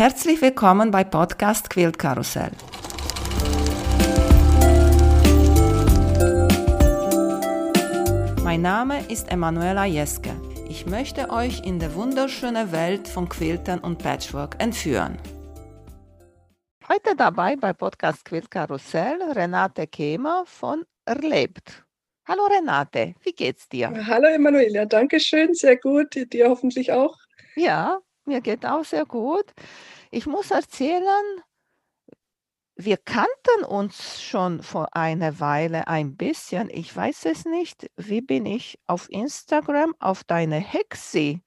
Herzlich 0.00 0.40
willkommen 0.40 0.90
bei 0.90 1.04
Podcast 1.04 1.68
Quilt 1.68 1.98
Karussell. 1.98 2.52
Mein 8.42 8.62
Name 8.62 9.04
ist 9.10 9.30
Emanuela 9.30 9.84
Jeske. 9.84 10.30
Ich 10.70 10.86
möchte 10.86 11.28
euch 11.28 11.66
in 11.66 11.78
die 11.78 11.94
wunderschöne 11.94 12.72
Welt 12.72 13.08
von 13.08 13.28
Quiltern 13.28 13.80
und 13.80 13.98
Patchwork 13.98 14.56
entführen. 14.58 15.18
Heute 16.88 17.14
dabei 17.14 17.56
bei 17.56 17.74
Podcast 17.74 18.24
Quilt 18.24 18.50
Karussell 18.50 19.20
Renate 19.34 19.86
Kehmer 19.86 20.44
von 20.46 20.86
Erlebt. 21.04 21.84
Hallo 22.26 22.46
Renate, 22.46 23.16
wie 23.22 23.32
geht's 23.32 23.68
dir? 23.68 23.92
Hallo 24.06 24.28
Emanuela, 24.28 24.86
danke 24.86 25.20
schön, 25.20 25.52
sehr 25.52 25.76
gut. 25.76 26.14
Dir 26.32 26.48
hoffentlich 26.48 26.90
auch. 26.90 27.18
Ja, 27.54 27.98
mir 28.24 28.40
geht 28.40 28.64
auch 28.66 28.84
sehr 28.84 29.06
gut. 29.06 29.46
Ich 30.10 30.26
muss 30.26 30.50
erzählen, 30.50 31.42
wir 32.76 32.96
kannten 32.96 33.64
uns 33.68 34.22
schon 34.22 34.62
vor 34.62 34.96
einer 34.96 35.38
Weile 35.38 35.86
ein 35.86 36.16
bisschen. 36.16 36.70
Ich 36.70 36.94
weiß 36.94 37.26
es 37.26 37.44
nicht. 37.44 37.90
Wie 37.96 38.22
bin 38.22 38.46
ich 38.46 38.78
auf 38.86 39.10
Instagram 39.10 39.94
auf 39.98 40.24
deine 40.24 40.56
Hexi 40.56 41.42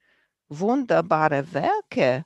wunderbare 0.47 1.51
Werke 1.53 2.25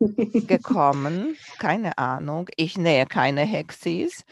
gekommen? 0.00 1.36
Keine 1.58 1.98
Ahnung. 1.98 2.48
Ich 2.56 2.78
nähe 2.78 3.04
keine 3.06 3.42
Hexis. 3.42 4.24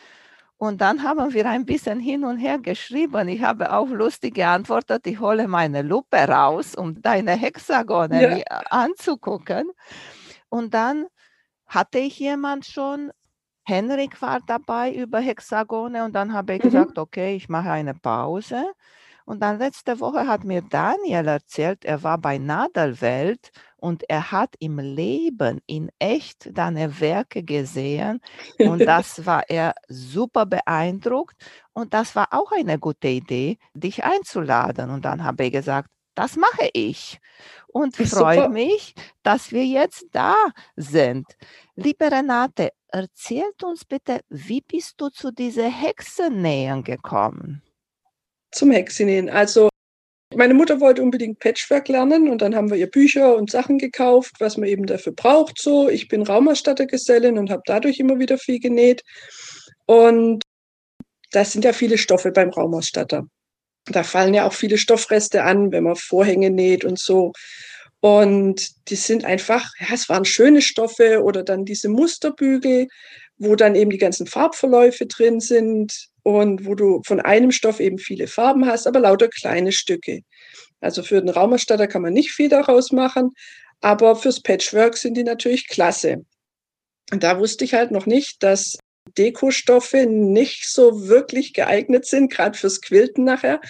Und 0.56 0.80
dann 0.80 1.02
haben 1.02 1.34
wir 1.34 1.46
ein 1.46 1.64
bisschen 1.66 2.00
hin 2.00 2.24
und 2.24 2.38
her 2.38 2.58
geschrieben. 2.58 3.28
Ich 3.28 3.42
habe 3.42 3.72
auch 3.72 3.88
lustig 3.88 4.34
geantwortet, 4.34 5.06
ich 5.06 5.20
hole 5.20 5.48
meine 5.48 5.82
Lupe 5.82 6.16
raus, 6.16 6.74
um 6.74 7.02
deine 7.02 7.32
Hexagone 7.32 8.38
ja. 8.38 8.60
anzugucken. 8.70 9.70
Und 10.48 10.72
dann 10.72 11.06
hatte 11.66 11.98
ich 11.98 12.18
jemand 12.18 12.66
schon, 12.66 13.10
Henrik 13.66 14.20
war 14.22 14.40
dabei 14.46 14.92
über 14.92 15.18
Hexagone 15.18 16.04
und 16.04 16.12
dann 16.12 16.32
habe 16.32 16.54
ich 16.54 16.60
mhm. 16.60 16.68
gesagt, 16.70 16.98
okay, 16.98 17.34
ich 17.34 17.48
mache 17.48 17.70
eine 17.70 17.94
Pause. 17.94 18.64
Und 19.24 19.40
dann 19.40 19.58
letzte 19.58 20.00
Woche 20.00 20.26
hat 20.26 20.44
mir 20.44 20.62
Daniel 20.62 21.26
erzählt, 21.26 21.84
er 21.84 22.02
war 22.02 22.18
bei 22.18 22.38
Nadelwelt 22.38 23.50
und 23.84 24.08
er 24.08 24.32
hat 24.32 24.54
im 24.60 24.78
Leben 24.78 25.60
in 25.66 25.90
echt 25.98 26.56
deine 26.56 27.00
Werke 27.00 27.42
gesehen 27.42 28.20
und 28.58 28.78
das 28.86 29.26
war 29.26 29.42
er 29.50 29.74
super 29.88 30.46
beeindruckt 30.46 31.36
und 31.74 31.92
das 31.92 32.16
war 32.16 32.28
auch 32.30 32.50
eine 32.52 32.78
gute 32.78 33.08
Idee, 33.08 33.58
dich 33.74 34.02
einzuladen. 34.02 34.88
Und 34.88 35.04
dann 35.04 35.22
habe 35.22 35.44
ich 35.44 35.52
gesagt, 35.52 35.90
das 36.14 36.36
mache 36.36 36.70
ich 36.72 37.20
und 37.66 37.94
freue 37.94 38.48
mich, 38.48 38.94
dass 39.22 39.52
wir 39.52 39.66
jetzt 39.66 40.06
da 40.12 40.34
sind. 40.76 41.26
Liebe 41.76 42.10
Renate, 42.10 42.70
erzählt 42.88 43.62
uns 43.64 43.84
bitte, 43.84 44.20
wie 44.30 44.62
bist 44.62 44.94
du 44.96 45.10
zu 45.10 45.30
dieser 45.30 45.68
Hexennähen 45.68 46.84
gekommen? 46.84 47.62
zum 48.54 48.70
Hexinähen. 48.70 49.28
Also 49.28 49.68
meine 50.34 50.54
Mutter 50.54 50.80
wollte 50.80 51.02
unbedingt 51.02 51.38
Patchwork 51.38 51.88
lernen 51.88 52.28
und 52.28 52.42
dann 52.42 52.54
haben 52.54 52.70
wir 52.70 52.76
ihr 52.76 52.90
Bücher 52.90 53.36
und 53.36 53.50
Sachen 53.50 53.78
gekauft, 53.78 54.34
was 54.38 54.56
man 54.56 54.68
eben 54.68 54.86
dafür 54.86 55.12
braucht. 55.12 55.60
So, 55.60 55.88
ich 55.88 56.08
bin 56.08 56.22
Raumerstattergesellin 56.22 57.38
und 57.38 57.50
habe 57.50 57.62
dadurch 57.66 57.98
immer 57.98 58.18
wieder 58.18 58.38
viel 58.38 58.58
genäht. 58.58 59.02
Und 59.86 60.42
das 61.30 61.52
sind 61.52 61.64
ja 61.64 61.72
viele 61.72 61.98
Stoffe 61.98 62.32
beim 62.32 62.50
Raumausstatter. 62.50 63.26
Da 63.86 64.02
fallen 64.02 64.34
ja 64.34 64.46
auch 64.46 64.54
viele 64.54 64.78
Stoffreste 64.78 65.44
an, 65.44 65.72
wenn 65.72 65.84
man 65.84 65.96
Vorhänge 65.96 66.50
näht 66.50 66.84
und 66.84 66.98
so. 66.98 67.32
Und 68.00 68.88
die 68.88 68.96
sind 68.96 69.24
einfach, 69.24 69.70
ja, 69.80 69.94
es 69.94 70.08
waren 70.08 70.24
schöne 70.24 70.62
Stoffe 70.62 71.22
oder 71.22 71.42
dann 71.42 71.64
diese 71.64 71.88
Musterbügel, 71.88 72.88
wo 73.38 73.56
dann 73.56 73.74
eben 73.74 73.90
die 73.90 73.98
ganzen 73.98 74.26
Farbverläufe 74.26 75.06
drin 75.06 75.40
sind 75.40 76.08
und 76.24 76.66
wo 76.66 76.74
du 76.74 77.02
von 77.04 77.20
einem 77.20 77.52
Stoff 77.52 77.78
eben 77.78 77.98
viele 77.98 78.26
Farben 78.26 78.66
hast, 78.66 78.86
aber 78.86 78.98
lauter 78.98 79.28
kleine 79.28 79.70
Stücke. 79.70 80.22
Also 80.80 81.02
für 81.02 81.20
den 81.20 81.28
Raumerstatter 81.28 81.86
kann 81.86 82.02
man 82.02 82.14
nicht 82.14 82.32
viel 82.32 82.48
daraus 82.48 82.90
machen, 82.90 83.30
aber 83.80 84.16
fürs 84.16 84.42
Patchwork 84.42 84.96
sind 84.96 85.14
die 85.14 85.22
natürlich 85.22 85.68
klasse. 85.68 86.24
Und 87.12 87.22
da 87.22 87.38
wusste 87.38 87.64
ich 87.64 87.74
halt 87.74 87.90
noch 87.90 88.06
nicht, 88.06 88.42
dass 88.42 88.78
Dekostoffe 89.18 90.06
nicht 90.06 90.66
so 90.66 91.08
wirklich 91.08 91.52
geeignet 91.52 92.06
sind, 92.06 92.32
gerade 92.32 92.58
fürs 92.58 92.80
Quilten 92.80 93.24
nachher. 93.24 93.60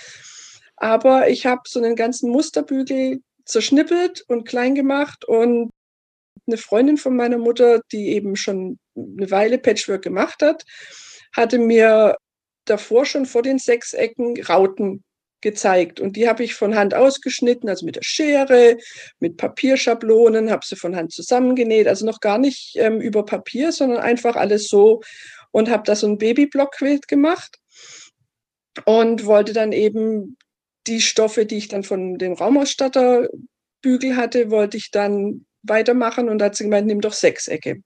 Aber 0.76 1.28
ich 1.28 1.46
habe 1.46 1.62
so 1.66 1.80
einen 1.80 1.96
ganzen 1.96 2.30
Musterbügel 2.30 3.20
zerschnippelt 3.44 4.24
und 4.28 4.46
klein 4.46 4.76
gemacht 4.76 5.24
und 5.24 5.70
eine 6.46 6.56
Freundin 6.56 6.98
von 6.98 7.16
meiner 7.16 7.38
Mutter, 7.38 7.80
die 7.90 8.10
eben 8.10 8.36
schon 8.36 8.78
eine 8.96 9.30
Weile 9.32 9.58
Patchwork 9.58 10.02
gemacht 10.02 10.40
hat, 10.40 10.64
hatte 11.32 11.58
mir 11.58 12.16
davor 12.64 13.04
schon 13.04 13.26
vor 13.26 13.42
den 13.42 13.58
Sechsecken 13.58 14.42
Rauten 14.42 15.04
gezeigt. 15.44 16.00
Und 16.00 16.16
die 16.16 16.28
habe 16.28 16.42
ich 16.42 16.54
von 16.54 16.74
Hand 16.74 16.94
ausgeschnitten, 16.94 17.68
also 17.68 17.86
mit 17.86 17.96
der 17.96 18.02
Schere, 18.02 18.78
mit 19.20 19.36
Papierschablonen, 19.36 20.50
habe 20.50 20.66
sie 20.66 20.74
von 20.74 20.96
Hand 20.96 21.12
zusammengenäht, 21.12 21.86
also 21.86 22.04
noch 22.04 22.20
gar 22.20 22.38
nicht 22.38 22.74
ähm, 22.76 23.00
über 23.00 23.24
Papier, 23.24 23.70
sondern 23.70 23.98
einfach 23.98 24.34
alles 24.34 24.68
so 24.68 25.02
und 25.52 25.70
habe 25.70 25.84
da 25.84 25.94
so 25.94 26.08
ein 26.08 26.18
Babyblockquilt 26.18 27.06
gemacht 27.06 27.58
und 28.86 29.26
wollte 29.26 29.52
dann 29.52 29.72
eben 29.72 30.36
die 30.86 31.00
Stoffe, 31.00 31.46
die 31.46 31.58
ich 31.58 31.68
dann 31.68 31.84
von 31.84 32.18
dem 32.18 32.32
Raumausstatterbügel 32.32 34.16
hatte, 34.16 34.50
wollte 34.50 34.76
ich 34.76 34.90
dann 34.90 35.46
weitermachen 35.62 36.28
und 36.28 36.38
da 36.38 36.46
hat 36.46 36.56
sie 36.56 36.64
gemeint, 36.64 36.86
nimm 36.86 37.00
doch 37.00 37.12
Sechsecke. 37.12 37.82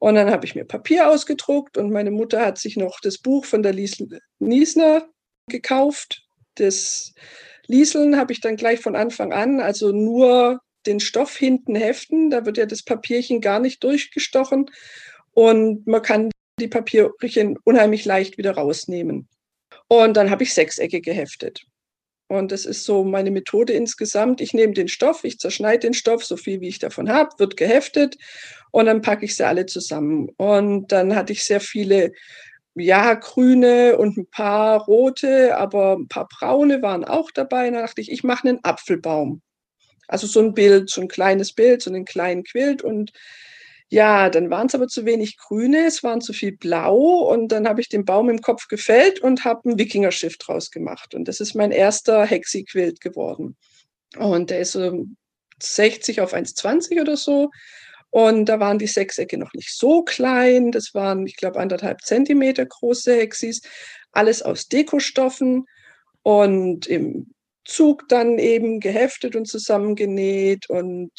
Und 0.00 0.14
dann 0.14 0.30
habe 0.30 0.46
ich 0.46 0.54
mir 0.54 0.64
Papier 0.64 1.08
ausgedruckt 1.08 1.76
und 1.76 1.92
meine 1.92 2.10
Mutter 2.10 2.44
hat 2.44 2.56
sich 2.56 2.76
noch 2.76 3.00
das 3.00 3.18
Buch 3.18 3.44
von 3.44 3.62
der 3.62 3.74
Liesl 3.74 4.18
Niesner 4.38 5.06
gekauft. 5.46 6.22
Das 6.54 7.12
Lieseln 7.66 8.16
habe 8.16 8.32
ich 8.32 8.40
dann 8.40 8.56
gleich 8.56 8.80
von 8.80 8.96
Anfang 8.96 9.32
an, 9.34 9.60
also 9.60 9.92
nur 9.92 10.60
den 10.86 11.00
Stoff 11.00 11.36
hinten 11.36 11.74
heften. 11.74 12.30
Da 12.30 12.46
wird 12.46 12.56
ja 12.56 12.64
das 12.64 12.82
Papierchen 12.82 13.42
gar 13.42 13.60
nicht 13.60 13.84
durchgestochen 13.84 14.70
und 15.32 15.86
man 15.86 16.00
kann 16.00 16.30
die 16.58 16.68
Papierchen 16.68 17.58
unheimlich 17.64 18.06
leicht 18.06 18.38
wieder 18.38 18.52
rausnehmen. 18.52 19.28
Und 19.86 20.16
dann 20.16 20.30
habe 20.30 20.44
ich 20.44 20.54
Sechsecke 20.54 21.02
geheftet. 21.02 21.66
Und 22.30 22.52
das 22.52 22.64
ist 22.64 22.84
so 22.84 23.02
meine 23.02 23.32
Methode 23.32 23.72
insgesamt. 23.72 24.40
Ich 24.40 24.54
nehme 24.54 24.72
den 24.72 24.86
Stoff, 24.86 25.24
ich 25.24 25.40
zerschneide 25.40 25.80
den 25.80 25.94
Stoff, 25.94 26.24
so 26.24 26.36
viel 26.36 26.60
wie 26.60 26.68
ich 26.68 26.78
davon 26.78 27.10
habe, 27.10 27.30
wird 27.38 27.56
geheftet 27.56 28.16
und 28.70 28.86
dann 28.86 29.02
packe 29.02 29.24
ich 29.24 29.34
sie 29.34 29.44
alle 29.44 29.66
zusammen. 29.66 30.28
Und 30.36 30.92
dann 30.92 31.16
hatte 31.16 31.32
ich 31.32 31.42
sehr 31.42 31.58
viele, 31.58 32.12
ja, 32.76 33.14
grüne 33.14 33.98
und 33.98 34.16
ein 34.16 34.28
paar 34.30 34.84
rote, 34.84 35.56
aber 35.56 35.96
ein 35.96 36.06
paar 36.06 36.28
braune 36.28 36.80
waren 36.82 37.04
auch 37.04 37.32
dabei. 37.32 37.66
Und 37.66 37.74
dann 37.74 37.82
dachte 37.82 38.00
ich, 38.00 38.12
ich 38.12 38.22
mache 38.22 38.48
einen 38.48 38.60
Apfelbaum. 38.62 39.42
Also 40.06 40.28
so 40.28 40.38
ein 40.38 40.54
Bild, 40.54 40.88
so 40.88 41.00
ein 41.00 41.08
kleines 41.08 41.52
Bild, 41.52 41.82
so 41.82 41.90
einen 41.90 42.04
kleinen 42.04 42.44
Quilt 42.44 42.82
und 42.82 43.10
ja, 43.92 44.30
dann 44.30 44.50
waren 44.50 44.68
es 44.68 44.74
aber 44.76 44.86
zu 44.86 45.04
wenig 45.04 45.36
Grüne, 45.36 45.84
es 45.84 46.04
waren 46.04 46.20
zu 46.20 46.32
viel 46.32 46.56
Blau 46.56 47.28
und 47.28 47.48
dann 47.48 47.66
habe 47.66 47.80
ich 47.80 47.88
den 47.88 48.04
Baum 48.04 48.30
im 48.30 48.40
Kopf 48.40 48.68
gefällt 48.68 49.18
und 49.18 49.44
habe 49.44 49.68
ein 49.68 49.78
Wikingerschiff 49.78 50.38
draus 50.38 50.70
gemacht. 50.70 51.12
Und 51.12 51.26
das 51.26 51.40
ist 51.40 51.54
mein 51.54 51.72
erster 51.72 52.24
Hexi-Quilt 52.24 53.00
geworden. 53.00 53.56
Und 54.16 54.50
der 54.50 54.60
ist 54.60 54.72
so 54.72 55.06
60 55.60 56.20
auf 56.20 56.34
1,20 56.34 57.00
oder 57.00 57.16
so. 57.16 57.50
Und 58.10 58.46
da 58.46 58.60
waren 58.60 58.78
die 58.78 58.86
Sechsecke 58.86 59.36
noch 59.38 59.52
nicht 59.54 59.76
so 59.76 60.02
klein. 60.02 60.70
Das 60.70 60.94
waren, 60.94 61.26
ich 61.26 61.36
glaube, 61.36 61.58
anderthalb 61.58 62.02
Zentimeter 62.02 62.66
große 62.66 63.16
Hexis. 63.16 63.60
Alles 64.12 64.40
aus 64.40 64.68
Dekostoffen 64.68 65.66
und 66.22 66.86
im 66.86 67.34
Zug 67.64 68.08
dann 68.08 68.38
eben 68.38 68.78
geheftet 68.78 69.34
und 69.34 69.46
zusammengenäht 69.46 70.70
und 70.70 71.10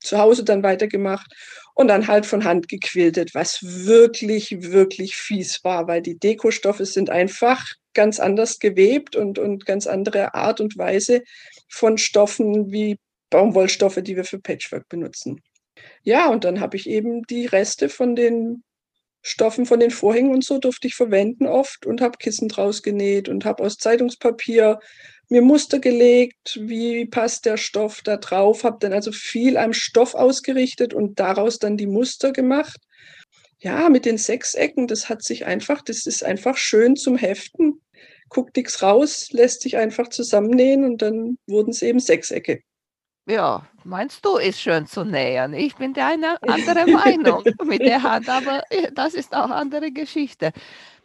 zu 0.00 0.18
Hause 0.18 0.44
dann 0.44 0.62
weitergemacht 0.62 1.32
und 1.78 1.86
dann 1.86 2.08
halt 2.08 2.26
von 2.26 2.42
Hand 2.42 2.68
gequiltet, 2.68 3.34
was 3.34 3.60
wirklich, 3.62 4.50
wirklich 4.72 5.14
fies 5.14 5.62
war, 5.62 5.86
weil 5.86 6.02
die 6.02 6.18
Dekostoffe 6.18 6.84
sind 6.84 7.08
einfach 7.08 7.64
ganz 7.94 8.18
anders 8.18 8.58
gewebt 8.58 9.14
und, 9.14 9.38
und 9.38 9.64
ganz 9.64 9.86
andere 9.86 10.34
Art 10.34 10.60
und 10.60 10.76
Weise 10.76 11.22
von 11.68 11.96
Stoffen 11.96 12.72
wie 12.72 12.98
Baumwollstoffe, 13.30 14.00
die 14.02 14.16
wir 14.16 14.24
für 14.24 14.40
Patchwork 14.40 14.88
benutzen. 14.88 15.40
Ja, 16.02 16.28
und 16.30 16.42
dann 16.42 16.58
habe 16.58 16.76
ich 16.76 16.88
eben 16.88 17.22
die 17.22 17.46
Reste 17.46 17.88
von 17.88 18.16
den 18.16 18.64
Stoffen 19.22 19.64
von 19.64 19.78
den 19.78 19.92
Vorhängen 19.92 20.34
und 20.34 20.44
so 20.44 20.58
durfte 20.58 20.88
ich 20.88 20.96
verwenden 20.96 21.46
oft 21.46 21.86
und 21.86 22.00
habe 22.00 22.18
Kissen 22.18 22.48
draus 22.48 22.82
genäht 22.82 23.28
und 23.28 23.44
habe 23.44 23.62
aus 23.62 23.76
Zeitungspapier 23.76 24.80
mir 25.28 25.42
Muster 25.42 25.78
gelegt, 25.78 26.58
wie 26.60 27.06
passt 27.06 27.44
der 27.44 27.56
Stoff 27.56 28.00
da 28.02 28.16
drauf, 28.16 28.64
habe 28.64 28.78
dann 28.80 28.92
also 28.92 29.12
viel 29.12 29.56
am 29.56 29.72
Stoff 29.72 30.14
ausgerichtet 30.14 30.94
und 30.94 31.20
daraus 31.20 31.58
dann 31.58 31.76
die 31.76 31.86
Muster 31.86 32.32
gemacht. 32.32 32.80
Ja, 33.58 33.88
mit 33.88 34.04
den 34.04 34.18
Sechsecken, 34.18 34.86
das 34.86 35.08
hat 35.08 35.22
sich 35.22 35.44
einfach, 35.44 35.82
das 35.82 36.06
ist 36.06 36.24
einfach 36.24 36.56
schön 36.56 36.96
zum 36.96 37.16
Heften. 37.16 37.82
Guckt 38.28 38.56
nichts 38.56 38.82
raus, 38.82 39.28
lässt 39.32 39.62
sich 39.62 39.76
einfach 39.76 40.08
zusammennähen 40.08 40.84
und 40.84 41.02
dann 41.02 41.38
wurden 41.46 41.70
es 41.70 41.82
eben 41.82 41.98
Sechsecke. 41.98 42.60
Ja, 43.26 43.66
meinst 43.84 44.24
du, 44.24 44.36
ist 44.36 44.60
schön 44.60 44.86
zu 44.86 45.04
nähen. 45.04 45.52
Ich 45.52 45.76
bin 45.76 45.92
der 45.92 46.06
eine 46.06 46.42
andere 46.42 46.86
Meinung 46.90 47.44
mit 47.64 47.80
der 47.80 48.02
Hand, 48.02 48.28
aber 48.28 48.62
äh, 48.70 48.90
das 48.94 49.12
ist 49.14 49.34
auch 49.34 49.50
andere 49.50 49.90
Geschichte. 49.90 50.52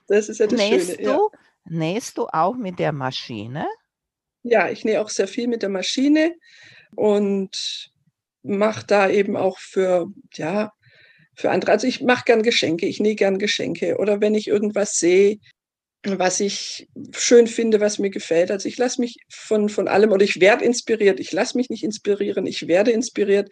Das 0.08 0.30
ist 0.30 0.40
ja 0.40 0.48
das 0.48 0.58
nähst 0.58 0.92
Schöne. 0.92 1.04
Ja. 1.04 1.14
Du, 1.16 1.30
nähst 1.66 2.18
du 2.18 2.28
auch 2.28 2.56
mit 2.56 2.80
der 2.80 2.94
Maschine? 2.94 3.68
Ja, 4.44 4.70
ich 4.70 4.86
nähe 4.86 5.02
auch 5.02 5.10
sehr 5.10 5.28
viel 5.28 5.48
mit 5.48 5.62
der 5.62 5.70
Maschine 5.70 6.36
und 6.96 7.92
mache 8.44 8.86
da 8.86 9.10
eben 9.10 9.38
auch 9.38 9.58
für, 9.60 10.08
ja, 10.34 10.72
für 11.36 11.50
andere. 11.52 11.72
Also 11.72 11.88
ich 11.88 12.02
mache 12.02 12.26
gern 12.26 12.44
Geschenke, 12.44 12.86
ich 12.86 13.00
nähe 13.00 13.16
gern 13.16 13.40
Geschenke. 13.40 13.98
Oder 13.98 14.22
wenn 14.22 14.36
ich 14.36 14.48
irgendwas 14.48 14.98
sehe, 14.98 15.38
was 16.06 16.40
ich 16.42 16.88
schön 17.16 17.48
finde, 17.48 17.80
was 17.80 18.00
mir 18.00 18.10
gefällt. 18.10 18.52
Also 18.52 18.68
ich 18.68 18.78
lasse 18.78 19.00
mich 19.00 19.18
von, 19.30 19.70
von 19.70 19.88
allem 19.88 20.12
oder 20.12 20.24
ich 20.24 20.42
werde 20.42 20.66
inspiriert. 20.66 21.20
Ich 21.20 21.32
lasse 21.32 21.58
mich 21.58 21.70
nicht 21.70 21.84
inspirieren, 21.84 22.46
ich 22.46 22.68
werde 22.68 22.92
inspiriert 22.92 23.50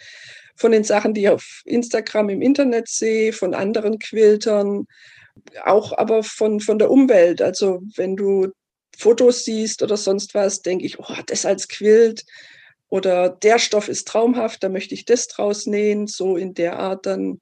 von 0.57 0.73
den 0.73 0.83
Sachen, 0.83 1.13
die 1.13 1.21
ich 1.21 1.29
auf 1.29 1.61
Instagram 1.65 2.29
im 2.29 2.41
Internet 2.41 2.89
sehe, 2.89 3.31
von 3.31 3.53
anderen 3.53 3.99
Quiltern, 3.99 4.85
auch 5.63 5.97
aber 5.97 6.23
von, 6.23 6.59
von 6.59 6.77
der 6.77 6.91
Umwelt. 6.91 7.41
Also 7.41 7.81
wenn 7.95 8.17
du 8.17 8.49
Fotos 8.97 9.45
siehst 9.45 9.81
oder 9.83 9.97
sonst 9.97 10.33
was, 10.33 10.61
denke 10.61 10.85
ich, 10.85 10.99
oh, 10.99 11.15
das 11.25 11.45
als 11.45 11.67
Quilt 11.67 12.25
oder 12.89 13.29
der 13.29 13.57
Stoff 13.57 13.87
ist 13.87 14.07
traumhaft, 14.07 14.63
da 14.63 14.69
möchte 14.69 14.93
ich 14.93 15.05
das 15.05 15.27
draus 15.27 15.65
nähen, 15.65 16.07
so 16.07 16.35
in 16.37 16.53
der 16.53 16.77
Art, 16.77 17.05
dann 17.05 17.39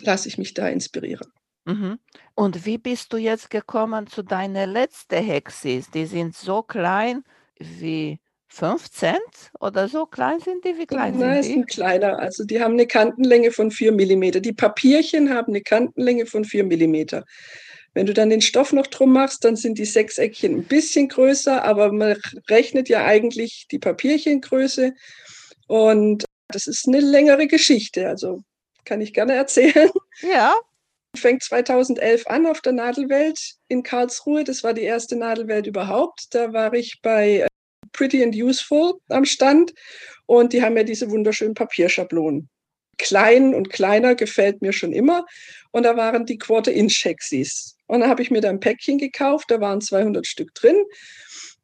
lasse 0.00 0.28
ich 0.28 0.38
mich 0.38 0.54
da 0.54 0.68
inspirieren. 0.68 1.30
Mhm. 1.66 1.98
Und 2.34 2.64
wie 2.64 2.78
bist 2.78 3.12
du 3.12 3.16
jetzt 3.16 3.50
gekommen 3.50 4.06
zu 4.06 4.22
deiner 4.22 4.66
letzten 4.66 5.22
Hexis? 5.22 5.90
Die 5.90 6.06
sind 6.06 6.36
so 6.36 6.62
klein 6.62 7.22
wie 7.58 8.20
5 8.48 8.90
Cent 8.90 9.50
oder 9.60 9.88
so 9.88 10.06
klein 10.06 10.40
sind 10.40 10.64
die? 10.64 10.78
Wie 10.78 10.86
klein 10.86 11.18
Nein, 11.18 11.42
sind 11.42 11.52
sind 11.52 11.68
kleiner. 11.68 12.18
Also 12.18 12.44
die 12.44 12.60
haben 12.60 12.74
eine 12.74 12.86
Kantenlänge 12.86 13.50
von 13.50 13.70
4 13.70 13.92
mm. 13.92 14.42
Die 14.42 14.52
Papierchen 14.52 15.30
haben 15.30 15.52
eine 15.52 15.60
Kantenlänge 15.60 16.26
von 16.26 16.44
4 16.44 16.64
mm. 16.64 17.22
Wenn 17.96 18.04
du 18.04 18.12
dann 18.12 18.28
den 18.28 18.42
Stoff 18.42 18.74
noch 18.74 18.88
drum 18.88 19.14
machst, 19.14 19.42
dann 19.42 19.56
sind 19.56 19.78
die 19.78 19.86
Sechseckchen 19.86 20.54
ein 20.54 20.64
bisschen 20.64 21.08
größer, 21.08 21.64
aber 21.64 21.90
man 21.92 22.20
rechnet 22.50 22.90
ja 22.90 23.06
eigentlich 23.06 23.68
die 23.70 23.78
Papierchengröße. 23.78 24.92
Und 25.66 26.26
das 26.48 26.66
ist 26.66 26.86
eine 26.86 27.00
längere 27.00 27.46
Geschichte. 27.46 28.06
Also 28.06 28.42
kann 28.84 29.00
ich 29.00 29.14
gerne 29.14 29.32
erzählen. 29.32 29.88
Ja, 30.20 30.54
Fängt 31.16 31.42
2011 31.42 32.26
an 32.26 32.44
auf 32.44 32.60
der 32.60 32.74
Nadelwelt 32.74 33.54
in 33.68 33.82
Karlsruhe. 33.82 34.44
Das 34.44 34.62
war 34.62 34.74
die 34.74 34.82
erste 34.82 35.16
Nadelwelt 35.16 35.66
überhaupt. 35.66 36.26
Da 36.32 36.52
war 36.52 36.74
ich 36.74 37.00
bei 37.00 37.38
äh, 37.38 37.46
Pretty 37.92 38.22
and 38.22 38.34
Useful 38.34 39.00
am 39.08 39.24
Stand 39.24 39.72
und 40.26 40.52
die 40.52 40.62
haben 40.62 40.76
ja 40.76 40.82
diese 40.82 41.10
wunderschönen 41.10 41.54
Papierschablonen. 41.54 42.50
Klein 42.98 43.54
und 43.54 43.70
kleiner 43.70 44.14
gefällt 44.14 44.60
mir 44.60 44.74
schon 44.74 44.92
immer. 44.92 45.24
Und 45.70 45.84
da 45.84 45.96
waren 45.96 46.26
die 46.26 46.36
Quarter-Inch-Hexis. 46.36 47.75
Und 47.86 48.00
da 48.00 48.08
habe 48.08 48.22
ich 48.22 48.30
mir 48.30 48.40
da 48.40 48.50
ein 48.50 48.60
Päckchen 48.60 48.98
gekauft, 48.98 49.50
da 49.50 49.60
waren 49.60 49.80
200 49.80 50.26
Stück 50.26 50.54
drin 50.54 50.76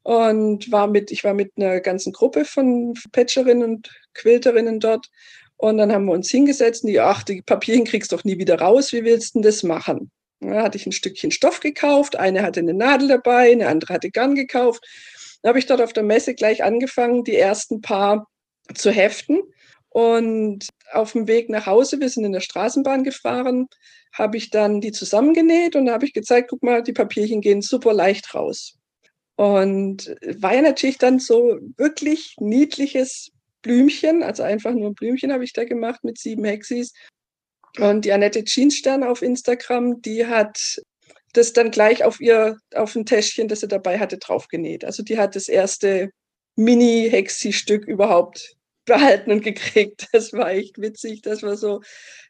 und 0.03 0.71
war 0.71 0.87
mit, 0.87 1.11
ich 1.11 1.25
war 1.25 1.35
mit 1.35 1.53
einer 1.57 1.81
ganzen 1.81 2.13
Gruppe 2.13 2.45
von 2.45 2.95
Patcherinnen 3.13 3.63
und 3.63 3.91
Quilterinnen 4.15 4.81
dort 4.81 5.09
und 5.57 5.79
dann 5.79 5.93
haben 5.93 6.07
wir 6.07 6.13
uns 6.13 6.31
hingesetzt 6.31 6.83
und 6.83 6.91
die, 6.91 7.01
ach, 7.01 7.23
die 7.23 7.41
Papierchen 7.41 7.85
kriegst 7.85 8.11
du 8.11 8.17
doch 8.17 8.25
nie 8.25 8.39
wieder 8.39 8.59
raus, 8.59 8.93
wie 8.93 9.05
willst 9.05 9.35
du 9.35 9.39
denn 9.39 9.43
das 9.43 9.63
machen? 9.63 10.11
Da 10.41 10.63
hatte 10.65 10.77
ich 10.77 10.87
ein 10.87 10.93
Stückchen 10.93 11.31
Stoff 11.31 11.61
gekauft, 11.61 12.17
eine 12.17 12.43
hatte 12.43 12.61
eine 12.61 12.75
Nadel 12.75 13.07
dabei, 13.07 13.53
eine 13.53 13.69
andere 13.69 13.95
hatte 13.95 14.11
Garn 14.11 14.35
gekauft. 14.35 14.85
Dann 15.41 15.51
habe 15.51 15.61
ich 15.61 15.67
dort 15.67 15.81
auf 15.81 15.93
der 15.93 16.03
Messe 16.03 16.35
gleich 16.35 16.65
angefangen, 16.65 17.23
die 17.23 17.37
ersten 17.37 17.81
paar 17.81 18.27
zu 18.75 18.91
heften. 18.91 19.41
Und 19.89 20.67
auf 20.93 21.13
dem 21.13 21.27
Weg 21.27 21.49
nach 21.49 21.67
Hause, 21.67 22.01
wir 22.01 22.09
sind 22.09 22.25
in 22.25 22.33
der 22.33 22.41
Straßenbahn 22.41 23.05
gefahren, 23.05 23.67
habe 24.13 24.37
ich 24.37 24.51
dann 24.51 24.81
die 24.81 24.93
zusammengenäht 24.93 25.77
und 25.77 25.91
habe 25.91 26.05
ich 26.05 26.13
gezeigt, 26.13 26.51
guck 26.51 26.63
mal, 26.63 26.83
die 26.83 26.93
Papierchen 26.93 27.41
gehen 27.41 27.63
super 27.63 27.93
leicht 27.93 28.35
raus. 28.35 28.79
Und 29.37 30.15
war 30.39 30.55
ja 30.55 30.63
natürlich 30.63 30.99
dann 30.99 31.19
so 31.19 31.59
wirklich 31.77 32.37
niedliches 32.39 33.31
Blümchen, 33.63 34.23
also 34.23 34.43
einfach 34.43 34.73
nur 34.73 34.95
Blümchen 34.95 35.33
habe 35.33 35.45
ich 35.45 35.53
da 35.53 35.65
gemacht 35.65 36.05
mit 36.05 36.19
sieben 36.19 36.45
Hexis. 36.45 36.93
Und 37.79 38.05
die 38.05 38.13
Annette 38.13 38.45
Jeansstern 38.45 39.03
auf 39.03 39.23
Instagram, 39.23 40.03
die 40.03 40.27
hat 40.27 40.83
das 41.33 41.55
dann 41.55 41.71
gleich 41.71 42.05
auf 42.05 42.21
ihr, 42.21 42.59
auf 42.75 42.95
ein 42.95 43.07
Täschchen, 43.07 43.49
das 43.49 43.61
sie 43.61 43.69
dabei 43.69 43.99
hatte, 43.99 44.19
draufgenäht. 44.19 44.85
Also 44.85 45.03
die 45.03 45.17
hat 45.17 45.35
das 45.35 45.49
erste 45.49 46.11
Mini-Hexi-Stück 46.57 47.87
überhaupt 47.87 48.55
behalten 48.85 49.33
und 49.33 49.43
gekriegt. 49.43 50.09
Das 50.13 50.33
war 50.33 50.51
echt 50.51 50.81
witzig. 50.81 51.23
Das 51.23 51.43
war 51.43 51.57
so, 51.57 51.83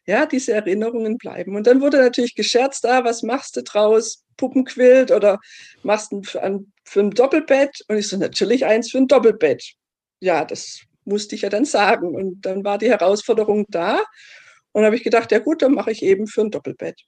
ja, 0.05 0.25
diese 0.25 0.53
Erinnerungen 0.53 1.17
bleiben. 1.17 1.55
Und 1.55 1.67
dann 1.67 1.81
wurde 1.81 1.97
natürlich 1.97 2.35
gescherzt, 2.35 2.85
ah, 2.85 3.03
was 3.03 3.23
machst 3.23 3.57
du 3.57 3.63
draus? 3.63 4.23
Puppenquilt 4.37 5.11
oder 5.11 5.39
machst 5.83 6.11
du 6.11 6.21
ein, 6.39 6.73
für 6.83 6.99
ein 7.01 7.11
Doppelbett? 7.11 7.81
Und 7.87 7.97
ich 7.97 8.07
so, 8.07 8.17
natürlich 8.17 8.65
eins 8.65 8.91
für 8.91 8.97
ein 8.97 9.07
Doppelbett. 9.07 9.73
Ja, 10.19 10.45
das 10.45 10.81
musste 11.05 11.35
ich 11.35 11.41
ja 11.41 11.49
dann 11.49 11.65
sagen. 11.65 12.15
Und 12.15 12.41
dann 12.45 12.63
war 12.63 12.77
die 12.77 12.89
Herausforderung 12.89 13.65
da. 13.69 14.01
Und 14.71 14.85
habe 14.85 14.95
ich 14.95 15.03
gedacht, 15.03 15.31
ja 15.31 15.39
gut, 15.39 15.61
dann 15.61 15.73
mache 15.73 15.91
ich 15.91 16.01
eben 16.01 16.27
für 16.27 16.41
ein 16.41 16.51
Doppelbett. 16.51 17.01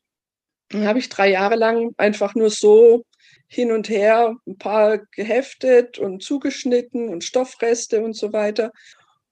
Dann 0.70 0.88
habe 0.88 1.00
ich 1.00 1.10
drei 1.10 1.30
Jahre 1.30 1.56
lang 1.56 1.94
einfach 1.98 2.36
nur 2.36 2.50
so 2.50 3.04
hin 3.48 3.72
und 3.72 3.90
her 3.90 4.36
ein 4.48 4.58
paar 4.58 5.00
geheftet 5.12 6.00
und 6.00 6.24
zugeschnitten 6.24 7.10
und 7.10 7.24
Stoffreste 7.24 8.02
und 8.02 8.14
so 8.14 8.34
weiter. 8.34 8.72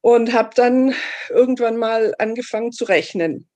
Und 0.04 0.34
habe 0.34 0.50
dann 0.54 0.94
irgendwann 1.30 1.78
mal 1.78 2.14
angefangen 2.20 2.74
zu 2.74 2.84
rechnen. 2.84 3.48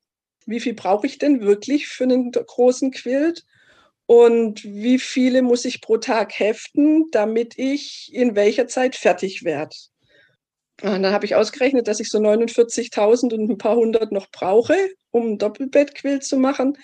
Wie 0.45 0.61
viel 0.61 0.75
brauche 0.75 1.05
ich 1.05 1.17
denn 1.17 1.41
wirklich 1.41 1.87
für 1.89 2.05
einen 2.05 2.31
großen 2.31 2.91
Quilt? 2.91 3.43
Und 4.05 4.63
wie 4.63 4.97
viele 4.97 5.41
muss 5.41 5.65
ich 5.65 5.81
pro 5.81 5.97
Tag 5.97 6.39
heften, 6.39 7.11
damit 7.11 7.59
ich 7.59 8.09
in 8.13 8.37
welcher 8.37 8.67
Zeit 8.67 8.95
fertig 8.95 9.43
werde? 9.43 9.75
Und 10.81 11.03
dann 11.03 11.11
habe 11.11 11.25
ich 11.25 11.35
ausgerechnet, 11.35 11.89
dass 11.89 11.99
ich 11.99 12.09
so 12.09 12.19
49.000 12.19 13.33
und 13.33 13.49
ein 13.49 13.57
paar 13.57 13.75
hundert 13.75 14.13
noch 14.13 14.31
brauche, 14.31 14.77
um 15.11 15.33
ein 15.33 15.37
Doppelbettquilt 15.37 16.23
zu 16.23 16.37
machen. 16.37 16.77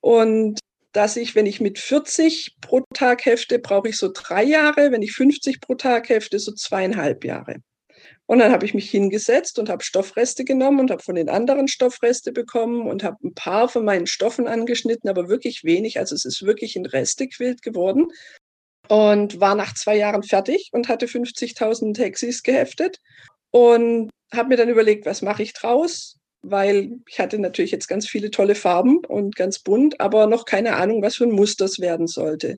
Und 0.00 0.58
dass 0.92 1.16
ich, 1.16 1.34
wenn 1.34 1.46
ich 1.46 1.62
mit 1.62 1.78
40 1.78 2.56
pro 2.60 2.82
Tag 2.92 3.24
hefte, 3.24 3.58
brauche 3.58 3.88
ich 3.88 3.96
so 3.96 4.10
drei 4.12 4.42
Jahre. 4.44 4.92
Wenn 4.92 5.00
ich 5.00 5.12
50 5.12 5.62
pro 5.62 5.76
Tag 5.76 6.10
hefte, 6.10 6.38
so 6.38 6.52
zweieinhalb 6.52 7.24
Jahre. 7.24 7.62
Und 8.28 8.40
dann 8.40 8.52
habe 8.52 8.66
ich 8.66 8.74
mich 8.74 8.90
hingesetzt 8.90 9.58
und 9.58 9.70
habe 9.70 9.82
Stoffreste 9.82 10.44
genommen 10.44 10.80
und 10.80 10.90
habe 10.90 11.02
von 11.02 11.14
den 11.14 11.30
anderen 11.30 11.66
Stoffreste 11.66 12.30
bekommen 12.30 12.86
und 12.86 13.02
habe 13.02 13.16
ein 13.24 13.32
paar 13.32 13.70
von 13.70 13.86
meinen 13.86 14.06
Stoffen 14.06 14.46
angeschnitten, 14.46 15.08
aber 15.08 15.30
wirklich 15.30 15.64
wenig. 15.64 15.98
Also 15.98 16.14
es 16.14 16.26
ist 16.26 16.42
wirklich 16.42 16.76
ein 16.76 16.84
Restequilt 16.84 17.62
geworden. 17.62 18.08
Und 18.88 19.40
war 19.40 19.54
nach 19.54 19.72
zwei 19.74 19.96
Jahren 19.96 20.22
fertig 20.22 20.68
und 20.72 20.88
hatte 20.88 21.06
50.000 21.06 21.98
Hexis 21.98 22.42
geheftet 22.42 22.98
und 23.50 24.10
habe 24.34 24.50
mir 24.50 24.56
dann 24.56 24.68
überlegt, 24.68 25.06
was 25.06 25.22
mache 25.22 25.42
ich 25.42 25.54
draus? 25.54 26.18
Weil 26.42 26.98
ich 27.08 27.18
hatte 27.20 27.38
natürlich 27.38 27.70
jetzt 27.70 27.88
ganz 27.88 28.06
viele 28.06 28.30
tolle 28.30 28.54
Farben 28.54 28.98
und 29.06 29.36
ganz 29.36 29.58
bunt, 29.58 30.00
aber 30.00 30.26
noch 30.26 30.44
keine 30.44 30.76
Ahnung, 30.76 31.02
was 31.02 31.16
für 31.16 31.24
ein 31.24 31.32
Muster 31.32 31.64
es 31.64 31.80
werden 31.80 32.06
sollte. 32.06 32.56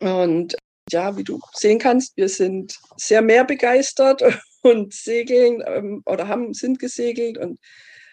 Und 0.00 0.56
ja, 0.90 1.16
wie 1.16 1.24
du 1.24 1.40
sehen 1.54 1.78
kannst, 1.78 2.16
wir 2.16 2.28
sind 2.28 2.78
sehr 2.96 3.22
mehr 3.22 3.44
begeistert 3.44 4.22
und 4.62 4.92
segeln 4.94 5.62
ähm, 5.66 6.02
oder 6.06 6.28
haben, 6.28 6.54
sind 6.54 6.78
gesegelt 6.78 7.38
und 7.38 7.58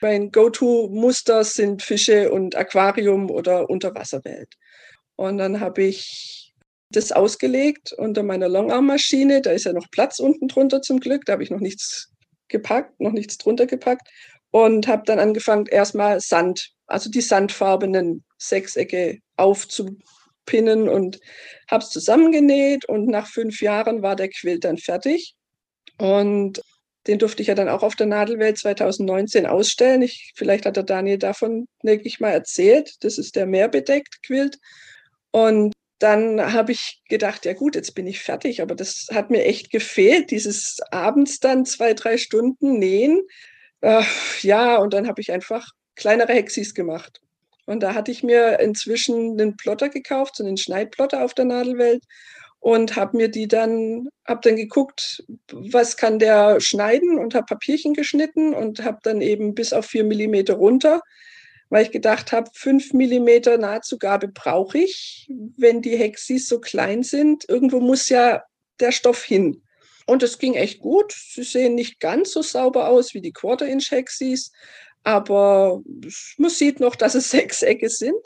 mein 0.02 0.32
Go-To-Muster 0.32 1.44
sind 1.44 1.82
Fische 1.82 2.32
und 2.32 2.56
Aquarium 2.56 3.30
oder 3.30 3.70
Unterwasserwelt. 3.70 4.56
Und 5.18 5.38
dann 5.38 5.60
habe 5.60 5.84
ich 5.84 6.54
das 6.90 7.12
ausgelegt 7.12 7.94
unter 7.94 8.24
meiner 8.24 8.48
Longarm-Maschine. 8.48 9.42
Da 9.42 9.52
ist 9.52 9.66
ja 9.66 9.74
noch 9.74 9.92
Platz 9.92 10.20
unten 10.20 10.48
drunter 10.48 10.82
zum 10.82 11.00
Glück. 11.02 11.26
Da 11.26 11.34
habe 11.34 11.44
ich 11.44 11.52
noch 11.52 11.60
nichts 11.60 12.12
gepackt, 12.48 13.00
noch 13.00 13.12
nichts 13.12 13.38
drunter 13.38 13.66
gepackt. 13.66 14.08
Und 14.52 14.88
habe 14.88 15.04
dann 15.06 15.20
angefangen, 15.20 15.66
erstmal 15.68 16.22
Sand, 16.22 16.72
also 16.88 17.10
die 17.10 17.22
sandfarbenen 17.22 18.24
Sechsecke 18.38 19.20
aufzupinnen 20.50 20.90
und 20.90 21.20
habe 21.70 21.84
es 21.84 21.90
zusammengenäht. 21.90 22.86
Und 22.86 23.08
nach 23.08 23.28
fünf 23.28 23.62
Jahren 23.62 24.02
war 24.02 24.16
der 24.16 24.30
Quilt 24.30 24.64
dann 24.64 24.78
fertig. 24.78 25.36
Und 25.98 26.62
den 27.08 27.20
durfte 27.20 27.42
ich 27.42 27.48
ja 27.48 27.56
dann 27.56 27.70
auch 27.70 27.84
auf 27.84 27.96
der 27.96 28.08
Nadelwelt 28.08 28.58
2019 28.58 29.46
ausstellen. 29.46 30.02
Ich, 30.02 30.34
vielleicht 30.36 30.66
hat 30.66 30.76
der 30.76 30.84
Daniel 30.84 31.18
davon, 31.18 31.68
denke 31.84 32.08
ich 32.08 32.20
mal, 32.20 32.32
erzählt. 32.32 32.96
Das 33.02 33.18
ist 33.18 33.36
der 33.36 33.46
mehrbedeckt 33.46 34.22
Quilt. 34.26 34.58
Und 35.32 35.74
dann 36.00 36.54
habe 36.54 36.72
ich 36.72 37.02
gedacht, 37.10 37.46
ja 37.46 37.54
gut, 37.54 37.76
jetzt 37.76 37.94
bin 37.94 38.08
ich 38.08 38.22
fertig, 38.22 38.62
aber 38.62 38.74
das 38.74 39.08
hat 39.12 39.32
mir 39.32 39.44
echt 39.44 39.70
gefehlt, 39.70 40.32
dieses 40.32 40.78
abends 40.92 41.40
dann 41.40 41.66
zwei, 41.66 41.94
drei 41.94 42.18
Stunden 42.18 42.80
nähen. 42.80 43.22
Äh, 43.82 44.04
ja, 44.42 44.78
und 44.78 44.94
dann 44.94 45.08
habe 45.08 45.20
ich 45.20 45.32
einfach 45.32 45.68
kleinere 45.96 46.34
Hexis 46.34 46.74
gemacht. 46.74 47.22
Und 47.70 47.82
da 47.82 47.94
hatte 47.94 48.10
ich 48.10 48.24
mir 48.24 48.60
inzwischen 48.60 49.40
einen 49.40 49.56
Plotter 49.56 49.90
gekauft, 49.90 50.38
so 50.38 50.44
einen 50.44 50.58
Schneidplotter 50.58 51.24
auf 51.24 51.36
der 51.36 51.46
Nadelwelt 51.46 52.04
und 52.60 52.96
habe 52.96 53.16
mir 53.16 53.30
die 53.30 53.48
dann, 53.48 54.10
habe 54.28 54.42
dann 54.44 54.56
geguckt, 54.56 55.24
was 55.52 55.96
kann 55.96 56.18
der 56.18 56.60
schneiden 56.62 57.20
und 57.20 57.36
habe 57.36 57.46
Papierchen 57.46 57.94
geschnitten 57.94 58.56
und 58.56 58.84
habe 58.84 58.98
dann 59.04 59.22
eben 59.22 59.54
bis 59.54 59.72
auf 59.72 59.86
vier 59.86 60.04
Millimeter 60.04 60.56
runter, 60.56 61.04
weil 61.70 61.84
ich 61.84 61.92
gedacht 61.92 62.32
habe, 62.32 62.50
fünf 62.56 62.92
Millimeter 62.94 63.60
Nahtzugabe 63.60 64.30
brauche 64.30 64.80
ich, 64.80 65.30
wenn 65.56 65.84
die 65.84 65.96
Hexis 65.96 66.48
so 66.48 66.60
klein 66.60 67.04
sind. 67.04 67.48
Irgendwo 67.48 67.80
muss 67.80 68.10
ja 68.10 68.44
der 68.80 68.92
Stoff 68.92 69.24
hin. 69.24 69.62
Und 70.08 70.24
es 70.24 70.40
ging 70.40 70.56
echt 70.56 70.80
gut. 70.80 71.14
Sie 71.14 71.44
sehen 71.44 71.76
nicht 71.76 72.00
ganz 72.00 72.32
so 72.32 72.42
sauber 72.42 72.90
aus 72.90 73.14
wie 73.14 73.22
die 73.22 73.32
Quarter-Inch-Hexis, 73.32 74.52
aber 75.04 75.82
man 76.38 76.50
sieht 76.50 76.80
noch, 76.80 76.96
dass 76.96 77.16
es 77.16 77.30
Sechsecke 77.32 77.90
sind. 77.90 78.20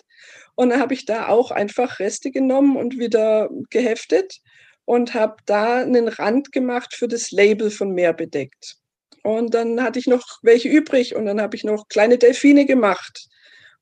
Und 0.55 0.69
dann 0.69 0.79
habe 0.79 0.93
ich 0.93 1.05
da 1.05 1.27
auch 1.29 1.51
einfach 1.51 1.99
Reste 1.99 2.29
genommen 2.29 2.77
und 2.77 2.99
wieder 2.99 3.49
geheftet 3.69 4.39
und 4.85 5.13
habe 5.13 5.37
da 5.45 5.81
einen 5.81 6.07
Rand 6.07 6.51
gemacht 6.51 6.93
für 6.93 7.07
das 7.07 7.31
Label 7.31 7.71
von 7.71 7.91
Meer 7.91 8.13
bedeckt. 8.13 8.77
Und 9.23 9.53
dann 9.53 9.81
hatte 9.81 9.99
ich 9.99 10.07
noch 10.07 10.39
welche 10.41 10.69
übrig 10.69 11.15
und 11.15 11.25
dann 11.25 11.41
habe 11.41 11.55
ich 11.55 11.63
noch 11.63 11.87
kleine 11.87 12.17
Delfine 12.17 12.65
gemacht. 12.65 13.27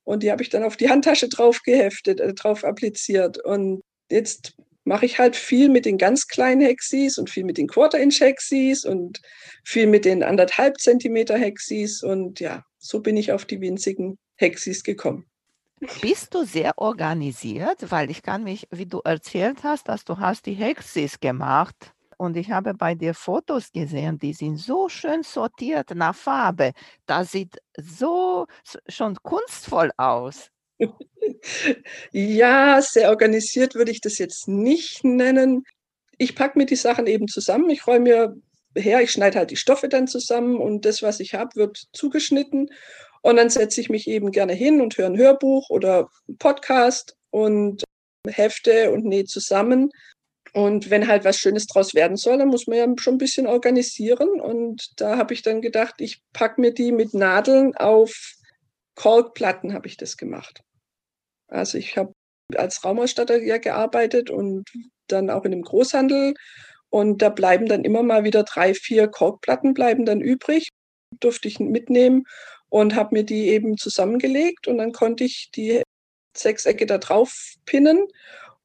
Und 0.04 0.24
die 0.24 0.32
habe 0.32 0.44
ich 0.44 0.50
dann 0.50 0.64
auf 0.64 0.78
die 0.78 0.90
Handtasche 0.90 1.30
drauf 1.30 1.62
geheftet, 1.64 2.20
äh, 2.20 2.34
drauf 2.34 2.64
appliziert. 2.64 3.44
Und 3.44 3.82
jetzt 4.10 4.54
mache 4.84 5.06
ich 5.06 5.20
halt 5.20 5.36
viel 5.36 5.70
mit 5.70 5.86
den 5.86 5.98
ganz 5.98 6.28
kleinen 6.28 6.62
Hexis 6.62 7.18
und 7.18 7.30
viel 7.30 7.44
mit 7.44 7.58
den 7.58 7.68
Quarter-Inch-Hexis 7.68 8.86
und 8.86 9.20
viel 9.64 9.88
mit 9.88 10.06
den 10.06 10.24
anderthalb 10.24 10.80
Zentimeter 10.80 11.38
Hexis. 11.38 12.04
Und 12.04 12.40
ja, 12.40 12.64
so 12.82 13.00
bin 13.00 13.16
ich 13.16 13.32
auf 13.32 13.46
die 13.46 13.62
winzigen 13.62 14.18
Hexis 14.36 14.84
gekommen. 14.84 15.26
Bist 16.02 16.34
du 16.34 16.44
sehr 16.44 16.78
organisiert? 16.78 17.90
Weil 17.90 18.12
ich 18.12 18.22
kann 18.22 18.44
mich, 18.44 18.68
wie 18.72 18.86
du 18.86 19.00
erzählt 19.00 19.64
hast, 19.64 19.88
dass 19.88 20.04
du 20.04 20.18
hast 20.18 20.46
die 20.46 20.54
Hexis 20.54 21.20
gemacht 21.20 21.94
und 22.18 22.38
ich 22.38 22.52
habe 22.52 22.76
bei 22.76 22.94
dir 22.94 23.16
Fotos 23.16 23.72
gesehen, 23.72 24.20
die 24.20 24.34
sind 24.34 24.58
so 24.58 24.90
schön 24.90 25.24
sortiert 25.24 25.96
nach 25.96 26.16
Farbe. 26.16 26.74
Das 27.08 27.32
sieht 27.32 27.58
so 27.78 28.46
schon 28.88 29.16
kunstvoll 29.24 29.92
aus. 29.98 30.50
Ja, 32.12 32.82
sehr 32.82 33.10
organisiert 33.10 33.76
würde 33.76 33.92
ich 33.92 34.02
das 34.02 34.18
jetzt 34.18 34.48
nicht 34.48 35.04
nennen. 35.04 35.64
Ich 36.18 36.36
packe 36.36 36.58
mir 36.58 36.66
die 36.66 36.76
Sachen 36.76 37.08
eben 37.08 37.28
zusammen. 37.28 37.70
Ich 37.70 37.86
räume 37.86 38.00
mir 38.00 38.36
her, 38.76 39.02
ich 39.02 39.12
schneide 39.12 39.40
halt 39.40 39.52
die 39.52 39.58
Stoffe 39.58 39.90
dann 39.90 40.08
zusammen 40.08 40.58
und 40.58 40.86
das, 40.86 41.02
was 41.02 41.20
ich 41.20 41.34
habe, 41.34 41.56
wird 41.56 41.88
zugeschnitten. 41.94 42.70
Und 43.22 43.36
dann 43.36 43.50
setze 43.50 43.82
ich 43.82 43.90
mich 43.90 44.08
eben 44.08 44.32
gerne 44.32 44.54
hin 44.54 44.82
und 44.82 44.98
höre 44.98 45.08
ein 45.08 45.18
Hörbuch 45.18 45.70
oder 45.70 46.10
einen 46.28 46.38
Podcast 46.38 47.16
und 47.30 47.84
Hefte 48.28 48.92
und 48.92 49.06
nähe 49.06 49.26
zusammen. 49.26 49.92
Und 50.54 50.90
wenn 50.90 51.08
halt 51.08 51.24
was 51.24 51.38
Schönes 51.38 51.66
draus 51.68 51.94
werden 51.94 52.18
soll, 52.18 52.38
dann 52.38 52.50
muss 52.50 52.68
man 52.68 52.78
ja 52.78 52.86
schon 52.98 53.16
ein 53.16 53.20
bisschen 53.20 53.48
organisieren. 53.48 54.42
Und 54.42 54.90
da 54.98 55.18
habe 55.18 55.34
ich 55.34 55.44
dann 55.44 55.62
gedacht, 55.62 55.96
ich 56.00 56.22
packe 56.34 56.60
mir 56.60 56.74
die 56.74 56.92
mit 56.92 57.14
Nadeln 57.14 57.76
auf 57.76 58.34
Korkplatten, 58.96 59.74
habe 59.74 59.88
ich 59.88 59.98
das 59.98 60.18
gemacht. 60.18 60.62
Also 61.48 61.78
ich 61.78 61.98
habe 61.98 62.14
als 62.56 62.84
Raumausstatter 62.84 63.42
ja 63.42 63.58
gearbeitet 63.58 64.30
und 64.30 64.70
dann 65.08 65.30
auch 65.30 65.46
in 65.46 65.52
dem 65.52 65.62
Großhandel. 65.62 66.34
Und 66.92 67.22
da 67.22 67.30
bleiben 67.30 67.68
dann 67.68 67.84
immer 67.84 68.04
mal 68.04 68.24
wieder 68.24 68.44
drei, 68.44 68.74
vier 68.74 69.08
Korkplatten 69.08 69.74
bleiben 69.74 70.06
dann 70.06 70.22
übrig. 70.22 70.68
Durfte 71.20 71.48
ich 71.48 71.60
mitnehmen 71.60 72.26
und 72.70 72.96
habe 72.96 73.16
mir 73.16 73.24
die 73.24 73.48
eben 73.48 73.78
zusammengelegt 73.78 74.68
und 74.68 74.78
dann 74.78 74.92
konnte 74.92 75.24
ich 75.24 75.50
die 75.56 75.82
Sechsecke 76.36 76.86
da 76.86 76.98
drauf 76.98 77.56
pinnen 77.66 78.08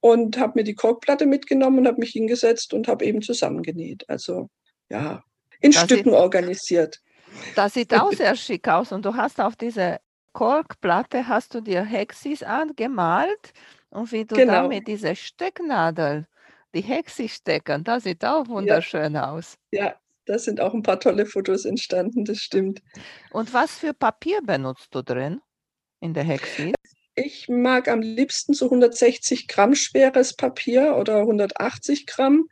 und 0.01 0.39
habe 0.39 0.53
mir 0.57 0.65
die 0.65 0.75
Korkplatte 0.75 1.27
mitgenommen 1.27 1.79
und 1.79 1.87
habe 1.87 2.01
mich 2.01 2.11
hingesetzt 2.11 2.75
und 2.75 2.89
habe 2.89 3.05
eben 3.05 3.23
zusammengenäht. 3.23 4.05
Also 4.09 4.49
ja, 4.89 5.23
in 5.61 5.73
das 5.73 5.85
Stücken 5.85 6.11
sieht, 6.11 6.19
organisiert. 6.19 7.01
Das 7.55 7.75
sieht 7.75 7.95
auch 7.95 8.13
sehr 8.13 8.37
schick 8.37 8.69
aus 8.69 8.93
und 8.93 9.05
du 9.05 9.15
hast 9.15 9.41
auf 9.41 9.57
diese 9.57 9.99
Korkplatte 10.33 11.29
hast 11.29 11.55
du 11.55 11.61
dir 11.61 11.83
Hexis 11.83 12.43
angemalt 12.43 13.53
und 13.91 14.13
wie 14.13 14.25
du 14.25 14.37
genau. 14.37 14.53
damit 14.53 14.87
diese 14.87 15.17
Stecknadel 15.17 16.27
die 16.77 16.83
Hexis 16.83 17.37
stecken, 17.37 17.85
das 17.85 18.05
sieht 18.05 18.25
auch 18.25 18.47
wunderschön 18.49 19.15
ja. 19.15 19.33
aus. 19.33 19.57
Ja, 19.73 19.95
da 20.27 20.39
sind 20.39 20.61
auch 20.61 20.75
ein 20.75 20.83
paar 20.83 21.01
tolle 21.01 21.25
Fotos 21.25 21.65
entstanden, 21.65 22.25
das 22.25 22.39
stimmt. 22.39 22.83
Und 23.31 23.55
was 23.55 23.79
für 23.79 23.95
Papier 23.95 24.43
benutzt 24.43 24.95
du 24.95 25.03
drin 25.03 25.41
in 26.01 26.13
der 26.13 26.25
Hexis? 26.25 26.75
Ich 27.15 27.49
mag 27.49 27.89
am 27.89 28.03
liebsten 28.03 28.53
so 28.53 28.67
160 28.67 29.49
Gramm 29.49 29.75
schweres 29.75 30.35
Papier 30.35 30.97
oder 30.97 31.21
180 31.21 32.07
Gramm 32.07 32.47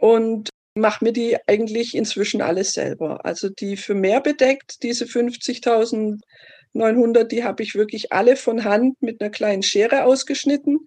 und 0.00 0.50
mache 0.74 1.04
mir 1.04 1.12
die 1.12 1.36
eigentlich 1.46 1.94
inzwischen 1.94 2.42
alles 2.42 2.72
selber. 2.72 3.24
Also 3.24 3.48
die 3.48 3.76
für 3.76 3.94
mehr 3.94 4.20
bedeckt, 4.20 4.82
diese 4.82 5.04
50.900, 5.04 7.24
die 7.24 7.44
habe 7.44 7.62
ich 7.62 7.76
wirklich 7.76 8.12
alle 8.12 8.34
von 8.34 8.64
Hand 8.64 9.00
mit 9.00 9.20
einer 9.20 9.30
kleinen 9.30 9.62
Schere 9.62 10.02
ausgeschnitten. 10.04 10.80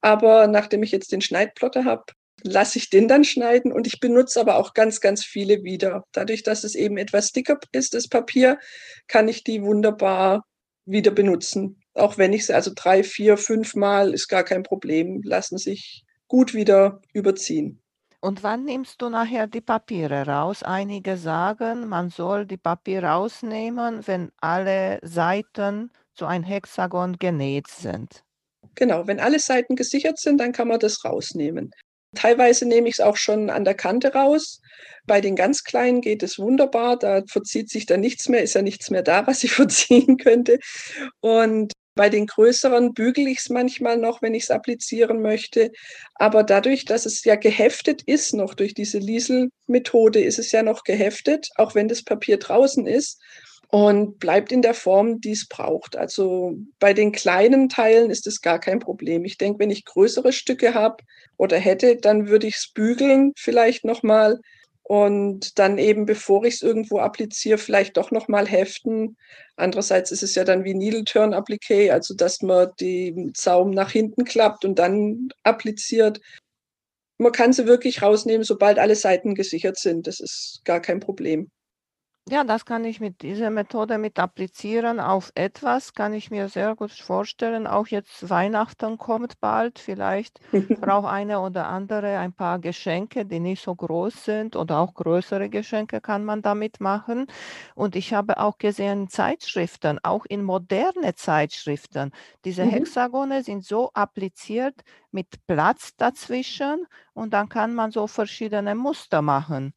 Aber 0.00 0.48
nachdem 0.48 0.82
ich 0.82 0.90
jetzt 0.90 1.12
den 1.12 1.20
Schneidplotter 1.20 1.84
habe, 1.84 2.02
lasse 2.44 2.78
ich 2.78 2.90
den 2.90 3.08
dann 3.08 3.24
schneiden 3.24 3.72
und 3.72 3.86
ich 3.86 4.00
benutze 4.00 4.40
aber 4.40 4.56
auch 4.56 4.74
ganz, 4.74 5.00
ganz 5.00 5.24
viele 5.24 5.62
wieder. 5.64 6.04
Dadurch, 6.12 6.42
dass 6.42 6.64
es 6.64 6.74
eben 6.74 6.96
etwas 6.96 7.32
dicker 7.32 7.58
ist, 7.72 7.94
das 7.94 8.08
Papier, 8.08 8.58
kann 9.08 9.28
ich 9.28 9.44
die 9.44 9.62
wunderbar 9.62 10.44
wieder 10.84 11.10
benutzen. 11.10 11.80
Auch 11.94 12.18
wenn 12.18 12.32
ich 12.32 12.46
sie 12.46 12.54
also 12.54 12.72
drei, 12.74 13.02
vier, 13.02 13.36
fünf 13.36 13.74
Mal 13.74 14.14
ist 14.14 14.28
gar 14.28 14.44
kein 14.44 14.62
Problem, 14.62 15.20
lassen 15.24 15.58
sich 15.58 16.04
gut 16.28 16.54
wieder 16.54 17.00
überziehen. 17.12 17.82
Und 18.20 18.42
wann 18.44 18.64
nimmst 18.64 19.02
du 19.02 19.08
nachher 19.08 19.48
die 19.48 19.60
Papiere 19.60 20.26
raus? 20.26 20.62
Einige 20.62 21.16
sagen, 21.16 21.88
man 21.88 22.08
soll 22.08 22.46
die 22.46 22.56
Papiere 22.56 23.06
rausnehmen, 23.06 24.06
wenn 24.06 24.30
alle 24.40 25.00
Seiten 25.02 25.90
zu 26.14 26.26
einem 26.26 26.44
Hexagon 26.44 27.18
genäht 27.18 27.66
sind. 27.66 28.22
Genau, 28.76 29.06
wenn 29.06 29.18
alle 29.18 29.40
Seiten 29.40 29.74
gesichert 29.74 30.18
sind, 30.18 30.38
dann 30.38 30.52
kann 30.52 30.68
man 30.68 30.78
das 30.78 31.04
rausnehmen. 31.04 31.72
Teilweise 32.14 32.66
nehme 32.66 32.88
ich 32.88 32.94
es 32.94 33.00
auch 33.00 33.16
schon 33.16 33.50
an 33.50 33.64
der 33.64 33.74
Kante 33.74 34.12
raus. 34.12 34.60
Bei 35.06 35.20
den 35.20 35.36
ganz 35.36 35.64
Kleinen 35.64 36.00
geht 36.00 36.22
es 36.22 36.38
wunderbar. 36.38 36.98
Da 36.98 37.22
verzieht 37.26 37.70
sich 37.70 37.86
dann 37.86 38.00
nichts 38.00 38.28
mehr, 38.28 38.42
ist 38.42 38.54
ja 38.54 38.62
nichts 38.62 38.90
mehr 38.90 39.02
da, 39.02 39.26
was 39.26 39.44
ich 39.44 39.52
verziehen 39.52 40.16
könnte. 40.18 40.58
Und 41.20 41.72
bei 41.94 42.08
den 42.08 42.26
größeren 42.26 42.94
bügele 42.94 43.30
ich 43.30 43.38
es 43.40 43.48
manchmal 43.50 43.98
noch, 43.98 44.22
wenn 44.22 44.34
ich 44.34 44.44
es 44.44 44.50
applizieren 44.50 45.20
möchte. 45.20 45.70
Aber 46.14 46.42
dadurch, 46.42 46.84
dass 46.84 47.04
es 47.04 47.24
ja 47.24 47.36
geheftet 47.36 48.02
ist, 48.06 48.32
noch 48.32 48.54
durch 48.54 48.74
diese 48.74 48.98
Liesel-Methode, 48.98 50.20
ist 50.20 50.38
es 50.38 50.52
ja 50.52 50.62
noch 50.62 50.84
geheftet, 50.84 51.48
auch 51.56 51.74
wenn 51.74 51.88
das 51.88 52.02
Papier 52.02 52.38
draußen 52.38 52.86
ist 52.86 53.20
und 53.72 54.18
bleibt 54.18 54.52
in 54.52 54.60
der 54.60 54.74
Form, 54.74 55.22
die 55.22 55.32
es 55.32 55.48
braucht. 55.48 55.96
Also 55.96 56.58
bei 56.78 56.92
den 56.92 57.10
kleinen 57.10 57.70
Teilen 57.70 58.10
ist 58.10 58.26
es 58.26 58.42
gar 58.42 58.60
kein 58.60 58.80
Problem. 58.80 59.24
Ich 59.24 59.38
denke, 59.38 59.60
wenn 59.60 59.70
ich 59.70 59.86
größere 59.86 60.32
Stücke 60.34 60.74
habe 60.74 61.02
oder 61.38 61.56
hätte, 61.56 61.96
dann 61.96 62.28
würde 62.28 62.46
ich 62.46 62.56
es 62.56 62.70
bügeln 62.74 63.32
vielleicht 63.34 63.86
nochmal 63.86 64.40
und 64.82 65.58
dann 65.58 65.78
eben, 65.78 66.04
bevor 66.04 66.44
ich 66.44 66.56
es 66.56 66.62
irgendwo 66.62 66.98
appliziere, 66.98 67.56
vielleicht 67.56 67.96
doch 67.96 68.10
nochmal 68.10 68.46
heften. 68.46 69.16
Andererseits 69.56 70.10
ist 70.12 70.22
es 70.22 70.34
ja 70.34 70.44
dann 70.44 70.64
wie 70.64 70.74
Needle 70.74 71.04
Turn 71.04 71.32
Appliqué, 71.32 71.92
also 71.92 72.14
dass 72.14 72.42
man 72.42 72.68
den 72.78 73.32
Zaum 73.34 73.70
nach 73.70 73.90
hinten 73.90 74.26
klappt 74.26 74.66
und 74.66 74.78
dann 74.78 75.30
appliziert. 75.44 76.20
Man 77.16 77.32
kann 77.32 77.54
sie 77.54 77.66
wirklich 77.66 78.02
rausnehmen, 78.02 78.44
sobald 78.44 78.78
alle 78.78 78.96
Seiten 78.96 79.34
gesichert 79.34 79.78
sind. 79.78 80.06
Das 80.06 80.20
ist 80.20 80.60
gar 80.64 80.80
kein 80.80 81.00
Problem. 81.00 81.50
Ja, 82.30 82.44
das 82.44 82.64
kann 82.64 82.84
ich 82.84 83.00
mit 83.00 83.22
dieser 83.22 83.50
Methode 83.50 83.98
mit 83.98 84.18
applizieren 84.18 85.00
auf 85.00 85.32
etwas, 85.34 85.92
kann 85.92 86.14
ich 86.14 86.30
mir 86.30 86.48
sehr 86.48 86.76
gut 86.76 86.92
vorstellen. 86.92 87.66
Auch 87.66 87.88
jetzt 87.88 88.28
Weihnachten 88.30 88.96
kommt 88.96 89.40
bald. 89.40 89.78
Vielleicht 89.80 90.38
braucht 90.80 91.08
eine 91.08 91.40
oder 91.40 91.66
andere 91.66 92.18
ein 92.18 92.32
paar 92.32 92.60
Geschenke, 92.60 93.26
die 93.26 93.40
nicht 93.40 93.60
so 93.62 93.74
groß 93.74 94.24
sind 94.24 94.54
oder 94.56 94.78
auch 94.78 94.94
größere 94.94 95.48
Geschenke 95.50 96.00
kann 96.00 96.24
man 96.24 96.42
damit 96.42 96.80
machen. 96.80 97.26
Und 97.74 97.96
ich 97.96 98.14
habe 98.14 98.38
auch 98.38 98.56
gesehen 98.58 99.08
Zeitschriften, 99.08 99.98
auch 100.04 100.24
in 100.24 100.44
moderne 100.44 101.14
Zeitschriften. 101.16 102.12
Diese 102.44 102.62
Mhm. 102.62 102.62
Hexagone 102.64 103.42
sind 103.42 103.64
so 103.64 103.90
appliziert 103.94 104.82
mit 105.10 105.44
Platz 105.48 105.96
dazwischen 105.96 106.86
und 107.14 107.32
dann 107.32 107.48
kann 107.48 107.74
man 107.74 107.90
so 107.90 108.06
verschiedene 108.06 108.76
Muster 108.76 109.22
machen. 109.22 109.74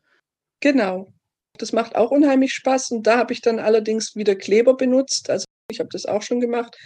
Genau. 0.60 1.14
Das 1.58 1.74
macht 1.74 1.96
auch 1.96 2.12
unheimlich 2.12 2.54
Spaß 2.54 2.92
und 2.92 3.08
da 3.08 3.18
habe 3.18 3.34
ich 3.34 3.42
dann 3.42 3.60
allerdings 3.60 4.16
wieder 4.16 4.36
Kleber 4.36 4.76
benutzt. 4.76 5.30
Also 5.30 5.46
ich 5.72 5.80
habe 5.80 5.90
das 5.92 6.06
auch 6.06 6.22
schon 6.22 6.40
gemacht. 6.40 6.78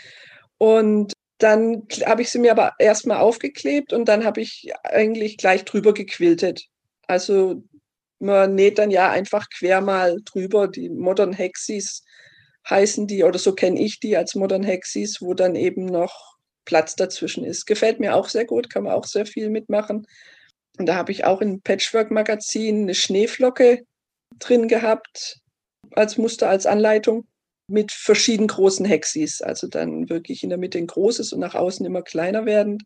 Und 0.57 1.13
dann 1.39 1.87
habe 2.05 2.21
ich 2.21 2.29
sie 2.29 2.39
mir 2.39 2.51
aber 2.51 2.73
erstmal 2.79 3.17
aufgeklebt 3.17 3.93
und 3.93 4.05
dann 4.05 4.25
habe 4.25 4.41
ich 4.41 4.71
eigentlich 4.83 5.37
gleich 5.37 5.63
drüber 5.65 5.93
gequiltet. 5.93 6.65
Also 7.07 7.63
man 8.19 8.55
näht 8.55 8.77
dann 8.77 8.91
ja 8.91 9.09
einfach 9.09 9.47
quer 9.49 9.81
mal 9.81 10.17
drüber. 10.25 10.67
Die 10.67 10.89
Modern 10.89 11.33
Hexis 11.33 12.03
heißen 12.69 13.07
die, 13.07 13.23
oder 13.23 13.39
so 13.39 13.55
kenne 13.55 13.79
ich 13.81 13.99
die 13.99 14.17
als 14.17 14.35
Modern 14.35 14.63
Hexis, 14.63 15.21
wo 15.21 15.33
dann 15.33 15.55
eben 15.55 15.85
noch 15.85 16.35
Platz 16.65 16.95
dazwischen 16.95 17.45
ist. 17.45 17.65
Gefällt 17.65 17.99
mir 17.99 18.15
auch 18.15 18.27
sehr 18.27 18.45
gut, 18.45 18.69
kann 18.69 18.83
man 18.83 18.93
auch 18.93 19.05
sehr 19.05 19.25
viel 19.25 19.49
mitmachen. 19.49 20.05
Und 20.77 20.85
da 20.85 20.95
habe 20.95 21.11
ich 21.11 21.25
auch 21.25 21.41
im 21.41 21.61
Patchwork-Magazin 21.61 22.83
eine 22.83 22.93
Schneeflocke 22.93 23.83
drin 24.37 24.67
gehabt 24.67 25.39
als 25.95 26.17
Muster, 26.17 26.49
als 26.49 26.65
Anleitung 26.65 27.27
mit 27.69 27.91
verschieden 27.91 28.47
großen 28.47 28.85
Hexis. 28.85 29.41
Also 29.41 29.67
dann 29.67 30.09
wirklich 30.09 30.43
in 30.43 30.49
der 30.49 30.57
Mitte 30.57 30.77
ein 30.77 30.87
großes 30.87 31.33
und 31.33 31.39
nach 31.39 31.55
außen 31.55 31.85
immer 31.85 32.01
kleiner 32.01 32.45
werdend. 32.45 32.83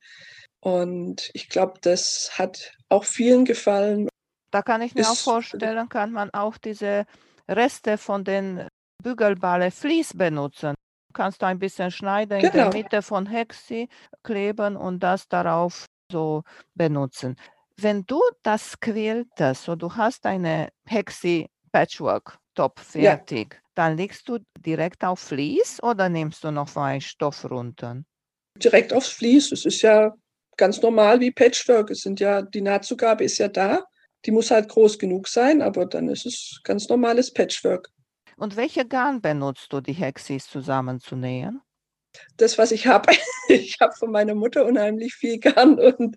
Und 0.59 1.29
ich 1.33 1.49
glaube, 1.49 1.73
das 1.81 2.31
hat 2.37 2.73
auch 2.89 3.03
vielen 3.03 3.45
gefallen. 3.45 4.07
Da 4.51 4.61
kann 4.61 4.81
ich 4.81 4.93
mir 4.93 5.09
auch 5.09 5.17
vorstellen, 5.17 5.89
kann 5.89 6.11
man 6.11 6.29
auch 6.33 6.57
diese 6.57 7.05
Reste 7.49 7.97
von 7.97 8.23
den 8.23 8.67
Bügelballe 9.01 9.71
Vlies 9.71 10.15
benutzen. 10.15 10.75
Kannst 11.13 11.41
du 11.41 11.45
ein 11.45 11.59
bisschen 11.59 11.91
schneiden, 11.91 12.39
genau. 12.39 12.51
in 12.51 12.57
der 12.57 12.69
genau. 12.69 12.83
Mitte 12.83 13.01
von 13.01 13.25
Hexi 13.25 13.89
kleben 14.23 14.75
und 14.77 15.01
das 15.01 15.27
darauf 15.27 15.85
so 16.11 16.43
benutzen. 16.75 17.35
Wenn 17.77 18.05
du 18.05 18.21
das 18.43 18.79
quiltest, 18.79 19.63
so 19.63 19.75
du 19.75 19.95
hast 19.95 20.25
eine 20.25 20.69
Hexi 20.85 21.49
Patchwork 21.71 22.37
Top 22.55 22.79
fertig, 22.79 23.53
ja. 23.53 23.59
dann 23.73 23.97
legst 23.97 24.29
du 24.29 24.37
direkt 24.59 25.03
auf 25.03 25.19
Vlies 25.19 25.81
oder 25.81 26.07
nimmst 26.07 26.43
du 26.43 26.51
noch 26.51 26.75
einen 26.75 27.01
Stoff 27.01 27.49
runter? 27.49 28.03
Direkt 28.57 28.93
aufs 28.93 29.09
Vlies. 29.09 29.51
Es 29.51 29.65
ist 29.65 29.81
ja 29.81 30.13
ganz 30.55 30.81
normal 30.81 31.19
wie 31.19 31.31
Patchwork. 31.31 31.89
Es 31.89 32.01
sind 32.01 32.19
ja, 32.19 32.43
die 32.43 32.61
Nahtzugabe 32.61 33.23
ist 33.23 33.39
ja 33.39 33.47
da. 33.47 33.83
Die 34.25 34.31
muss 34.31 34.51
halt 34.51 34.69
groß 34.69 34.99
genug 34.99 35.27
sein, 35.27 35.61
aber 35.63 35.87
dann 35.87 36.07
ist 36.09 36.27
es 36.27 36.61
ganz 36.63 36.87
normales 36.87 37.33
Patchwork. 37.33 37.89
Und 38.37 38.55
welche 38.55 38.85
Garn 38.85 39.21
benutzt 39.21 39.73
du, 39.73 39.81
die 39.81 39.93
Hexis 39.93 40.47
zusammenzunähen? 40.47 41.61
Das, 42.37 42.57
was 42.57 42.71
ich 42.71 42.87
habe. 42.87 43.13
Ich 43.49 43.75
habe 43.81 43.93
von 43.93 44.09
meiner 44.09 44.35
Mutter 44.35 44.65
unheimlich 44.65 45.15
viel 45.15 45.37
Garn 45.37 45.77
und 45.77 46.15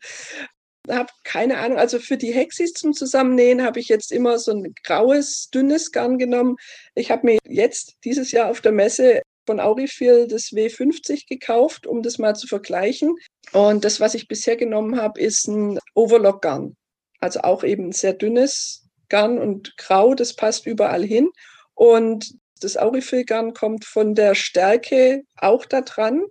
habe 0.88 1.08
keine 1.24 1.58
Ahnung. 1.58 1.78
Also 1.78 1.98
für 1.98 2.16
die 2.16 2.32
Hexis 2.32 2.72
zum 2.72 2.92
Zusammennähen 2.92 3.62
habe 3.62 3.80
ich 3.80 3.88
jetzt 3.88 4.12
immer 4.12 4.38
so 4.38 4.52
ein 4.52 4.74
graues, 4.84 5.48
dünnes 5.52 5.92
Garn 5.92 6.18
genommen. 6.18 6.56
Ich 6.94 7.10
habe 7.10 7.26
mir 7.26 7.38
jetzt 7.46 7.94
dieses 8.04 8.32
Jahr 8.32 8.50
auf 8.50 8.60
der 8.60 8.72
Messe 8.72 9.22
von 9.46 9.60
Aurifil 9.60 10.26
das 10.26 10.50
W50 10.52 11.28
gekauft, 11.28 11.86
um 11.86 12.02
das 12.02 12.18
mal 12.18 12.34
zu 12.34 12.46
vergleichen. 12.46 13.14
Und 13.52 13.84
das, 13.84 14.00
was 14.00 14.14
ich 14.14 14.28
bisher 14.28 14.56
genommen 14.56 15.00
habe, 15.00 15.20
ist 15.20 15.46
ein 15.46 15.78
Overlock-Garn. 15.94 16.76
Also 17.20 17.40
auch 17.40 17.64
eben 17.64 17.92
sehr 17.92 18.12
dünnes 18.12 18.88
Garn 19.08 19.38
und 19.38 19.76
grau, 19.76 20.14
das 20.14 20.34
passt 20.34 20.66
überall 20.66 21.04
hin. 21.04 21.30
Und 21.74 22.34
das 22.60 22.76
Aurifil-Garn 22.76 23.54
kommt 23.54 23.84
von 23.84 24.14
der 24.14 24.34
Stärke 24.34 25.22
auch 25.36 25.64
da 25.64 25.82
dran. 25.82 26.24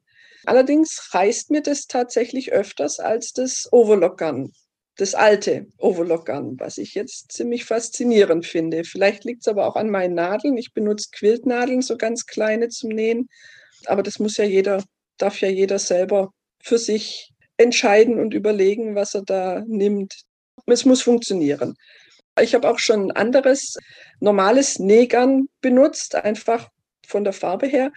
Allerdings 0.45 1.09
reißt 1.13 1.51
mir 1.51 1.61
das 1.61 1.87
tatsächlich 1.87 2.51
öfters 2.51 2.99
als 2.99 3.33
das 3.33 3.67
Overlock-Garn, 3.71 4.51
das 4.97 5.15
alte 5.15 5.67
Overlock-Garn, 5.77 6.59
was 6.59 6.77
ich 6.77 6.93
jetzt 6.93 7.31
ziemlich 7.31 7.65
faszinierend 7.65 8.45
finde. 8.45 8.83
Vielleicht 8.83 9.23
liegt 9.23 9.41
es 9.41 9.47
aber 9.47 9.67
auch 9.67 9.75
an 9.75 9.89
meinen 9.89 10.15
Nadeln. 10.15 10.57
Ich 10.57 10.73
benutze 10.73 11.09
Quiltnadeln, 11.11 11.81
so 11.81 11.97
ganz 11.97 12.25
kleine 12.25 12.69
zum 12.69 12.89
Nähen. 12.89 13.27
Aber 13.85 14.03
das 14.03 14.19
muss 14.19 14.37
ja 14.37 14.45
jeder, 14.45 14.83
darf 15.17 15.41
ja 15.41 15.49
jeder 15.49 15.79
selber 15.79 16.31
für 16.61 16.77
sich 16.77 17.31
entscheiden 17.57 18.19
und 18.19 18.33
überlegen, 18.33 18.95
was 18.95 19.15
er 19.15 19.23
da 19.23 19.63
nimmt. 19.67 20.13
Es 20.65 20.85
muss 20.85 21.01
funktionieren. 21.01 21.75
Ich 22.41 22.53
habe 22.53 22.69
auch 22.69 22.79
schon 22.79 23.11
anderes 23.11 23.77
normales 24.19 24.79
Nägern 24.79 25.47
benutzt, 25.61 26.15
einfach 26.15 26.69
von 27.07 27.23
der 27.23 27.33
Farbe 27.33 27.67
her. 27.67 27.91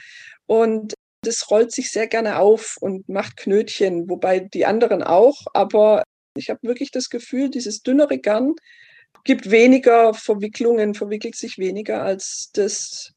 Und 0.47 0.95
das 1.23 1.51
rollt 1.51 1.73
sich 1.73 1.91
sehr 1.91 2.07
gerne 2.07 2.39
auf 2.39 2.77
und 2.81 3.09
macht 3.09 3.37
Knötchen, 3.37 4.09
wobei 4.09 4.41
die 4.41 4.67
anderen 4.67 5.03
auch. 5.03 5.43
Aber 5.53 6.05
ich 6.35 6.51
habe 6.51 6.61
wirklich 6.63 6.91
das 6.91 7.11
Gefühl, 7.11 7.51
dieses 7.51 7.83
dünnere 7.83 8.19
Garn 8.19 8.55
gibt 9.25 9.51
weniger 9.51 10.15
Verwicklungen, 10.15 10.95
verwickelt 10.95 11.37
sich 11.37 11.59
weniger 11.59 12.03
als 12.03 12.51
das, 12.53 13.13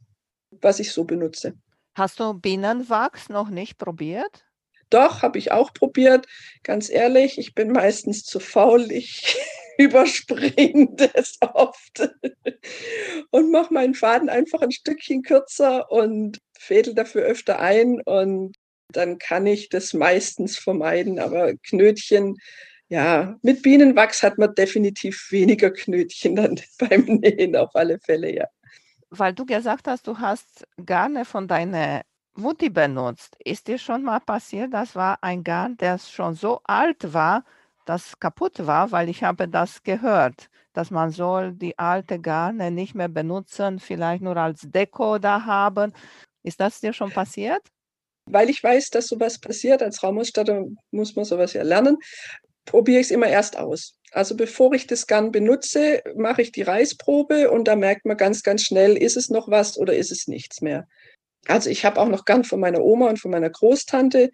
was 0.50 0.80
ich 0.80 0.92
so 0.92 1.04
benutze. 1.04 1.54
Hast 1.96 2.20
du 2.20 2.34
Bienenwachs 2.34 3.30
noch 3.30 3.50
nicht 3.50 3.78
probiert? 3.78 4.46
Doch, 4.90 5.22
habe 5.22 5.38
ich 5.38 5.52
auch 5.52 5.74
probiert. 5.74 6.28
Ganz 6.64 6.90
ehrlich, 6.90 7.38
ich 7.38 7.54
bin 7.54 7.72
meistens 7.72 8.24
zu 8.24 8.40
faul. 8.40 8.92
Ich 8.92 9.38
überspringe 9.78 10.90
das 10.96 11.38
oft 11.42 12.10
und 13.32 13.52
mache 13.52 13.74
meinen 13.74 13.94
Faden 13.94 14.30
einfach 14.30 14.62
ein 14.62 14.72
Stückchen 14.72 15.22
kürzer 15.22 15.90
und 15.92 16.40
fädel 16.62 16.94
dafür 16.94 17.24
öfter 17.24 17.60
ein 17.60 18.02
und 18.02 18.56
dann 18.90 19.18
kann 19.18 19.48
ich 19.48 19.70
das 19.70 19.94
meistens 19.94 20.58
vermeiden. 20.58 21.20
Aber 21.20 21.54
Knötchen, 21.64 22.38
ja, 22.88 23.38
mit 23.42 23.62
Bienenwachs 23.62 24.22
hat 24.22 24.38
man 24.38 24.54
definitiv 24.54 25.32
weniger 25.32 25.72
Knötchen 25.72 26.36
dann 26.36 26.60
beim 26.78 27.06
Nähen 27.06 27.56
auf 27.56 27.76
alle 27.76 28.00
Fälle, 28.00 28.36
ja. 28.36 28.46
Weil 29.10 29.34
du 29.34 29.46
gesagt 29.46 29.88
hast, 29.88 30.08
du 30.08 30.20
hast 30.20 30.66
Garne 30.86 31.26
von 31.26 31.48
deiner 31.48 32.02
Mutti 32.36 32.70
benutzt. 32.70 33.36
Ist 33.44 33.68
dir 33.68 33.78
schon 33.78 34.04
mal 34.04 34.20
passiert, 34.20 34.74
das 34.74 34.96
war 34.96 35.18
ein 35.22 35.44
Garn, 35.44 35.76
der 35.78 35.98
schon 35.98 36.34
so 36.34 36.62
alt 36.64 37.14
war, 37.14 37.44
das 37.86 38.20
kaputt 38.20 38.66
war, 38.66 38.92
weil 38.92 39.10
ich 39.10 39.24
habe 39.24 39.48
das 39.48 39.84
gehört, 39.84 40.50
dass 40.74 40.92
man 40.92 41.12
soll 41.12 41.54
die 41.54 41.78
alte 41.78 42.20
Garne 42.20 42.72
nicht 42.72 42.96
mehr 42.96 43.10
benutzen, 43.10 43.80
vielleicht 43.80 44.22
nur 44.22 44.38
als 44.38 44.62
Deko 44.62 45.18
da 45.20 45.46
haben. 45.46 45.92
Ist 46.44 46.60
das 46.60 46.80
dir 46.80 46.94
schon 46.94 47.12
passiert? 47.12 47.62
Weil 48.26 48.50
ich 48.50 48.64
weiß, 48.64 48.90
dass 48.90 49.08
sowas 49.08 49.40
passiert, 49.40 49.82
als 49.82 50.04
Raumausstatter 50.04 50.66
muss 50.92 51.16
man 51.16 51.26
sowas 51.26 51.54
ja 51.54 51.64
lernen, 51.64 51.98
probiere 52.66 53.00
ich 53.00 53.08
es 53.08 53.12
immer 53.12 53.28
erst 53.28 53.58
aus. 53.58 53.96
Also 54.12 54.36
bevor 54.36 54.74
ich 54.74 54.88
das 54.88 55.08
Garn 55.08 55.32
benutze, 55.32 56.02
mache 56.16 56.42
ich 56.42 56.52
die 56.52 56.62
Reißprobe 56.62 57.50
und 57.50 57.68
da 57.68 57.76
merkt 57.76 58.06
man 58.06 58.18
ganz, 58.18 58.44
ganz 58.44 58.64
schnell, 58.64 58.98
ist 58.98 59.18
es 59.18 59.30
noch 59.30 59.50
was 59.50 59.78
oder 59.78 59.96
ist 59.96 60.12
es 60.12 60.28
nichts 60.28 60.62
mehr. 60.62 60.88
Also 61.48 61.70
ich 61.70 61.86
habe 61.86 62.00
auch 62.00 62.08
noch 62.08 62.26
Garn 62.26 62.44
von 62.44 62.60
meiner 62.60 62.84
Oma 62.84 63.10
und 63.10 63.20
von 63.20 63.32
meiner 63.32 63.50
Großtante 63.50 64.30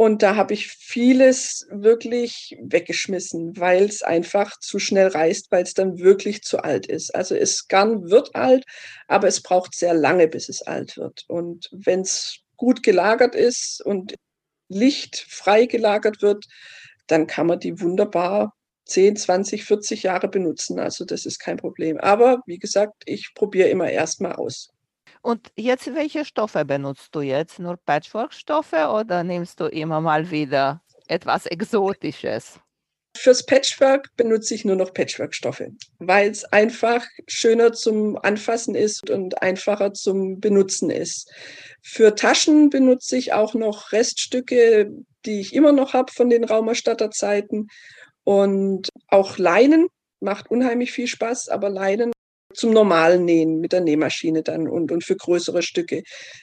und 0.00 0.22
da 0.22 0.36
habe 0.36 0.54
ich 0.54 0.68
vieles 0.68 1.66
wirklich 1.72 2.56
weggeschmissen, 2.62 3.58
weil 3.58 3.82
es 3.82 4.04
einfach 4.04 4.56
zu 4.60 4.78
schnell 4.78 5.08
reißt, 5.08 5.50
weil 5.50 5.64
es 5.64 5.74
dann 5.74 5.98
wirklich 5.98 6.42
zu 6.42 6.58
alt 6.58 6.86
ist. 6.86 7.12
Also 7.16 7.34
es 7.34 7.66
Garn 7.66 8.08
wird 8.08 8.32
alt, 8.36 8.64
aber 9.08 9.26
es 9.26 9.42
braucht 9.42 9.74
sehr 9.74 9.94
lange, 9.94 10.28
bis 10.28 10.48
es 10.48 10.62
alt 10.62 10.96
wird. 10.96 11.24
Und 11.26 11.68
wenn 11.72 12.02
es 12.02 12.38
gut 12.56 12.84
gelagert 12.84 13.34
ist 13.34 13.84
und 13.84 14.14
lichtfrei 14.68 15.66
gelagert 15.66 16.22
wird, 16.22 16.44
dann 17.08 17.26
kann 17.26 17.48
man 17.48 17.58
die 17.58 17.80
wunderbar 17.80 18.54
10, 18.84 19.16
20, 19.16 19.64
40 19.64 20.04
Jahre 20.04 20.28
benutzen. 20.28 20.78
Also 20.78 21.04
das 21.04 21.26
ist 21.26 21.40
kein 21.40 21.56
Problem. 21.56 21.98
Aber 21.98 22.40
wie 22.46 22.58
gesagt, 22.58 23.02
ich 23.04 23.34
probiere 23.34 23.68
immer 23.68 23.90
erstmal 23.90 24.34
aus. 24.34 24.70
Und 25.22 25.48
jetzt, 25.56 25.94
welche 25.94 26.24
Stoffe 26.24 26.64
benutzt 26.64 27.14
du 27.14 27.20
jetzt? 27.20 27.58
Nur 27.58 27.76
Patchwork-Stoffe 27.76 28.88
oder 28.88 29.24
nimmst 29.24 29.60
du 29.60 29.66
immer 29.66 30.00
mal 30.00 30.30
wieder 30.30 30.82
etwas 31.06 31.46
Exotisches? 31.46 32.60
Fürs 33.16 33.44
Patchwork 33.44 34.14
benutze 34.16 34.54
ich 34.54 34.64
nur 34.64 34.76
noch 34.76 34.94
Patchwork-Stoffe, 34.94 35.72
weil 35.98 36.30
es 36.30 36.44
einfach 36.44 37.04
schöner 37.26 37.72
zum 37.72 38.16
Anfassen 38.16 38.76
ist 38.76 39.10
und 39.10 39.42
einfacher 39.42 39.92
zum 39.92 40.38
Benutzen 40.38 40.90
ist. 40.90 41.32
Für 41.82 42.14
Taschen 42.14 42.70
benutze 42.70 43.16
ich 43.16 43.32
auch 43.32 43.54
noch 43.54 43.90
Reststücke, 43.92 44.92
die 45.26 45.40
ich 45.40 45.52
immer 45.52 45.72
noch 45.72 45.94
habe 45.94 46.12
von 46.12 46.30
den 46.30 46.44
Raumerstatterzeiten. 46.44 47.68
Und 48.22 48.88
auch 49.08 49.38
Leinen 49.38 49.88
macht 50.20 50.50
unheimlich 50.50 50.92
viel 50.92 51.08
Spaß, 51.08 51.48
aber 51.48 51.70
Leinen 51.70 52.12
zum 52.58 52.72
normalen 52.72 53.24
Nähen 53.24 53.60
mit 53.60 53.72
der 53.72 53.80
Nähmaschine 53.80 54.42
dann 54.42 54.68
und, 54.68 54.90
und 54.90 55.04
für 55.04 55.16
größere 55.16 55.62
Stücke. 55.62 56.02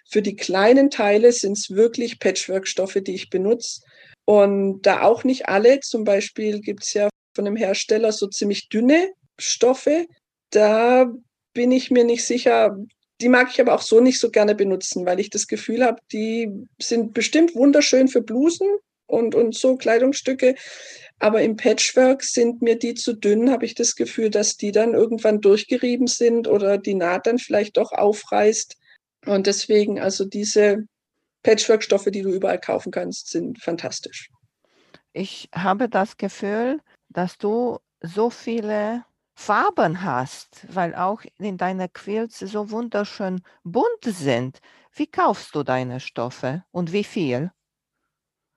Für 0.10 0.22
die 0.22 0.36
kleinen 0.36 0.90
Teile 0.90 1.32
sind 1.34 1.58
es 1.58 1.70
wirklich 1.72 2.20
Patchwork-Stoffe, 2.20 3.02
die 3.02 3.16
ich 3.16 3.30
benutze. 3.30 3.82
Und 4.24 4.82
da 4.84 5.02
auch 5.02 5.26
nicht 5.26 5.50
alle, 5.50 5.82
zum 5.82 6.06
Beispiel 6.06 6.62
gibt 6.62 6.84
es 6.84 6.94
ja 6.94 7.10
von 7.36 7.46
dem 7.46 7.58
Hersteller 7.58 8.14
so 8.14 8.28
ziemlich 8.28 8.70
dünne 8.70 9.12
Stoffe. 9.38 10.06
Da 10.52 11.12
bin 11.54 11.72
ich 11.72 11.92
mir 11.92 12.06
nicht 12.06 12.26
sicher. 12.26 12.78
Die 13.20 13.30
mag 13.30 13.50
ich 13.52 13.60
aber 13.60 13.76
auch 13.76 13.82
so 13.82 14.00
nicht 14.00 14.20
so 14.20 14.32
gerne 14.32 14.56
benutzen, 14.56 15.06
weil 15.06 15.20
ich 15.20 15.30
das 15.30 15.48
Gefühl 15.48 15.84
habe, 15.84 16.00
die 16.14 16.50
sind 16.82 17.14
bestimmt 17.14 17.56
wunderschön 17.56 18.08
für 18.08 18.22
Blusen 18.22 18.68
und, 19.08 19.36
und 19.36 19.56
so 19.56 19.76
Kleidungsstücke. 19.76 20.56
Aber 21.20 21.42
im 21.42 21.56
Patchwork 21.56 22.24
sind 22.24 22.62
mir 22.62 22.78
die 22.78 22.94
zu 22.94 23.14
dünn, 23.14 23.50
habe 23.50 23.66
ich 23.66 23.76
das 23.76 23.96
Gefühl, 23.96 24.30
dass 24.30 24.58
die 24.58 24.72
dann 24.72 24.94
irgendwann 24.94 25.42
durchgerieben 25.42 26.08
sind 26.08 26.48
oder 26.48 26.78
die 26.78 26.96
Naht 26.96 27.28
dann 27.28 27.40
vielleicht 27.40 27.78
doch 27.78 27.92
aufreißt. 27.92 28.76
Und 29.26 29.48
deswegen, 29.48 30.00
also 30.00 30.26
diese 30.26 30.86
Patchwork-Stoffe, 31.44 32.12
die 32.12 32.22
du 32.22 32.32
überall 32.32 32.60
kaufen 32.60 32.92
kannst, 32.92 33.30
sind 33.30 33.62
fantastisch. 33.62 34.30
Ich 35.14 35.50
habe 35.54 35.88
das 35.88 36.18
Gefühl, 36.18 36.82
dass 37.10 37.38
du 37.38 37.80
so 38.02 38.30
viele 38.30 39.06
Farben 39.36 40.02
hast, 40.02 40.66
weil 40.74 40.96
auch 40.96 41.22
in 41.40 41.58
deiner 41.58 41.88
Quilts 41.88 42.40
so 42.40 42.72
wunderschön 42.72 43.42
bunt 43.64 44.04
sind. 44.04 44.60
Wie 44.94 45.08
kaufst 45.08 45.56
du 45.56 45.64
deine 45.64 46.00
Stoffe 46.00 46.64
und 46.72 46.92
wie 46.92 47.04
viel? 47.04 47.52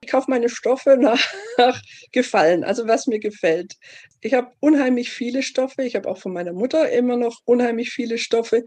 Ich 0.00 0.10
kaufe 0.10 0.30
meine 0.30 0.48
Stoffe 0.48 0.96
nach, 1.58 1.82
Gefallen, 2.12 2.64
also 2.64 2.86
was 2.86 3.06
mir 3.06 3.18
gefällt. 3.18 3.74
Ich 4.20 4.34
habe 4.34 4.52
unheimlich 4.60 5.10
viele 5.10 5.42
Stoffe. 5.42 5.82
Ich 5.82 5.96
habe 5.96 6.08
auch 6.08 6.18
von 6.18 6.32
meiner 6.32 6.52
Mutter 6.52 6.90
immer 6.90 7.16
noch 7.16 7.40
unheimlich 7.44 7.90
viele 7.90 8.18
Stoffe 8.18 8.64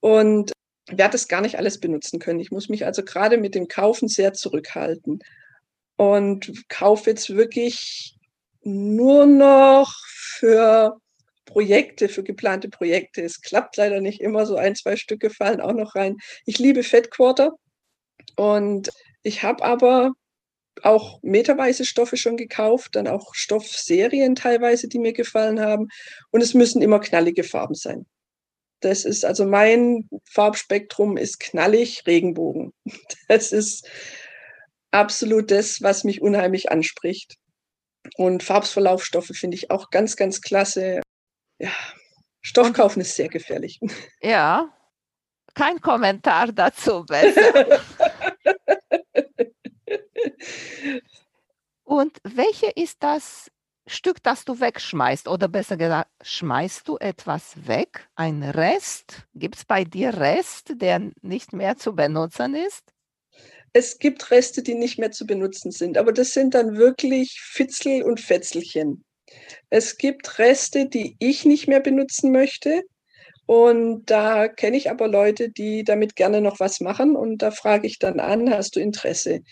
und 0.00 0.52
werde 0.90 1.16
es 1.16 1.28
gar 1.28 1.40
nicht 1.40 1.58
alles 1.58 1.78
benutzen 1.78 2.18
können. 2.18 2.40
Ich 2.40 2.50
muss 2.50 2.68
mich 2.68 2.86
also 2.86 3.04
gerade 3.04 3.38
mit 3.38 3.54
dem 3.54 3.68
Kaufen 3.68 4.08
sehr 4.08 4.32
zurückhalten 4.32 5.20
und 5.96 6.68
kaufe 6.68 7.10
jetzt 7.10 7.30
wirklich 7.30 8.16
nur 8.62 9.26
noch 9.26 9.94
für 10.06 10.96
Projekte, 11.44 12.08
für 12.08 12.22
geplante 12.22 12.68
Projekte. 12.68 13.22
Es 13.22 13.40
klappt 13.40 13.76
leider 13.76 14.00
nicht 14.00 14.20
immer, 14.20 14.46
so 14.46 14.56
ein, 14.56 14.74
zwei 14.74 14.96
Stücke 14.96 15.30
fallen 15.30 15.60
auch 15.60 15.72
noch 15.72 15.94
rein. 15.94 16.16
Ich 16.44 16.58
liebe 16.58 16.82
Fettquarter 16.82 17.52
und 18.36 18.90
ich 19.22 19.42
habe 19.42 19.64
aber 19.64 20.12
auch 20.82 21.20
meterweise 21.22 21.84
Stoffe 21.84 22.16
schon 22.16 22.36
gekauft, 22.36 22.96
dann 22.96 23.08
auch 23.08 23.34
Stoffserien 23.34 24.34
teilweise, 24.34 24.88
die 24.88 24.98
mir 24.98 25.12
gefallen 25.12 25.60
haben. 25.60 25.88
Und 26.30 26.42
es 26.42 26.54
müssen 26.54 26.82
immer 26.82 27.00
knallige 27.00 27.44
Farben 27.44 27.74
sein. 27.74 28.06
Das 28.80 29.04
ist 29.04 29.24
also 29.24 29.46
mein 29.46 30.08
Farbspektrum 30.30 31.16
ist 31.16 31.40
knallig 31.40 32.04
Regenbogen. 32.06 32.72
Das 33.28 33.52
ist 33.52 33.88
absolut 34.90 35.50
das, 35.50 35.82
was 35.82 36.04
mich 36.04 36.22
unheimlich 36.22 36.70
anspricht. 36.70 37.36
Und 38.16 38.42
Farbverlaufstoffe 38.42 39.32
finde 39.34 39.56
ich 39.56 39.70
auch 39.70 39.90
ganz, 39.90 40.16
ganz 40.16 40.40
klasse. 40.40 41.00
Ja, 41.58 41.72
Stoff 42.40 42.72
kaufen 42.72 43.00
ist 43.00 43.16
sehr 43.16 43.28
gefährlich. 43.28 43.80
Ja, 44.22 44.72
kein 45.54 45.80
Kommentar 45.80 46.52
dazu 46.52 47.04
besser. 47.04 47.80
Und 51.86 52.18
welche 52.24 52.66
ist 52.66 52.96
das 53.00 53.48
Stück, 53.86 54.20
das 54.24 54.44
du 54.44 54.58
wegschmeißt? 54.58 55.28
Oder 55.28 55.46
besser 55.46 55.76
gesagt, 55.76 56.10
schmeißt 56.20 56.88
du 56.88 56.96
etwas 56.98 57.68
weg? 57.68 58.08
Ein 58.16 58.42
Rest? 58.42 59.22
Gibt 59.34 59.54
es 59.54 59.64
bei 59.64 59.84
dir 59.84 60.12
Rest, 60.14 60.72
der 60.74 61.12
nicht 61.22 61.52
mehr 61.52 61.76
zu 61.76 61.94
benutzen 61.94 62.56
ist? 62.56 62.92
Es 63.72 63.98
gibt 64.00 64.32
Reste, 64.32 64.64
die 64.64 64.74
nicht 64.74 64.98
mehr 64.98 65.12
zu 65.12 65.26
benutzen 65.26 65.70
sind, 65.70 65.96
aber 65.96 66.12
das 66.12 66.32
sind 66.32 66.54
dann 66.54 66.76
wirklich 66.76 67.38
Fitzel 67.40 68.02
und 68.02 68.20
Fetzelchen. 68.20 69.04
Es 69.70 69.96
gibt 69.96 70.40
Reste, 70.40 70.88
die 70.88 71.14
ich 71.20 71.44
nicht 71.44 71.68
mehr 71.68 71.80
benutzen 71.80 72.32
möchte. 72.32 72.82
Und 73.46 74.10
da 74.10 74.48
kenne 74.48 74.76
ich 74.76 74.90
aber 74.90 75.06
Leute, 75.06 75.50
die 75.50 75.84
damit 75.84 76.16
gerne 76.16 76.40
noch 76.40 76.58
was 76.58 76.80
machen. 76.80 77.14
Und 77.14 77.42
da 77.42 77.52
frage 77.52 77.86
ich 77.86 78.00
dann 78.00 78.18
an, 78.18 78.50
hast 78.50 78.74
du 78.74 78.80
Interesse? 78.80 79.42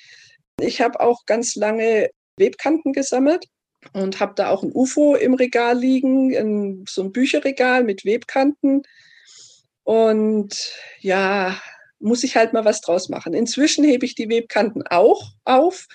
Ich 0.61 0.81
habe 0.81 0.99
auch 0.99 1.27
ganz 1.27 1.55
lange 1.55 2.11
Webkanten 2.37 2.93
gesammelt 2.93 3.47
und 3.93 4.21
habe 4.21 4.35
da 4.35 4.51
auch 4.51 4.63
ein 4.63 4.73
UFO 4.73 5.15
im 5.15 5.35
Regal 5.35 5.79
liegen, 5.79 6.31
in 6.31 6.85
so 6.89 7.03
ein 7.03 7.13
Bücherregal 7.13 7.85
mit 7.85 8.05
Webkanten. 8.05 8.83
Und 9.83 10.73
ja, 11.01 11.59
muss 12.01 12.25
ich 12.25 12.37
halt 12.37 12.53
mal 12.53 12.65
was 12.65 12.81
draus 12.81 13.09
machen. 13.09 13.35
Inzwischen 13.35 13.85
hebe 13.85 14.07
ich 14.07 14.15
die 14.15 14.29
Webkanten 14.29 14.87
auch 14.87 15.33
auf, 15.45 15.87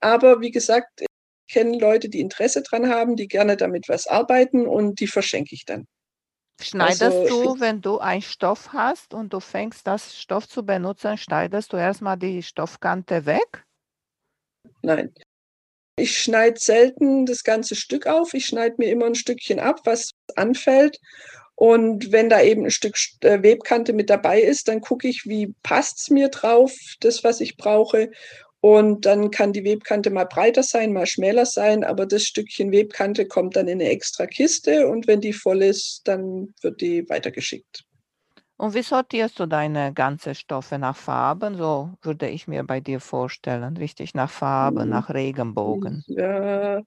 aber 0.00 0.40
wie 0.40 0.50
gesagt, 0.50 1.00
ich 1.00 1.54
kenne 1.54 1.78
Leute, 1.78 2.08
die 2.08 2.20
Interesse 2.20 2.62
dran 2.62 2.88
haben, 2.88 3.16
die 3.16 3.28
gerne 3.28 3.56
damit 3.56 3.88
was 3.88 4.06
arbeiten 4.06 4.66
und 4.66 5.00
die 5.00 5.06
verschenke 5.06 5.54
ich 5.54 5.64
dann. 5.64 5.86
Schneidest 6.60 7.02
also, 7.02 7.54
du, 7.54 7.60
wenn 7.60 7.80
du 7.80 7.98
einen 7.98 8.22
Stoff 8.22 8.72
hast 8.72 9.12
und 9.12 9.32
du 9.32 9.40
fängst 9.40 9.86
das 9.86 10.18
Stoff 10.18 10.48
zu 10.48 10.64
benutzen, 10.64 11.18
schneidest 11.18 11.72
du 11.72 11.76
erstmal 11.76 12.16
die 12.16 12.42
Stoffkante 12.42 13.26
weg? 13.26 13.64
Nein. 14.82 15.12
Ich 15.96 16.18
schneide 16.18 16.58
selten 16.58 17.24
das 17.24 17.44
ganze 17.44 17.76
Stück 17.76 18.06
auf. 18.06 18.34
Ich 18.34 18.46
schneide 18.46 18.76
mir 18.78 18.90
immer 18.90 19.06
ein 19.06 19.14
Stückchen 19.14 19.60
ab, 19.60 19.80
was 19.84 20.10
anfällt. 20.34 20.98
Und 21.56 22.10
wenn 22.10 22.28
da 22.28 22.42
eben 22.42 22.64
ein 22.64 22.70
Stück 22.70 22.96
äh, 23.20 23.42
Webkante 23.42 23.92
mit 23.92 24.10
dabei 24.10 24.40
ist, 24.40 24.66
dann 24.66 24.80
gucke 24.80 25.06
ich, 25.06 25.24
wie 25.26 25.54
passt 25.62 26.00
es 26.00 26.10
mir 26.10 26.28
drauf, 26.28 26.72
das, 27.00 27.22
was 27.22 27.40
ich 27.40 27.56
brauche. 27.56 28.10
Und 28.60 29.06
dann 29.06 29.30
kann 29.30 29.52
die 29.52 29.64
Webkante 29.64 30.10
mal 30.10 30.24
breiter 30.24 30.62
sein, 30.62 30.92
mal 30.92 31.06
schmäler 31.06 31.46
sein, 31.46 31.84
aber 31.84 32.06
das 32.06 32.24
Stückchen 32.24 32.72
Webkante 32.72 33.26
kommt 33.26 33.56
dann 33.56 33.68
in 33.68 33.80
eine 33.80 33.90
extra 33.90 34.26
Kiste 34.26 34.88
und 34.88 35.06
wenn 35.06 35.20
die 35.20 35.34
voll 35.34 35.62
ist, 35.62 36.00
dann 36.04 36.54
wird 36.62 36.80
die 36.80 37.08
weitergeschickt. 37.10 37.84
Und 38.56 38.74
wie 38.74 38.82
sortierst 38.82 39.40
du 39.40 39.46
deine 39.46 39.92
ganzen 39.92 40.34
Stoffe 40.34 40.78
nach 40.78 40.96
Farben? 40.96 41.56
So 41.56 41.90
würde 42.02 42.28
ich 42.28 42.46
mir 42.46 42.62
bei 42.62 42.80
dir 42.80 43.00
vorstellen, 43.00 43.76
richtig 43.76 44.14
nach 44.14 44.30
Farben, 44.30 44.82
hm. 44.82 44.88
nach 44.90 45.10
Regenbogen. 45.10 46.04
Ja, 46.06 46.80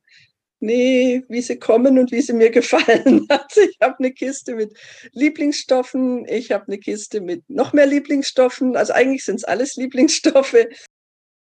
nee, 0.60 1.24
wie 1.28 1.42
sie 1.42 1.60
kommen 1.60 2.00
und 2.00 2.12
wie 2.12 2.22
sie 2.22 2.34
mir 2.34 2.52
gefallen. 2.52 3.28
Also 3.30 3.62
ich 3.62 3.78
habe 3.82 3.96
eine 4.00 4.14
Kiste 4.14 4.56
mit 4.56 4.78
Lieblingsstoffen, 5.12 6.26
ich 6.28 6.52
habe 6.52 6.68
eine 6.68 6.78
Kiste 6.78 7.20
mit 7.20 7.44
noch 7.50 7.74
mehr 7.74 7.86
Lieblingsstoffen. 7.86 8.78
Also 8.78 8.94
eigentlich 8.94 9.26
sind 9.26 9.36
es 9.36 9.44
alles 9.44 9.76
Lieblingsstoffe. 9.76 10.68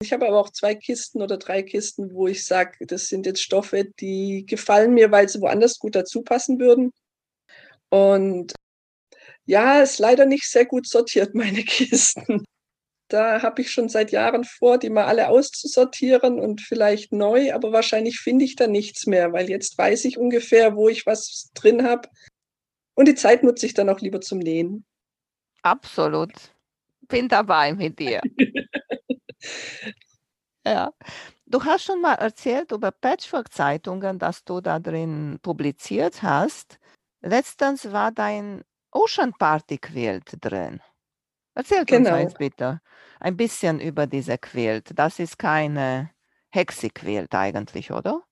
Ich 0.03 0.13
habe 0.13 0.27
aber 0.27 0.41
auch 0.41 0.51
zwei 0.51 0.75
Kisten 0.75 1.23
oder 1.23 1.39
drei 1.39 1.63
Kisten, 1.63 2.13
wo 2.13 2.27
ich 2.27 2.45
sage, 2.45 2.85
das 2.87 3.07
sind 3.07 3.27
jetzt 3.27 3.43
Stoffe, 3.43 3.87
die 4.01 4.45
gefallen 4.45 4.93
mir, 4.93 5.11
weil 5.11 5.29
sie 5.29 5.41
woanders 5.41 5.79
gut 5.79 5.95
dazu 5.95 6.23
passen 6.23 6.59
würden. 6.59 6.93
Und 7.89 8.53
ja, 9.47 9.81
ist 9.81 9.99
leider 9.99 10.27
nicht 10.27 10.49
sehr 10.49 10.67
gut 10.67 10.87
sortiert, 10.87 11.35
meine 11.35 11.63
Kisten. 11.65 12.45
Da 13.09 13.41
habe 13.43 13.63
ich 13.63 13.71
schon 13.71 13.89
seit 13.89 14.11
Jahren 14.11 14.43
vor, 14.43 14.79
die 14.79 14.91
mal 14.91 15.05
alle 15.05 15.29
auszusortieren 15.29 16.41
und 16.41 16.61
vielleicht 16.61 17.13
neu, 17.13 17.55
aber 17.55 17.71
wahrscheinlich 17.71 18.19
finde 18.19 18.45
ich 18.45 18.57
da 18.57 18.67
nichts 18.67 19.07
mehr, 19.07 19.33
weil 19.33 19.49
jetzt 19.49 19.79
weiß 19.79 20.05
ich 20.07 20.19
ungefähr, 20.19 20.75
wo 20.75 20.89
ich 20.89 21.07
was 21.07 21.51
drin 21.55 21.85
habe. 21.85 22.09
Und 22.95 23.07
die 23.07 23.15
Zeit 23.15 23.45
nutze 23.45 23.67
ich 23.67 23.75
dann 23.75 23.89
auch 23.89 24.01
lieber 24.01 24.21
zum 24.21 24.41
Nähen. 24.41 24.85
Absolut. 25.63 26.33
Bin 27.03 27.29
dabei 27.29 27.73
mit 27.73 27.99
dir. 27.99 28.21
Ja. 30.67 30.93
Du 31.47 31.65
hast 31.65 31.85
schon 31.85 32.01
mal 32.01 32.15
erzählt 32.15 32.73
über 32.73 32.91
Patchwork-Zeitungen, 32.91 34.19
dass 34.19 34.45
du 34.45 34.61
da 34.61 34.81
drin 34.81 35.39
publiziert 35.41 36.23
hast. 36.23 36.81
Letztens 37.21 37.93
war 37.93 38.11
dein 38.11 38.65
Ocean 38.97 39.33
Party 39.39 39.79
Quilt 39.79 40.25
drin. 40.41 40.81
Erzähl 41.55 41.81
uns 41.81 41.91
eins 41.93 42.35
Genau. 42.35 42.39
bitte. 42.39 42.81
Ein 43.21 43.37
bisschen 43.37 43.81
über 43.81 44.07
diese 44.07 44.39
Quilt. 44.39 44.91
Das 44.95 45.19
ist 45.19 45.39
keine 45.39 46.11
Hexi-Quilt 46.51 47.35
eigentlich, 47.35 47.91
oder? 47.91 48.23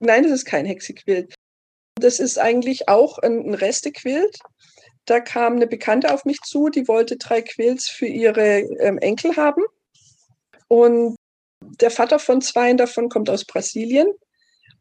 Nein, 0.00 0.22
das 0.22 0.32
ist 0.32 0.44
kein 0.44 0.66
Hexi-Quilt. 0.66 1.34
Das 2.00 2.20
ist 2.20 2.38
eigentlich 2.38 2.88
auch 2.88 3.18
ein, 3.18 3.46
ein 3.46 3.54
Reste-Quilt. 3.54 4.38
Da 5.04 5.20
kam 5.20 5.54
eine 5.54 5.66
Bekannte 5.66 6.12
auf 6.12 6.24
mich 6.24 6.40
zu, 6.40 6.68
die 6.68 6.88
wollte 6.88 7.16
drei 7.16 7.42
Quilts 7.42 7.88
für 7.88 8.06
ihre 8.06 8.60
ähm, 8.80 8.98
Enkel 8.98 9.36
haben. 9.36 9.62
Und 10.68 11.16
der 11.60 11.90
Vater 11.90 12.18
von 12.18 12.40
zweien 12.40 12.76
davon 12.76 13.08
kommt 13.08 13.28
aus 13.30 13.44
Brasilien. 13.44 14.08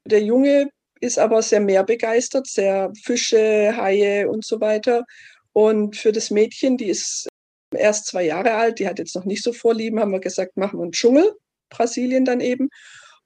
Der 0.06 0.24
Junge 0.24 0.70
ist 1.02 1.20
aber 1.20 1.42
sehr 1.42 1.60
meerbegeistert, 1.60 2.48
sehr 2.48 2.92
Fische, 3.04 3.76
Haie 3.76 4.30
und 4.30 4.46
so 4.46 4.62
weiter. 4.62 5.04
Und 5.52 5.98
für 5.98 6.12
das 6.12 6.32
Mädchen, 6.32 6.78
die 6.78 6.88
ist 6.88 7.28
erst 7.76 8.08
zwei 8.08 8.24
Jahre 8.24 8.54
alt, 8.54 8.80
die 8.80 8.88
hat 8.88 9.00
jetzt 9.00 9.16
noch 9.16 9.26
nicht 9.26 9.44
so 9.44 9.52
Vorlieben, 9.52 10.00
haben 10.00 10.12
wir 10.12 10.20
gesagt, 10.20 10.58
machen 10.58 10.80
wir 10.80 10.84
einen 10.84 10.92
Dschungel, 10.92 11.34
Brasilien 11.70 12.24
dann 12.24 12.40
eben. 12.40 12.70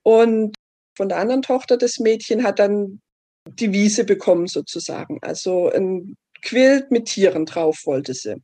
Und 0.03 0.55
von 0.95 1.09
der 1.09 1.17
anderen 1.19 1.41
Tochter, 1.41 1.77
das 1.77 1.99
Mädchen, 1.99 2.43
hat 2.43 2.59
dann 2.59 3.01
die 3.47 3.73
Wiese 3.73 4.05
bekommen 4.05 4.47
sozusagen. 4.47 5.19
Also 5.21 5.69
ein 5.69 6.15
Quilt 6.41 6.91
mit 6.91 7.05
Tieren 7.05 7.45
drauf 7.45 7.81
wollte 7.85 8.13
sie. 8.13 8.35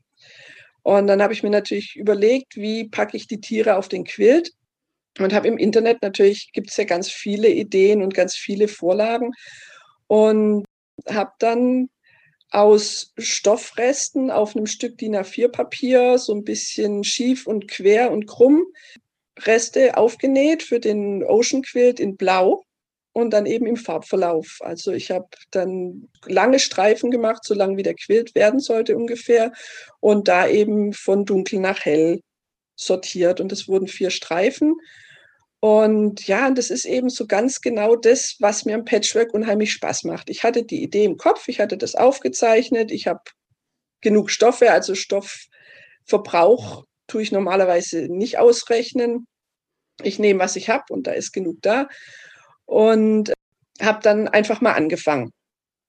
Und 0.84 1.08
dann 1.08 1.22
habe 1.22 1.34
ich 1.34 1.44
mir 1.44 1.50
natürlich 1.50 1.96
überlegt, 1.96 2.56
wie 2.56 2.90
packe 2.90 3.16
ich 3.16 3.28
die 3.28 3.40
Tiere 3.40 3.78
auf 3.78 3.88
den 3.88 4.04
Quilt 4.04 4.52
und 5.20 5.34
habe 5.34 5.48
im 5.48 5.58
Internet 5.58 6.02
natürlich, 6.02 6.52
gibt 6.54 6.70
es 6.70 6.78
ja 6.78 6.86
ganz 6.86 7.10
viele 7.10 7.50
Ideen 7.50 8.02
und 8.02 8.14
ganz 8.14 8.36
viele 8.36 8.68
Vorlagen 8.68 9.32
und 10.08 10.66
habe 11.10 11.32
dann 11.40 11.90
aus 12.52 13.14
Stoffresten 13.18 14.30
auf 14.30 14.56
einem 14.56 14.68
Stück 14.68 14.98
DIN 14.98 15.16
A4-Papier 15.16 16.18
so 16.18 16.34
ein 16.34 16.44
bisschen 16.44 17.04
schief 17.04 17.48
und 17.48 17.70
quer 17.70 18.12
und 18.12 18.28
krumm 18.28 18.66
Reste 19.40 19.98
aufgenäht 19.98 20.62
für 20.62 20.80
den 20.80 21.24
Ocean 21.24 21.62
Quilt 21.62 22.00
in 22.00 22.18
Blau 22.18 22.64
und 23.14 23.32
dann 23.32 23.46
eben 23.46 23.66
im 23.66 23.78
Farbverlauf. 23.78 24.58
Also 24.60 24.92
ich 24.92 25.12
habe 25.12 25.28
dann 25.52 26.10
lange 26.26 26.60
Streifen 26.60 27.12
gemacht, 27.12 27.44
so 27.44 27.54
lang 27.54 27.78
wie 27.78 27.84
der 27.84 27.96
Quilt 27.96 28.36
werden 28.36 28.60
sollte 28.60 28.98
ungefähr 28.98 29.54
und 30.00 30.28
da 30.28 30.48
eben 30.48 30.94
von 30.94 31.26
dunkel 31.26 31.60
nach 31.60 31.80
hell 31.86 32.22
sortiert 32.82 33.40
und 33.40 33.52
es 33.52 33.68
wurden 33.68 33.88
vier 33.88 34.10
Streifen. 34.10 34.76
Und 35.60 36.28
ja, 36.28 36.50
das 36.50 36.72
ist 36.72 36.86
eben 36.86 37.10
so 37.10 37.28
ganz 37.28 37.62
genau 37.62 37.96
das, 37.96 38.38
was 38.40 38.66
mir 38.66 38.76
am 38.76 38.86
Patchwork 38.86 39.34
unheimlich 39.34 39.72
Spaß 39.74 40.06
macht. 40.06 40.30
Ich 40.30 40.44
hatte 40.44 40.64
die 40.64 40.82
Idee 40.82 41.06
im 41.06 41.18
Kopf, 41.18 41.48
ich 41.48 41.60
hatte 41.60 41.78
das 41.78 41.94
aufgezeichnet, 41.96 42.92
ich 42.92 43.08
habe 43.08 43.22
genug 44.02 44.32
Stoffe, 44.32 44.72
also 44.72 44.96
Stoffverbrauch 44.96 46.86
tue 47.08 47.22
ich 47.22 47.32
normalerweise 47.32 48.08
nicht 48.10 48.40
ausrechnen. 48.40 49.28
Ich 50.02 50.18
nehme, 50.18 50.40
was 50.40 50.56
ich 50.56 50.70
habe 50.70 50.86
und 50.90 51.06
da 51.06 51.12
ist 51.12 51.32
genug 51.32 51.58
da. 51.62 51.88
Und 52.66 53.34
habe 53.80 54.00
dann 54.02 54.28
einfach 54.28 54.62
mal 54.62 54.74
angefangen 54.74 55.32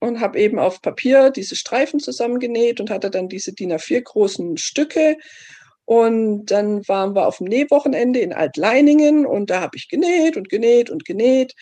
und 0.00 0.20
habe 0.20 0.38
eben 0.38 0.58
auf 0.58 0.82
Papier 0.82 1.30
diese 1.30 1.56
Streifen 1.56 2.00
zusammengenäht 2.00 2.80
und 2.80 2.90
hatte 2.90 3.10
dann 3.10 3.28
diese 3.28 3.52
DIN 3.52 3.72
A4 3.72 4.02
großen 4.02 4.56
Stücke. 4.56 5.16
Und 5.84 6.46
dann 6.46 6.86
waren 6.88 7.14
wir 7.14 7.26
auf 7.26 7.38
dem 7.38 7.48
Nähwochenende 7.48 8.20
in 8.20 8.32
Altleiningen 8.32 9.26
und 9.26 9.50
da 9.50 9.60
habe 9.60 9.76
ich 9.76 9.88
genäht 9.88 10.36
und 10.36 10.48
genäht 10.48 10.90
und 10.90 11.04
genäht. 11.04 11.54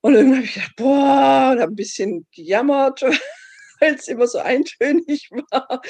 Und 0.00 0.14
irgendwann 0.14 0.38
habe 0.38 0.46
ich 0.46 0.54
gedacht, 0.54 0.76
boah, 0.76 1.50
und 1.52 1.60
habe 1.60 1.72
ein 1.72 1.76
bisschen 1.76 2.26
gejammert, 2.34 3.02
weil 3.80 3.94
es 3.94 4.08
immer 4.08 4.26
so 4.26 4.38
eintönig 4.38 5.30
war. 5.50 5.82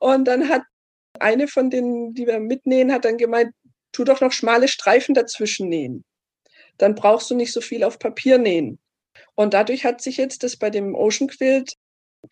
Und 0.00 0.26
dann 0.26 0.48
hat 0.48 0.62
eine 1.18 1.48
von 1.48 1.70
denen, 1.70 2.14
die 2.14 2.26
wir 2.26 2.40
mitnähen, 2.40 2.92
hat 2.92 3.04
dann 3.04 3.18
gemeint, 3.18 3.52
tu 3.92 4.04
doch 4.04 4.20
noch 4.20 4.32
schmale 4.32 4.68
Streifen 4.68 5.14
dazwischen 5.14 5.68
nähen. 5.68 6.04
Dann 6.78 6.94
brauchst 6.94 7.30
du 7.30 7.34
nicht 7.34 7.52
so 7.52 7.60
viel 7.60 7.84
auf 7.84 7.98
Papier 7.98 8.38
nähen. 8.38 8.78
Und 9.34 9.54
dadurch 9.54 9.84
hat 9.84 10.00
sich 10.00 10.16
jetzt 10.16 10.42
das 10.42 10.56
bei 10.56 10.70
dem 10.70 10.94
Ocean 10.94 11.28
Quilt 11.28 11.74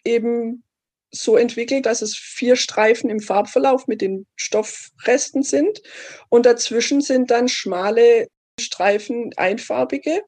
eben 0.04 0.64
so 1.12 1.36
entwickelt, 1.36 1.86
dass 1.86 2.02
es 2.02 2.16
vier 2.16 2.56
Streifen 2.56 3.10
im 3.10 3.20
Farbverlauf 3.20 3.86
mit 3.86 4.00
den 4.00 4.26
Stoffresten 4.36 5.42
sind 5.42 5.82
und 6.30 6.46
dazwischen 6.46 7.00
sind 7.00 7.30
dann 7.30 7.48
schmale 7.48 8.28
Streifen 8.58 9.32
einfarbige 9.36 10.22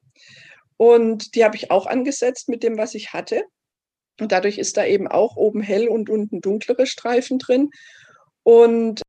und 0.77 1.35
die 1.35 1.43
habe 1.43 1.55
ich 1.55 1.71
auch 1.71 1.85
angesetzt 1.87 2.49
mit 2.49 2.63
dem, 2.63 2.77
was 2.77 2.95
ich 2.95 3.13
hatte. 3.13 3.43
Und 4.19 4.31
dadurch 4.31 4.57
ist 4.57 4.77
da 4.77 4.85
eben 4.85 5.07
auch 5.07 5.35
oben 5.35 5.61
hell 5.61 5.87
und 5.87 6.09
unten 6.09 6.41
dunklere 6.41 6.85
Streifen 6.85 7.39
drin. 7.39 7.69
Und 8.43 9.01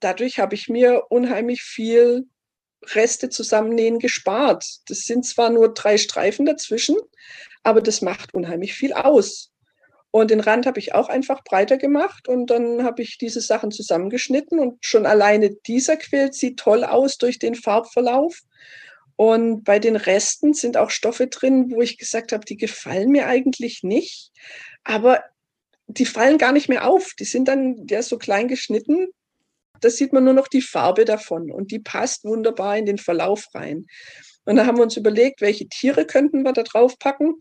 dadurch 0.00 0.38
habe 0.38 0.54
ich 0.54 0.68
mir 0.68 1.04
unheimlich 1.08 1.62
viel 1.62 2.28
Reste 2.94 3.28
zusammennähen 3.28 3.98
gespart. 3.98 4.64
Das 4.86 5.00
sind 5.00 5.26
zwar 5.26 5.50
nur 5.50 5.74
drei 5.74 5.98
Streifen 5.98 6.46
dazwischen, 6.46 6.96
aber 7.62 7.80
das 7.80 8.02
macht 8.02 8.34
unheimlich 8.34 8.74
viel 8.74 8.92
aus. 8.92 9.50
Und 10.16 10.30
den 10.30 10.40
Rand 10.40 10.64
habe 10.64 10.78
ich 10.78 10.94
auch 10.94 11.10
einfach 11.10 11.44
breiter 11.44 11.76
gemacht 11.76 12.26
und 12.26 12.46
dann 12.46 12.84
habe 12.84 13.02
ich 13.02 13.18
diese 13.18 13.42
Sachen 13.42 13.70
zusammengeschnitten 13.70 14.58
und 14.58 14.82
schon 14.82 15.04
alleine 15.04 15.50
dieser 15.66 15.98
Quilt 15.98 16.34
sieht 16.34 16.58
toll 16.58 16.84
aus 16.84 17.18
durch 17.18 17.38
den 17.38 17.54
Farbverlauf. 17.54 18.40
Und 19.16 19.64
bei 19.64 19.78
den 19.78 19.94
Resten 19.94 20.54
sind 20.54 20.78
auch 20.78 20.88
Stoffe 20.88 21.26
drin, 21.26 21.70
wo 21.70 21.82
ich 21.82 21.98
gesagt 21.98 22.32
habe, 22.32 22.46
die 22.46 22.56
gefallen 22.56 23.10
mir 23.10 23.26
eigentlich 23.26 23.82
nicht, 23.82 24.32
aber 24.84 25.22
die 25.86 26.06
fallen 26.06 26.38
gar 26.38 26.52
nicht 26.52 26.70
mehr 26.70 26.88
auf. 26.88 27.12
Die 27.20 27.26
sind 27.26 27.46
dann 27.46 27.86
ja 27.90 28.00
so 28.00 28.16
klein 28.16 28.48
geschnitten, 28.48 29.08
da 29.82 29.90
sieht 29.90 30.14
man 30.14 30.24
nur 30.24 30.32
noch 30.32 30.48
die 30.48 30.62
Farbe 30.62 31.04
davon 31.04 31.50
und 31.50 31.72
die 31.72 31.80
passt 31.80 32.24
wunderbar 32.24 32.78
in 32.78 32.86
den 32.86 32.96
Verlauf 32.96 33.44
rein. 33.52 33.84
Und 34.46 34.56
da 34.56 34.64
haben 34.64 34.78
wir 34.78 34.84
uns 34.84 34.96
überlegt, 34.96 35.42
welche 35.42 35.68
Tiere 35.68 36.06
könnten 36.06 36.42
wir 36.42 36.54
da 36.54 36.62
drauf 36.62 36.98
packen. 36.98 37.34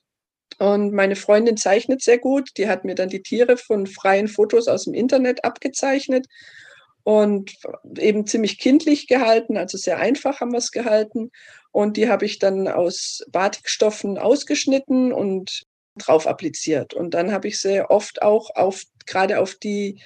Und 0.58 0.93
meine 0.93 1.15
Freundin 1.15 1.58
zeichnet 1.58 2.01
sehr 2.01 2.17
gut. 2.17 2.51
Die 2.58 2.67
hat 2.67 2.86
mir 2.86 2.95
dann 2.95 3.10
die 3.10 3.21
Tiere 3.21 3.58
von 3.58 3.88
freien 3.88 4.27
Fotos 4.27 4.67
aus 4.67 4.86
dem 4.86 4.93
Internet 4.93 5.43
abgezeichnet 5.43 6.27
und 7.05 7.53
eben 7.99 8.25
ziemlich 8.25 8.58
kindlich 8.58 9.08
gehalten, 9.08 9.58
also 9.58 9.77
sehr 9.77 9.99
einfach 9.99 10.39
haben 10.39 10.51
wir 10.51 10.58
es 10.58 10.71
gehalten. 10.71 11.31
Und 11.71 11.97
die 11.97 12.10
habe 12.10 12.25
ich 12.25 12.39
dann 12.39 12.67
aus 12.67 13.23
Batikstoffen 13.29 14.17
ausgeschnitten 14.17 15.13
und 15.13 15.65
drauf 15.97 16.25
appliziert. 16.25 16.95
Und 16.95 17.13
dann 17.13 17.31
habe 17.31 17.47
ich 17.47 17.60
sie 17.60 17.81
oft 17.81 18.23
auch 18.23 18.49
auf, 18.55 18.81
gerade 19.05 19.39
auf 19.39 19.53
die 19.55 20.01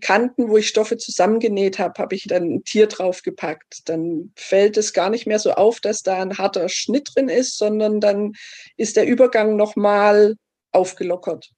Kanten, 0.00 0.48
wo 0.48 0.56
ich 0.56 0.68
Stoffe 0.68 0.96
zusammengenäht 0.96 1.78
habe, 1.78 2.00
habe 2.00 2.14
ich 2.14 2.24
dann 2.26 2.44
ein 2.44 2.64
Tier 2.64 2.86
draufgepackt. 2.86 3.88
Dann 3.88 4.32
fällt 4.36 4.76
es 4.76 4.92
gar 4.92 5.10
nicht 5.10 5.26
mehr 5.26 5.38
so 5.38 5.52
auf, 5.52 5.80
dass 5.80 6.02
da 6.02 6.20
ein 6.20 6.38
harter 6.38 6.68
Schnitt 6.68 7.10
drin 7.14 7.28
ist, 7.28 7.58
sondern 7.58 8.00
dann 8.00 8.32
ist 8.76 8.96
der 8.96 9.06
Übergang 9.06 9.56
nochmal 9.56 10.36
aufgelockert. 10.72 11.50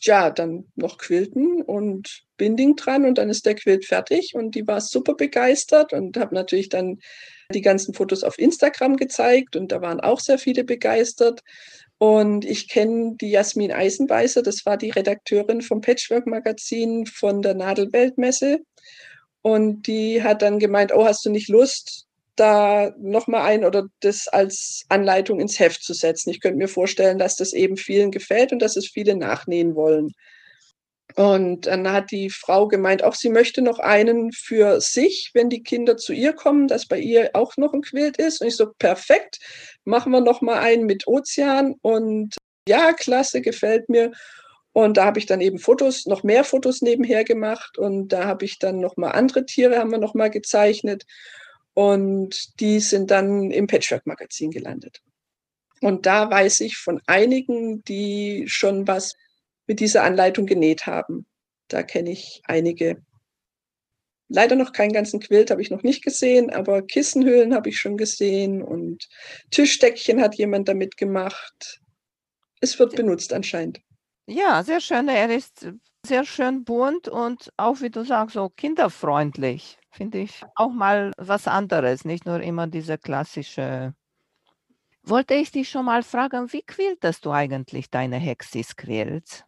Tja, 0.00 0.30
dann 0.30 0.66
noch 0.76 0.98
Quilten 0.98 1.60
und 1.60 2.24
Binding 2.36 2.76
dran 2.76 3.04
und 3.04 3.18
dann 3.18 3.30
ist 3.30 3.46
der 3.46 3.56
Quilt 3.56 3.84
fertig 3.84 4.34
und 4.34 4.54
die 4.54 4.66
war 4.66 4.80
super 4.80 5.14
begeistert 5.14 5.92
und 5.92 6.16
habe 6.16 6.34
natürlich 6.34 6.68
dann 6.68 7.00
die 7.52 7.62
ganzen 7.62 7.94
Fotos 7.94 8.22
auf 8.22 8.38
Instagram 8.38 8.96
gezeigt 8.96 9.56
und 9.56 9.72
da 9.72 9.80
waren 9.80 10.00
auch 10.00 10.20
sehr 10.20 10.38
viele 10.38 10.64
begeistert. 10.64 11.42
Und 11.98 12.44
ich 12.44 12.68
kenne 12.68 13.16
die 13.20 13.30
Jasmin 13.30 13.72
Eisenbeißer, 13.72 14.42
das 14.42 14.64
war 14.64 14.76
die 14.76 14.90
Redakteurin 14.90 15.62
vom 15.62 15.80
Patchwork-Magazin 15.80 17.06
von 17.06 17.42
der 17.42 17.54
Nadelweltmesse. 17.54 18.60
Und 19.42 19.86
die 19.86 20.22
hat 20.22 20.42
dann 20.42 20.60
gemeint, 20.60 20.92
oh, 20.94 21.04
hast 21.04 21.24
du 21.24 21.30
nicht 21.30 21.48
Lust, 21.48 22.06
da 22.36 22.92
nochmal 22.98 23.42
ein 23.42 23.64
oder 23.64 23.88
das 24.00 24.28
als 24.28 24.84
Anleitung 24.88 25.40
ins 25.40 25.58
Heft 25.58 25.82
zu 25.82 25.92
setzen? 25.92 26.30
Ich 26.30 26.40
könnte 26.40 26.58
mir 26.58 26.68
vorstellen, 26.68 27.18
dass 27.18 27.34
das 27.34 27.52
eben 27.52 27.76
vielen 27.76 28.12
gefällt 28.12 28.52
und 28.52 28.60
dass 28.60 28.76
es 28.76 28.88
viele 28.88 29.16
nachnähen 29.16 29.74
wollen. 29.74 30.12
Und 31.18 31.66
dann 31.66 31.90
hat 31.90 32.12
die 32.12 32.30
Frau 32.30 32.68
gemeint, 32.68 33.02
auch 33.02 33.16
sie 33.16 33.28
möchte 33.28 33.60
noch 33.60 33.80
einen 33.80 34.30
für 34.30 34.80
sich, 34.80 35.32
wenn 35.34 35.50
die 35.50 35.64
Kinder 35.64 35.96
zu 35.96 36.12
ihr 36.12 36.32
kommen, 36.32 36.68
dass 36.68 36.86
bei 36.86 37.00
ihr 37.00 37.30
auch 37.32 37.56
noch 37.56 37.74
ein 37.74 37.82
Quilt 37.82 38.18
ist. 38.18 38.40
Und 38.40 38.46
ich 38.46 38.54
so, 38.54 38.72
perfekt, 38.78 39.40
machen 39.84 40.12
wir 40.12 40.20
noch 40.20 40.42
mal 40.42 40.60
einen 40.60 40.86
mit 40.86 41.08
Ozean. 41.08 41.74
Und 41.82 42.36
ja, 42.68 42.92
klasse, 42.92 43.40
gefällt 43.40 43.88
mir. 43.88 44.12
Und 44.72 44.96
da 44.96 45.06
habe 45.06 45.18
ich 45.18 45.26
dann 45.26 45.40
eben 45.40 45.58
Fotos, 45.58 46.06
noch 46.06 46.22
mehr 46.22 46.44
Fotos 46.44 46.82
nebenher 46.82 47.24
gemacht. 47.24 47.78
Und 47.78 48.10
da 48.10 48.26
habe 48.26 48.44
ich 48.44 48.60
dann 48.60 48.78
noch 48.78 48.96
mal 48.96 49.10
andere 49.10 49.44
Tiere, 49.44 49.78
haben 49.78 49.90
wir 49.90 49.98
noch 49.98 50.14
mal 50.14 50.30
gezeichnet. 50.30 51.04
Und 51.74 52.60
die 52.60 52.78
sind 52.78 53.10
dann 53.10 53.50
im 53.50 53.66
Patchwork-Magazin 53.66 54.52
gelandet. 54.52 55.02
Und 55.80 56.06
da 56.06 56.30
weiß 56.30 56.60
ich 56.60 56.76
von 56.76 57.00
einigen, 57.06 57.82
die 57.82 58.44
schon 58.46 58.86
was 58.86 59.16
mit 59.68 59.78
dieser 59.80 60.02
Anleitung 60.02 60.46
genäht 60.46 60.86
haben. 60.86 61.26
Da 61.68 61.82
kenne 61.84 62.10
ich 62.10 62.42
einige. 62.44 63.02
Leider 64.28 64.56
noch 64.56 64.72
keinen 64.72 64.92
ganzen 64.92 65.20
Quilt 65.20 65.50
habe 65.50 65.62
ich 65.62 65.70
noch 65.70 65.82
nicht 65.82 66.02
gesehen, 66.02 66.50
aber 66.50 66.82
Kissenhöhlen 66.82 67.54
habe 67.54 67.68
ich 67.68 67.78
schon 67.78 67.96
gesehen 67.96 68.62
und 68.62 69.08
Tischdeckchen 69.50 70.20
hat 70.20 70.34
jemand 70.34 70.68
damit 70.68 70.96
gemacht. 70.96 71.80
Es 72.60 72.78
wird 72.78 72.96
benutzt 72.96 73.32
anscheinend. 73.32 73.80
Ja, 74.26 74.62
sehr 74.62 74.80
schön. 74.80 75.08
Er 75.08 75.34
ist 75.34 75.68
sehr 76.04 76.24
schön 76.24 76.64
bunt 76.64 77.08
und 77.08 77.50
auch, 77.56 77.80
wie 77.80 77.90
du 77.90 78.04
sagst, 78.04 78.34
so 78.34 78.50
kinderfreundlich. 78.50 79.78
Finde 79.90 80.18
ich 80.18 80.42
auch 80.54 80.70
mal 80.70 81.12
was 81.16 81.48
anderes, 81.48 82.04
nicht 82.04 82.26
nur 82.26 82.40
immer 82.40 82.66
diese 82.66 82.98
klassische. 82.98 83.94
Wollte 85.02 85.34
ich 85.34 85.50
dich 85.50 85.70
schon 85.70 85.86
mal 85.86 86.02
fragen, 86.02 86.52
wie 86.52 86.62
quiltest 86.62 87.24
du 87.24 87.30
eigentlich 87.30 87.90
deine 87.90 88.16
Hexis-Quilts? 88.16 89.47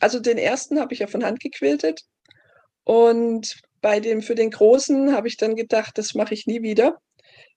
Also 0.00 0.20
den 0.20 0.38
ersten 0.38 0.80
habe 0.80 0.94
ich 0.94 1.00
ja 1.00 1.06
von 1.06 1.24
Hand 1.24 1.40
gequiltet. 1.40 2.02
Und 2.84 3.56
bei 3.80 4.00
dem 4.00 4.22
für 4.22 4.34
den 4.34 4.50
großen 4.50 5.14
habe 5.14 5.28
ich 5.28 5.36
dann 5.36 5.56
gedacht, 5.56 5.98
das 5.98 6.14
mache 6.14 6.34
ich 6.34 6.46
nie 6.46 6.62
wieder. 6.62 6.98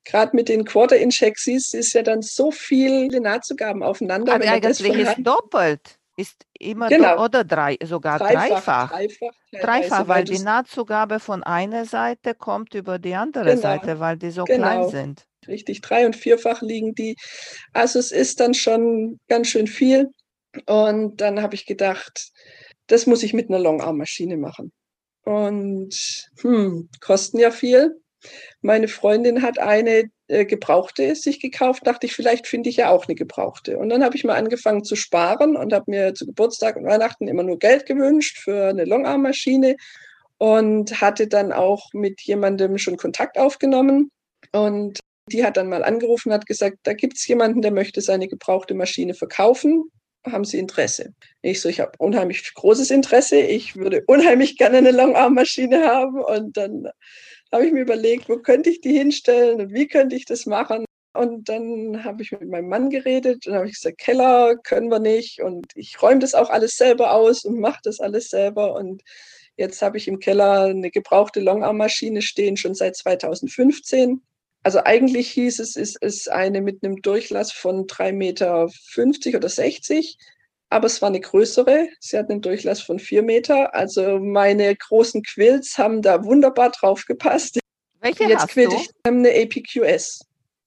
Gerade 0.05 0.35
mit 0.35 0.49
den 0.49 0.65
Quarter-Inch-Hexis 0.65 1.73
ist 1.73 1.93
ja 1.93 2.01
dann 2.01 2.21
so 2.21 2.51
viele 2.51 3.21
Nahtzugaben 3.21 3.83
aufeinander. 3.83 4.33
Aber 4.33 4.49
eigentlich 4.49 4.79
ist 4.79 5.17
doppelt. 5.19 5.99
Ist 6.15 6.45
immer 6.59 6.89
genau. 6.89 7.23
oder 7.23 7.45
drei, 7.45 7.77
sogar 7.81 8.19
dreifach. 8.19 8.89
Dreifach, 8.89 8.91
dreifach, 8.91 9.61
dreifach 9.61 10.07
weil 10.09 10.25
die 10.25 10.39
Nahtzugabe 10.39 11.21
von 11.21 11.43
einer 11.43 11.85
Seite 11.85 12.35
kommt 12.35 12.73
über 12.73 12.99
die 12.99 13.15
andere 13.15 13.45
genau. 13.45 13.61
Seite, 13.61 14.01
weil 14.01 14.17
die 14.17 14.31
so 14.31 14.43
genau. 14.43 14.57
klein 14.57 14.89
sind. 14.89 15.25
Richtig, 15.47 15.79
drei- 15.79 16.05
und 16.05 16.17
vierfach 16.17 16.61
liegen 16.61 16.93
die. 16.93 17.15
Also 17.71 17.99
es 17.99 18.11
ist 18.11 18.41
dann 18.41 18.53
schon 18.53 19.19
ganz 19.29 19.47
schön 19.47 19.67
viel. 19.67 20.09
Und 20.65 21.21
dann 21.21 21.41
habe 21.41 21.55
ich 21.55 21.65
gedacht, 21.65 22.31
das 22.87 23.05
muss 23.05 23.23
ich 23.23 23.33
mit 23.33 23.49
einer 23.49 23.59
Longarm-Maschine 23.59 24.37
machen. 24.37 24.71
Und 25.23 26.29
hm, 26.41 26.89
kosten 27.01 27.39
ja 27.39 27.51
viel. 27.51 28.01
Meine 28.61 28.87
Freundin 28.87 29.41
hat 29.41 29.59
eine 29.59 30.09
äh, 30.27 30.45
gebrauchte 30.45 31.15
sich 31.15 31.39
gekauft, 31.39 31.87
dachte 31.87 32.05
ich, 32.05 32.13
vielleicht 32.13 32.47
finde 32.47 32.69
ich 32.69 32.77
ja 32.77 32.89
auch 32.89 33.07
eine 33.07 33.15
gebrauchte. 33.15 33.77
Und 33.77 33.89
dann 33.89 34.03
habe 34.03 34.15
ich 34.15 34.23
mal 34.23 34.35
angefangen 34.35 34.83
zu 34.83 34.95
sparen 34.95 35.55
und 35.55 35.71
habe 35.71 35.85
mir 35.87 36.13
zu 36.13 36.25
Geburtstag 36.25 36.75
und 36.75 36.85
Weihnachten 36.85 37.27
immer 37.27 37.43
nur 37.43 37.59
Geld 37.59 37.85
gewünscht 37.85 38.39
für 38.39 38.69
eine 38.69 38.85
Longarm-Maschine 38.85 39.75
und 40.37 40.99
hatte 40.99 41.27
dann 41.27 41.53
auch 41.53 41.93
mit 41.93 42.21
jemandem 42.21 42.77
schon 42.77 42.97
Kontakt 42.97 43.37
aufgenommen. 43.37 44.11
Und 44.51 44.99
die 45.31 45.45
hat 45.45 45.57
dann 45.57 45.69
mal 45.69 45.83
angerufen, 45.83 46.33
hat 46.33 46.47
gesagt, 46.47 46.77
da 46.83 46.93
gibt 46.93 47.17
es 47.17 47.27
jemanden, 47.27 47.61
der 47.61 47.71
möchte 47.71 48.01
seine 48.01 48.27
gebrauchte 48.27 48.73
Maschine 48.73 49.13
verkaufen 49.13 49.91
haben 50.25 50.43
Sie 50.45 50.59
Interesse? 50.59 51.13
Ich 51.41 51.61
so, 51.61 51.69
ich 51.69 51.79
habe 51.79 51.93
unheimlich 51.97 52.53
großes 52.53 52.91
Interesse. 52.91 53.39
Ich 53.39 53.75
würde 53.75 54.03
unheimlich 54.07 54.57
gerne 54.57 54.77
eine 54.77 54.91
Longarm-Maschine 54.91 55.85
haben. 55.85 56.21
Und 56.21 56.57
dann 56.57 56.89
habe 57.51 57.65
ich 57.65 57.73
mir 57.73 57.81
überlegt, 57.81 58.29
wo 58.29 58.37
könnte 58.37 58.69
ich 58.69 58.81
die 58.81 58.97
hinstellen 58.97 59.61
und 59.61 59.73
wie 59.73 59.87
könnte 59.87 60.15
ich 60.15 60.25
das 60.25 60.45
machen? 60.45 60.85
Und 61.13 61.49
dann 61.49 62.03
habe 62.03 62.21
ich 62.21 62.31
mit 62.31 62.47
meinem 62.49 62.69
Mann 62.69 62.89
geredet 62.89 63.47
und 63.47 63.53
habe 63.55 63.67
ich 63.67 63.73
gesagt, 63.73 63.97
Keller 63.97 64.55
können 64.57 64.89
wir 64.89 64.99
nicht. 64.99 65.41
Und 65.41 65.65
ich 65.75 66.01
räume 66.01 66.19
das 66.19 66.35
auch 66.35 66.49
alles 66.49 66.77
selber 66.77 67.13
aus 67.13 67.45
und 67.45 67.59
mache 67.59 67.79
das 67.83 67.99
alles 67.99 68.29
selber. 68.29 68.75
Und 68.75 69.01
jetzt 69.57 69.81
habe 69.81 69.97
ich 69.97 70.07
im 70.07 70.19
Keller 70.19 70.65
eine 70.65 70.91
gebrauchte 70.91 71.39
Longarm-Maschine 71.39 72.21
stehen, 72.21 72.57
schon 72.57 72.75
seit 72.75 72.95
2015. 72.95 74.21
Also 74.63 74.81
eigentlich 74.83 75.29
hieß 75.31 75.59
es, 75.59 75.75
es 75.75 75.95
ist 75.95 76.29
eine 76.29 76.61
mit 76.61 76.83
einem 76.83 77.01
Durchlass 77.01 77.51
von 77.51 77.85
3,50 77.87 78.11
Meter 78.13 79.37
oder 79.37 79.49
60 79.49 80.17
aber 80.69 80.85
es 80.85 81.01
war 81.01 81.09
eine 81.09 81.19
größere. 81.19 81.87
Sie 81.99 82.17
hat 82.17 82.29
einen 82.29 82.41
Durchlass 82.41 82.81
von 82.81 82.99
4 82.99 83.23
Meter. 83.23 83.73
Also 83.73 84.19
meine 84.19 84.75
großen 84.75 85.23
Quills 85.23 85.77
haben 85.79 86.01
da 86.03 86.23
wunderbar 86.23 86.69
drauf 86.69 87.05
gepasst. 87.05 87.59
Welche 88.01 88.25
Jetzt 88.25 88.43
hast 88.43 88.49
quilt 88.51 88.71
du? 88.71 88.75
ich 88.75 88.89
eine 89.03 89.29
APQS. 89.29 90.19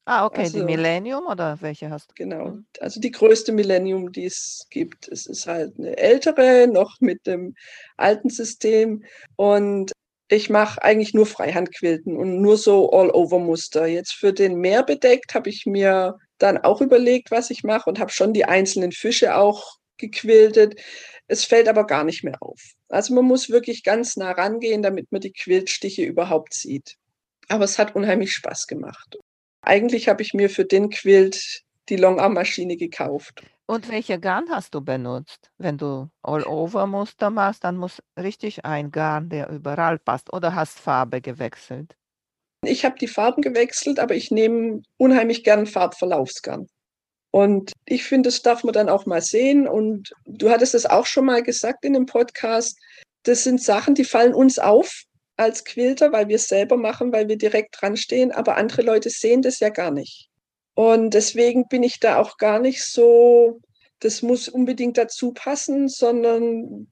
Ah, 0.04 0.26
okay, 0.26 0.48
die 0.50 0.56
Also- 0.56 0.64
Millennium 0.64 1.26
oder 1.26 1.56
welche 1.60 1.88
hast 1.88 2.10
du? 2.10 2.14
Genau. 2.16 2.46
Mhm. 2.48 2.66
Also 2.80 2.98
die 2.98 3.12
größte 3.12 3.52
Millennium, 3.52 4.10
die 4.10 4.24
es 4.24 4.66
gibt. 4.70 5.06
Es 5.06 5.26
ist 5.26 5.46
halt 5.46 5.78
eine 5.78 5.96
ältere, 5.96 6.66
noch 6.66 7.00
mit 7.00 7.24
dem 7.28 7.54
alten 7.96 8.28
System. 8.28 9.04
Und 9.36 9.92
ich 10.32 10.48
mache 10.48 10.82
eigentlich 10.82 11.12
nur 11.12 11.26
Freihandquilten 11.26 12.16
und 12.16 12.40
nur 12.40 12.56
so 12.56 12.90
All-Over-Muster. 12.90 13.86
Jetzt 13.86 14.14
für 14.14 14.32
den 14.32 14.56
Meerbedeckt 14.56 15.34
habe 15.34 15.50
ich 15.50 15.66
mir 15.66 16.18
dann 16.38 16.56
auch 16.56 16.80
überlegt, 16.80 17.30
was 17.30 17.50
ich 17.50 17.64
mache 17.64 17.90
und 17.90 17.98
habe 17.98 18.10
schon 18.10 18.32
die 18.32 18.46
einzelnen 18.46 18.92
Fische 18.92 19.36
auch 19.36 19.76
gequiltet. 19.98 20.80
Es 21.26 21.44
fällt 21.44 21.68
aber 21.68 21.86
gar 21.86 22.04
nicht 22.04 22.24
mehr 22.24 22.38
auf. 22.40 22.60
Also 22.88 23.14
man 23.14 23.26
muss 23.26 23.50
wirklich 23.50 23.84
ganz 23.84 24.16
nah 24.16 24.32
rangehen, 24.32 24.82
damit 24.82 25.12
man 25.12 25.20
die 25.20 25.32
Quiltstiche 25.32 26.02
überhaupt 26.02 26.54
sieht. 26.54 26.96
Aber 27.48 27.64
es 27.64 27.78
hat 27.78 27.94
unheimlich 27.94 28.32
Spaß 28.32 28.66
gemacht. 28.66 29.18
Eigentlich 29.60 30.08
habe 30.08 30.22
ich 30.22 30.32
mir 30.32 30.48
für 30.48 30.64
den 30.64 30.88
Quilt 30.88 31.62
die 31.90 31.96
Longarm-Maschine 31.96 32.76
gekauft. 32.76 33.42
Und 33.66 33.88
welche 33.88 34.18
Garn 34.18 34.50
hast 34.50 34.74
du 34.74 34.80
benutzt? 34.80 35.50
Wenn 35.56 35.78
du 35.78 36.10
All-Over-Muster 36.22 37.30
machst, 37.30 37.64
dann 37.64 37.76
muss 37.76 38.02
richtig 38.18 38.64
ein 38.64 38.90
Garn, 38.90 39.28
der 39.28 39.48
überall 39.50 39.98
passt. 39.98 40.32
Oder 40.32 40.54
hast 40.54 40.78
Farbe 40.78 41.20
gewechselt? 41.20 41.96
Ich 42.64 42.84
habe 42.84 42.98
die 42.98 43.08
Farben 43.08 43.42
gewechselt, 43.42 43.98
aber 43.98 44.14
ich 44.14 44.30
nehme 44.30 44.82
unheimlich 44.96 45.42
gern 45.42 45.66
Farbverlaufsgarn. 45.66 46.66
Und 47.32 47.72
ich 47.86 48.04
finde, 48.04 48.28
das 48.28 48.42
darf 48.42 48.62
man 48.62 48.74
dann 48.74 48.88
auch 48.88 49.06
mal 49.06 49.22
sehen. 49.22 49.66
Und 49.66 50.12
du 50.26 50.50
hattest 50.50 50.74
es 50.74 50.86
auch 50.86 51.06
schon 51.06 51.24
mal 51.24 51.42
gesagt 51.42 51.84
in 51.84 51.94
dem 51.94 52.06
Podcast. 52.06 52.78
Das 53.22 53.44
sind 53.44 53.62
Sachen, 53.62 53.94
die 53.94 54.04
fallen 54.04 54.34
uns 54.34 54.58
auf 54.58 55.04
als 55.36 55.64
Quilter, 55.64 56.12
weil 56.12 56.28
wir 56.28 56.36
es 56.36 56.48
selber 56.48 56.76
machen, 56.76 57.12
weil 57.12 57.28
wir 57.28 57.38
direkt 57.38 57.80
dran 57.80 57.96
stehen. 57.96 58.32
Aber 58.32 58.56
andere 58.56 58.82
Leute 58.82 59.08
sehen 59.08 59.42
das 59.42 59.60
ja 59.60 59.70
gar 59.70 59.90
nicht. 59.90 60.28
Und 60.74 61.10
deswegen 61.14 61.68
bin 61.68 61.82
ich 61.82 62.00
da 62.00 62.18
auch 62.18 62.38
gar 62.38 62.58
nicht 62.58 62.84
so, 62.84 63.60
das 64.00 64.22
muss 64.22 64.48
unbedingt 64.48 64.98
dazu 64.98 65.32
passen, 65.32 65.88
sondern 65.88 66.88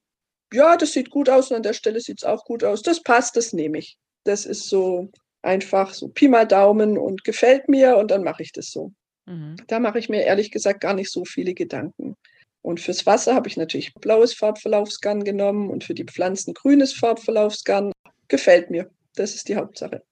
ja, 0.52 0.76
das 0.76 0.92
sieht 0.92 1.10
gut 1.10 1.28
aus 1.28 1.50
und 1.50 1.56
an 1.56 1.62
der 1.62 1.72
Stelle 1.72 2.00
sieht 2.00 2.18
es 2.18 2.24
auch 2.24 2.44
gut 2.44 2.64
aus. 2.64 2.82
Das 2.82 3.02
passt, 3.02 3.36
das 3.36 3.52
nehme 3.52 3.78
ich. 3.78 3.96
Das 4.24 4.44
ist 4.44 4.68
so 4.68 5.10
einfach 5.42 5.94
so 5.94 6.08
Pi 6.08 6.28
mal 6.28 6.46
Daumen 6.46 6.98
und 6.98 7.24
gefällt 7.24 7.68
mir 7.68 7.96
und 7.96 8.10
dann 8.10 8.24
mache 8.24 8.42
ich 8.42 8.52
das 8.52 8.70
so. 8.70 8.92
Mhm. 9.26 9.56
Da 9.68 9.78
mache 9.78 9.98
ich 9.98 10.08
mir 10.08 10.22
ehrlich 10.22 10.50
gesagt 10.50 10.80
gar 10.80 10.94
nicht 10.94 11.10
so 11.10 11.24
viele 11.24 11.54
Gedanken. 11.54 12.16
Und 12.62 12.80
fürs 12.80 13.06
Wasser 13.06 13.34
habe 13.34 13.48
ich 13.48 13.56
natürlich 13.56 13.94
blaues 13.94 14.34
Farbverlaufsgarn 14.34 15.24
genommen 15.24 15.70
und 15.70 15.84
für 15.84 15.94
die 15.94 16.04
Pflanzen 16.04 16.52
grünes 16.52 16.92
Farbverlaufsgarn. 16.92 17.92
Gefällt 18.28 18.70
mir. 18.70 18.90
Das 19.14 19.34
ist 19.34 19.48
die 19.48 19.56
Hauptsache. 19.56 20.02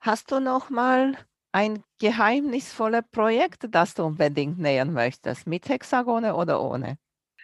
Hast 0.00 0.30
du 0.30 0.38
noch 0.38 0.70
mal 0.70 1.16
ein 1.52 1.82
geheimnisvolles 1.98 3.04
Projekt, 3.10 3.66
das 3.70 3.94
du 3.94 4.04
unbedingt 4.04 4.58
nähern 4.58 4.92
möchtest? 4.92 5.46
Mit 5.46 5.68
Hexagone 5.68 6.34
oder 6.34 6.62
ohne? 6.62 6.98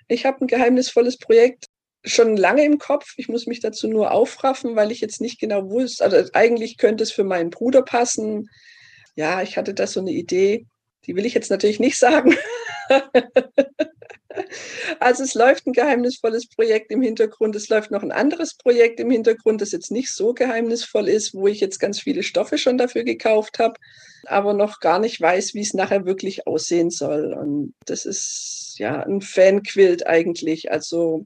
Ich 0.08 0.26
habe 0.26 0.44
ein 0.44 0.46
geheimnisvolles 0.46 1.18
Projekt 1.18 1.66
schon 2.04 2.36
lange 2.36 2.64
im 2.64 2.78
Kopf. 2.78 3.14
Ich 3.16 3.28
muss 3.28 3.46
mich 3.46 3.60
dazu 3.60 3.88
nur 3.88 4.10
aufraffen, 4.12 4.76
weil 4.76 4.92
ich 4.92 5.00
jetzt 5.00 5.20
nicht 5.20 5.40
genau 5.40 5.70
wusste. 5.70 6.04
Also 6.04 6.30
eigentlich 6.34 6.76
könnte 6.76 7.02
es 7.02 7.12
für 7.12 7.24
meinen 7.24 7.50
Bruder 7.50 7.82
passen. 7.82 8.48
Ja, 9.16 9.42
ich 9.42 9.56
hatte 9.56 9.74
da 9.74 9.86
so 9.86 10.00
eine 10.00 10.12
Idee. 10.12 10.66
Die 11.06 11.16
will 11.16 11.26
ich 11.26 11.34
jetzt 11.34 11.50
natürlich 11.50 11.80
nicht 11.80 11.98
sagen. 11.98 12.36
Also 15.00 15.22
es 15.22 15.34
läuft 15.34 15.66
ein 15.66 15.72
geheimnisvolles 15.72 16.48
Projekt 16.48 16.90
im 16.90 17.02
Hintergrund. 17.02 17.54
Es 17.56 17.68
läuft 17.68 17.90
noch 17.90 18.02
ein 18.02 18.12
anderes 18.12 18.54
Projekt 18.54 19.00
im 19.00 19.10
Hintergrund, 19.10 19.60
das 19.60 19.72
jetzt 19.72 19.90
nicht 19.90 20.12
so 20.12 20.34
geheimnisvoll 20.34 21.08
ist, 21.08 21.34
wo 21.34 21.46
ich 21.46 21.60
jetzt 21.60 21.78
ganz 21.78 22.00
viele 22.00 22.22
Stoffe 22.22 22.58
schon 22.58 22.78
dafür 22.78 23.04
gekauft 23.04 23.58
habe, 23.58 23.74
aber 24.26 24.52
noch 24.54 24.80
gar 24.80 24.98
nicht 24.98 25.20
weiß, 25.20 25.54
wie 25.54 25.60
es 25.60 25.74
nachher 25.74 26.04
wirklich 26.04 26.46
aussehen 26.46 26.90
soll. 26.90 27.32
Und 27.32 27.74
das 27.86 28.06
ist 28.06 28.74
ja 28.78 29.02
ein 29.02 29.20
Fanquilt 29.20 30.06
eigentlich, 30.06 30.70
also 30.70 31.24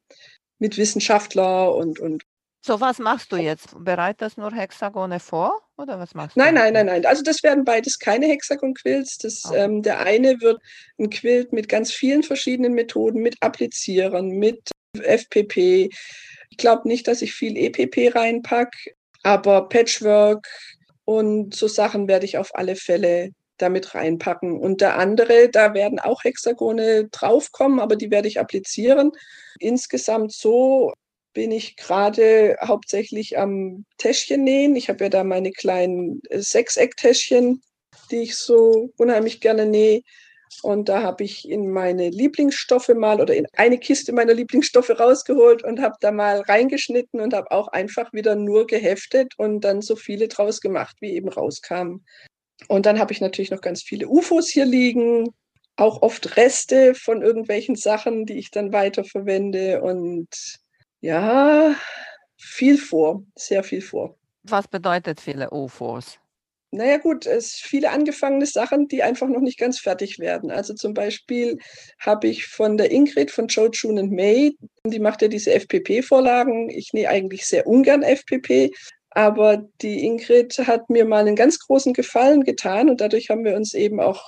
mit 0.58 0.76
Wissenschaftler 0.76 1.74
und, 1.74 2.00
und 2.00 2.22
So, 2.60 2.80
was 2.80 2.98
machst 2.98 3.32
du 3.32 3.36
jetzt? 3.36 3.68
Bereitest 3.78 4.36
nur 4.36 4.52
Hexagone 4.52 5.20
vor 5.20 5.62
oder 5.76 5.98
was 5.98 6.14
machst 6.14 6.36
Nein, 6.36 6.54
du? 6.54 6.60
nein, 6.60 6.72
nein, 6.74 6.86
nein. 6.86 7.06
Also 7.06 7.22
das 7.22 7.42
werden 7.42 7.64
beides 7.64 7.98
keine 7.98 8.26
Hexagon-Quilts. 8.26 9.18
Das, 9.18 9.44
Okay. 9.46 9.64
ähm, 9.64 9.82
der 9.82 10.00
eine 10.00 10.40
wird 10.40 10.60
ein 10.98 11.08
Quilt 11.08 11.52
mit 11.52 11.68
ganz 11.68 11.92
vielen 11.92 12.22
verschiedenen 12.22 12.74
Methoden, 12.74 13.20
mit 13.22 13.36
Applizieren, 13.40 14.28
mit 14.30 14.70
FPP. 15.00 15.88
Ich 16.50 16.56
glaube 16.56 16.88
nicht, 16.88 17.06
dass 17.06 17.22
ich 17.22 17.32
viel 17.32 17.56
EPP 17.56 18.14
reinpack, 18.14 18.74
aber 19.22 19.68
Patchwork 19.68 20.46
und 21.04 21.54
so 21.54 21.68
Sachen 21.68 22.08
werde 22.08 22.26
ich 22.26 22.38
auf 22.38 22.54
alle 22.54 22.74
Fälle 22.76 23.30
damit 23.58 23.94
reinpacken. 23.94 24.58
Und 24.58 24.80
der 24.80 24.98
andere, 24.98 25.48
da 25.48 25.74
werden 25.74 25.98
auch 26.00 26.22
Hexagone 26.24 27.08
draufkommen, 27.10 27.80
aber 27.80 27.96
die 27.96 28.10
werde 28.10 28.28
ich 28.28 28.40
applizieren. 28.40 29.12
Insgesamt 29.58 30.32
so 30.32 30.92
bin 31.32 31.52
ich 31.52 31.76
gerade 31.76 32.56
hauptsächlich 32.62 33.38
am 33.38 33.84
Täschchen 33.98 34.44
nähen. 34.44 34.76
Ich 34.76 34.88
habe 34.88 35.04
ja 35.04 35.10
da 35.10 35.24
meine 35.24 35.52
kleinen 35.52 36.20
äh, 36.30 36.40
Sechsecktäschchen, 36.40 37.62
die 38.10 38.22
ich 38.22 38.36
so 38.36 38.90
unheimlich 38.96 39.40
gerne 39.40 39.66
nähe. 39.66 40.02
Und 40.62 40.88
da 40.88 41.02
habe 41.02 41.24
ich 41.24 41.48
in 41.48 41.70
meine 41.70 42.08
Lieblingsstoffe 42.08 42.88
mal 42.88 43.20
oder 43.20 43.34
in 43.34 43.46
eine 43.56 43.78
Kiste 43.78 44.12
meiner 44.12 44.34
Lieblingsstoffe 44.34 44.90
rausgeholt 44.90 45.62
und 45.62 45.80
habe 45.80 45.96
da 46.00 46.10
mal 46.10 46.40
reingeschnitten 46.40 47.20
und 47.20 47.34
habe 47.34 47.50
auch 47.50 47.68
einfach 47.68 48.12
wieder 48.12 48.34
nur 48.34 48.66
geheftet 48.66 49.34
und 49.36 49.60
dann 49.60 49.82
so 49.82 49.94
viele 49.94 50.28
draus 50.28 50.60
gemacht, 50.60 50.96
wie 51.00 51.12
eben 51.12 51.28
rauskamen. 51.28 52.04
Und 52.66 52.86
dann 52.86 52.98
habe 52.98 53.12
ich 53.12 53.20
natürlich 53.20 53.50
noch 53.50 53.60
ganz 53.60 53.82
viele 53.82 54.08
UFOs 54.08 54.48
hier 54.48 54.64
liegen, 54.64 55.28
auch 55.76 56.02
oft 56.02 56.36
Reste 56.36 56.94
von 56.94 57.22
irgendwelchen 57.22 57.76
Sachen, 57.76 58.26
die 58.26 58.38
ich 58.38 58.50
dann 58.50 58.72
weiterverwende 58.72 59.80
und 59.80 60.28
ja, 61.00 61.74
viel 62.36 62.78
vor, 62.78 63.24
sehr 63.36 63.62
viel 63.62 63.82
vor. 63.82 64.16
Was 64.42 64.68
bedeutet 64.68 65.20
viele 65.20 65.50
UFOs? 65.50 66.18
Naja 66.70 66.98
gut, 66.98 67.24
es 67.24 67.54
viele 67.54 67.90
angefangene 67.90 68.44
Sachen, 68.44 68.88
die 68.88 69.02
einfach 69.02 69.28
noch 69.28 69.40
nicht 69.40 69.58
ganz 69.58 69.80
fertig 69.80 70.18
werden. 70.18 70.50
Also 70.50 70.74
zum 70.74 70.92
Beispiel 70.92 71.58
habe 71.98 72.28
ich 72.28 72.46
von 72.46 72.76
der 72.76 72.90
Ingrid 72.90 73.30
von 73.30 73.46
Joe 73.46 73.70
June 73.72 74.00
and 74.00 74.12
May, 74.12 74.54
die 74.84 74.98
macht 74.98 75.22
ja 75.22 75.28
diese 75.28 75.52
FPP-Vorlagen. 75.54 76.68
Ich 76.68 76.92
nähe 76.92 77.08
eigentlich 77.08 77.46
sehr 77.46 77.66
ungern 77.66 78.02
FPP, 78.02 78.70
aber 79.10 79.66
die 79.80 80.04
Ingrid 80.04 80.58
hat 80.58 80.90
mir 80.90 81.06
mal 81.06 81.26
einen 81.26 81.36
ganz 81.36 81.58
großen 81.58 81.94
Gefallen 81.94 82.44
getan 82.44 82.90
und 82.90 83.00
dadurch 83.00 83.30
haben 83.30 83.44
wir 83.44 83.56
uns 83.56 83.72
eben 83.72 83.98
auch 83.98 84.22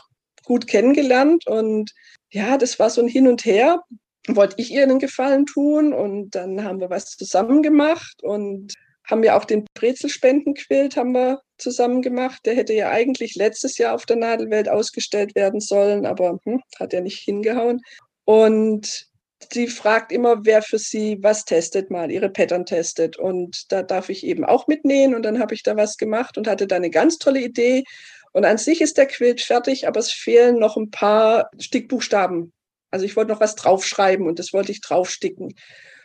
gut 0.45 0.67
kennengelernt. 0.67 1.47
Und 1.47 1.93
ja, 2.31 2.57
das 2.57 2.79
war 2.79 2.89
so 2.89 3.03
ein 3.03 3.09
Hin 3.09 3.29
und 3.29 3.45
Her. 3.45 3.83
Wollte 4.29 4.57
ich 4.59 4.71
ihr 4.71 4.83
einen 4.83 4.99
Gefallen 4.99 5.47
tun 5.47 5.93
und 5.93 6.35
dann 6.35 6.63
haben 6.65 6.81
wir 6.81 6.91
was 6.91 7.07
zusammen 7.07 7.63
gemacht 7.63 8.23
und 8.23 8.75
haben 9.11 9.25
ja 9.25 9.37
auch 9.37 9.45
den 9.45 9.65
Brezelspendenquilt 9.75 10.97
haben 10.97 11.13
wir 11.13 11.41
zusammen 11.59 12.03
gemacht. 12.03 12.41
Der 12.45 12.55
hätte 12.55 12.73
ja 12.73 12.91
eigentlich 12.91 13.35
letztes 13.35 13.79
Jahr 13.79 13.95
auf 13.95 14.07
der 14.07 14.17
Nadelwelt 14.17 14.69
ausgestellt 14.69 15.35
werden 15.35 15.61
sollen, 15.61 16.07
aber 16.07 16.39
hm, 16.45 16.61
hat 16.79 16.93
ja 16.93 17.01
nicht 17.01 17.19
hingehauen. 17.19 17.81
Und 18.25 19.09
sie 19.53 19.67
fragt 19.67 20.13
immer, 20.13 20.45
wer 20.45 20.63
für 20.63 20.79
sie 20.79 21.19
was 21.23 21.45
testet, 21.45 21.91
mal 21.91 22.11
ihre 22.11 22.31
Pattern 22.31 22.67
testet. 22.67 23.19
Und 23.19 23.73
da 23.73 23.83
darf 23.83 24.09
ich 24.09 24.25
eben 24.25 24.45
auch 24.45 24.67
mitnähen. 24.69 25.15
Und 25.15 25.23
dann 25.23 25.41
habe 25.41 25.55
ich 25.55 25.63
da 25.63 25.77
was 25.77 25.97
gemacht 25.97 26.39
und 26.39 26.47
hatte 26.47 26.67
da 26.67 26.77
eine 26.77 26.91
ganz 26.91 27.19
tolle 27.19 27.41
Idee. 27.41 27.85
Und 28.33 28.45
an 28.45 28.59
sich 28.59 28.81
ist 28.81 28.97
der 28.97 29.07
Quilt 29.07 29.41
fertig, 29.41 29.89
aber 29.89 29.99
es 29.99 30.13
fehlen 30.13 30.59
noch 30.59 30.77
ein 30.77 30.91
paar 30.91 31.51
Stickbuchstaben. 31.59 32.53
Also 32.91 33.05
ich 33.05 33.17
wollte 33.17 33.33
noch 33.33 33.41
was 33.41 33.55
draufschreiben 33.55 34.27
und 34.27 34.39
das 34.39 34.53
wollte 34.53 34.73
ich 34.73 34.81
draufsticken. 34.81 35.55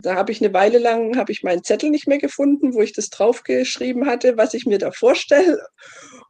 Da 0.01 0.15
habe 0.15 0.31
ich 0.31 0.41
eine 0.41 0.53
Weile 0.53 0.77
lang, 0.77 1.17
habe 1.17 1.31
ich 1.31 1.43
meinen 1.43 1.63
Zettel 1.63 1.89
nicht 1.89 2.07
mehr 2.07 2.17
gefunden, 2.17 2.73
wo 2.73 2.81
ich 2.81 2.93
das 2.93 3.09
draufgeschrieben 3.09 4.05
hatte, 4.05 4.37
was 4.37 4.53
ich 4.53 4.65
mir 4.65 4.77
da 4.77 4.91
vorstelle. 4.91 5.65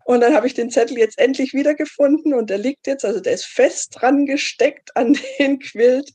Und 0.05 0.21
dann 0.21 0.35
habe 0.35 0.47
ich 0.47 0.53
den 0.53 0.69
Zettel 0.69 0.97
jetzt 0.97 1.19
endlich 1.19 1.53
wiedergefunden 1.53 2.33
und 2.33 2.49
der 2.49 2.59
liegt 2.59 2.87
jetzt, 2.87 3.03
also 3.03 3.19
der 3.19 3.33
ist 3.33 3.45
fest 3.45 3.95
dran 3.99 4.25
gesteckt 4.25 4.95
an 4.95 5.17
den 5.39 5.59
Quilt. 5.59 6.11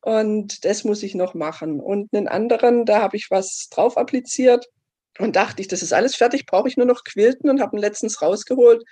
Und 0.00 0.64
das 0.64 0.84
muss 0.84 1.02
ich 1.02 1.14
noch 1.14 1.34
machen. 1.34 1.80
Und 1.80 2.12
einen 2.12 2.28
anderen, 2.28 2.84
da 2.84 3.00
habe 3.02 3.16
ich 3.16 3.30
was 3.30 3.68
drauf 3.70 3.96
appliziert 3.96 4.68
und 5.18 5.36
dachte 5.36 5.60
ich, 5.60 5.68
das 5.68 5.82
ist 5.82 5.92
alles 5.92 6.16
fertig, 6.16 6.46
brauche 6.46 6.68
ich 6.68 6.76
nur 6.76 6.86
noch 6.86 7.04
Quilten 7.04 7.50
und 7.50 7.60
habe 7.60 7.76
ihn 7.76 7.80
letztens 7.80 8.22
rausgeholt. 8.22 8.82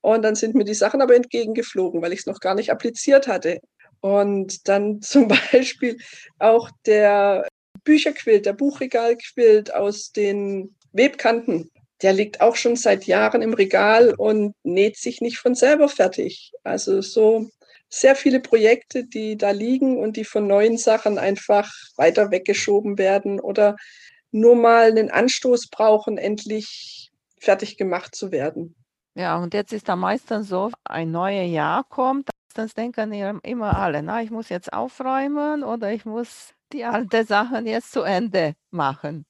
Und 0.00 0.22
dann 0.22 0.34
sind 0.34 0.54
mir 0.54 0.64
die 0.64 0.74
Sachen 0.74 1.00
aber 1.00 1.16
entgegengeflogen, 1.16 2.02
weil 2.02 2.12
ich 2.12 2.20
es 2.20 2.26
noch 2.26 2.40
gar 2.40 2.54
nicht 2.54 2.70
appliziert 2.70 3.26
hatte. 3.26 3.60
Und 4.04 4.68
dann 4.68 5.00
zum 5.00 5.28
Beispiel 5.28 5.96
auch 6.38 6.68
der 6.84 7.48
Bücherquilt, 7.84 8.44
der 8.44 8.52
Buchregalquilt 8.52 9.72
aus 9.72 10.12
den 10.12 10.74
Webkanten. 10.92 11.70
der 12.02 12.12
liegt 12.12 12.42
auch 12.42 12.54
schon 12.54 12.76
seit 12.76 13.06
Jahren 13.06 13.40
im 13.40 13.54
Regal 13.54 14.12
und 14.18 14.54
näht 14.62 14.98
sich 14.98 15.22
nicht 15.22 15.38
von 15.38 15.54
selber 15.54 15.88
fertig. 15.88 16.52
Also 16.64 17.00
so 17.00 17.48
sehr 17.88 18.14
viele 18.14 18.40
Projekte, 18.40 19.06
die 19.06 19.38
da 19.38 19.52
liegen 19.52 19.96
und 19.96 20.18
die 20.18 20.24
von 20.24 20.46
neuen 20.46 20.76
Sachen 20.76 21.16
einfach 21.16 21.72
weiter 21.96 22.30
weggeschoben 22.30 22.98
werden 22.98 23.40
oder 23.40 23.76
nur 24.32 24.54
mal 24.54 24.90
einen 24.90 25.10
Anstoß 25.10 25.68
brauchen, 25.70 26.18
endlich 26.18 27.10
fertig 27.40 27.78
gemacht 27.78 28.14
zu 28.14 28.32
werden. 28.32 28.74
Ja, 29.14 29.38
und 29.38 29.54
jetzt 29.54 29.72
ist 29.72 29.88
da 29.88 29.96
meistens 29.96 30.48
so, 30.48 30.70
ein 30.84 31.10
neues 31.10 31.50
Jahr 31.50 31.84
kommt, 31.84 32.28
dann 32.54 32.70
denken 32.76 33.12
immer 33.42 33.78
alle, 33.78 34.02
na, 34.02 34.22
ich 34.22 34.30
muss 34.30 34.48
jetzt 34.48 34.72
aufräumen 34.72 35.62
oder 35.62 35.92
ich 35.92 36.04
muss 36.04 36.54
die 36.72 36.84
alten 36.84 37.26
Sachen 37.26 37.66
jetzt 37.66 37.92
zu 37.92 38.02
Ende 38.02 38.54
machen. 38.70 39.26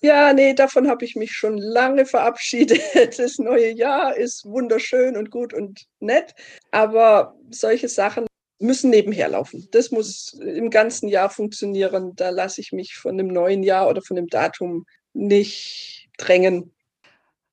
Ja, 0.00 0.32
nee, 0.32 0.52
davon 0.52 0.88
habe 0.88 1.04
ich 1.04 1.16
mich 1.16 1.32
schon 1.32 1.56
lange 1.58 2.06
verabschiedet. 2.06 2.80
Das 3.18 3.38
neue 3.38 3.72
Jahr 3.72 4.16
ist 4.16 4.44
wunderschön 4.44 5.16
und 5.16 5.30
gut 5.30 5.54
und 5.54 5.86
nett, 6.00 6.34
aber 6.70 7.34
solche 7.50 7.88
Sachen 7.88 8.26
müssen 8.58 8.90
nebenher 8.90 9.28
laufen. 9.28 9.68
Das 9.72 9.90
muss 9.90 10.34
im 10.34 10.70
ganzen 10.70 11.08
Jahr 11.08 11.30
funktionieren. 11.30 12.14
Da 12.16 12.30
lasse 12.30 12.60
ich 12.60 12.72
mich 12.72 12.94
von 12.94 13.12
einem 13.12 13.28
neuen 13.28 13.62
Jahr 13.62 13.88
oder 13.88 14.02
von 14.02 14.16
einem 14.16 14.28
Datum 14.28 14.86
nicht 15.12 16.08
drängen. 16.18 16.74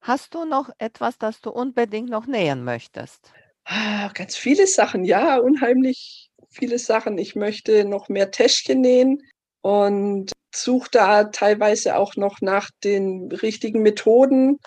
Hast 0.01 0.33
du 0.33 0.45
noch 0.45 0.69
etwas, 0.79 1.17
das 1.17 1.39
du 1.39 1.49
unbedingt 1.49 2.09
noch 2.09 2.25
nähen 2.25 2.63
möchtest? 2.63 3.31
Ah, 3.65 4.09
ganz 4.13 4.35
viele 4.35 4.67
Sachen, 4.67 5.03
ja, 5.05 5.37
unheimlich 5.37 6.29
viele 6.49 6.77
Sachen. 6.79 7.17
Ich 7.17 7.35
möchte 7.35 7.85
noch 7.85 8.09
mehr 8.09 8.31
Täschchen 8.31 8.81
nähen 8.81 9.21
und 9.61 10.31
suche 10.53 10.89
da 10.91 11.23
teilweise 11.25 11.95
auch 11.95 12.15
noch 12.15 12.41
nach 12.41 12.69
den 12.83 13.31
richtigen 13.31 13.81
Methoden 13.81 14.59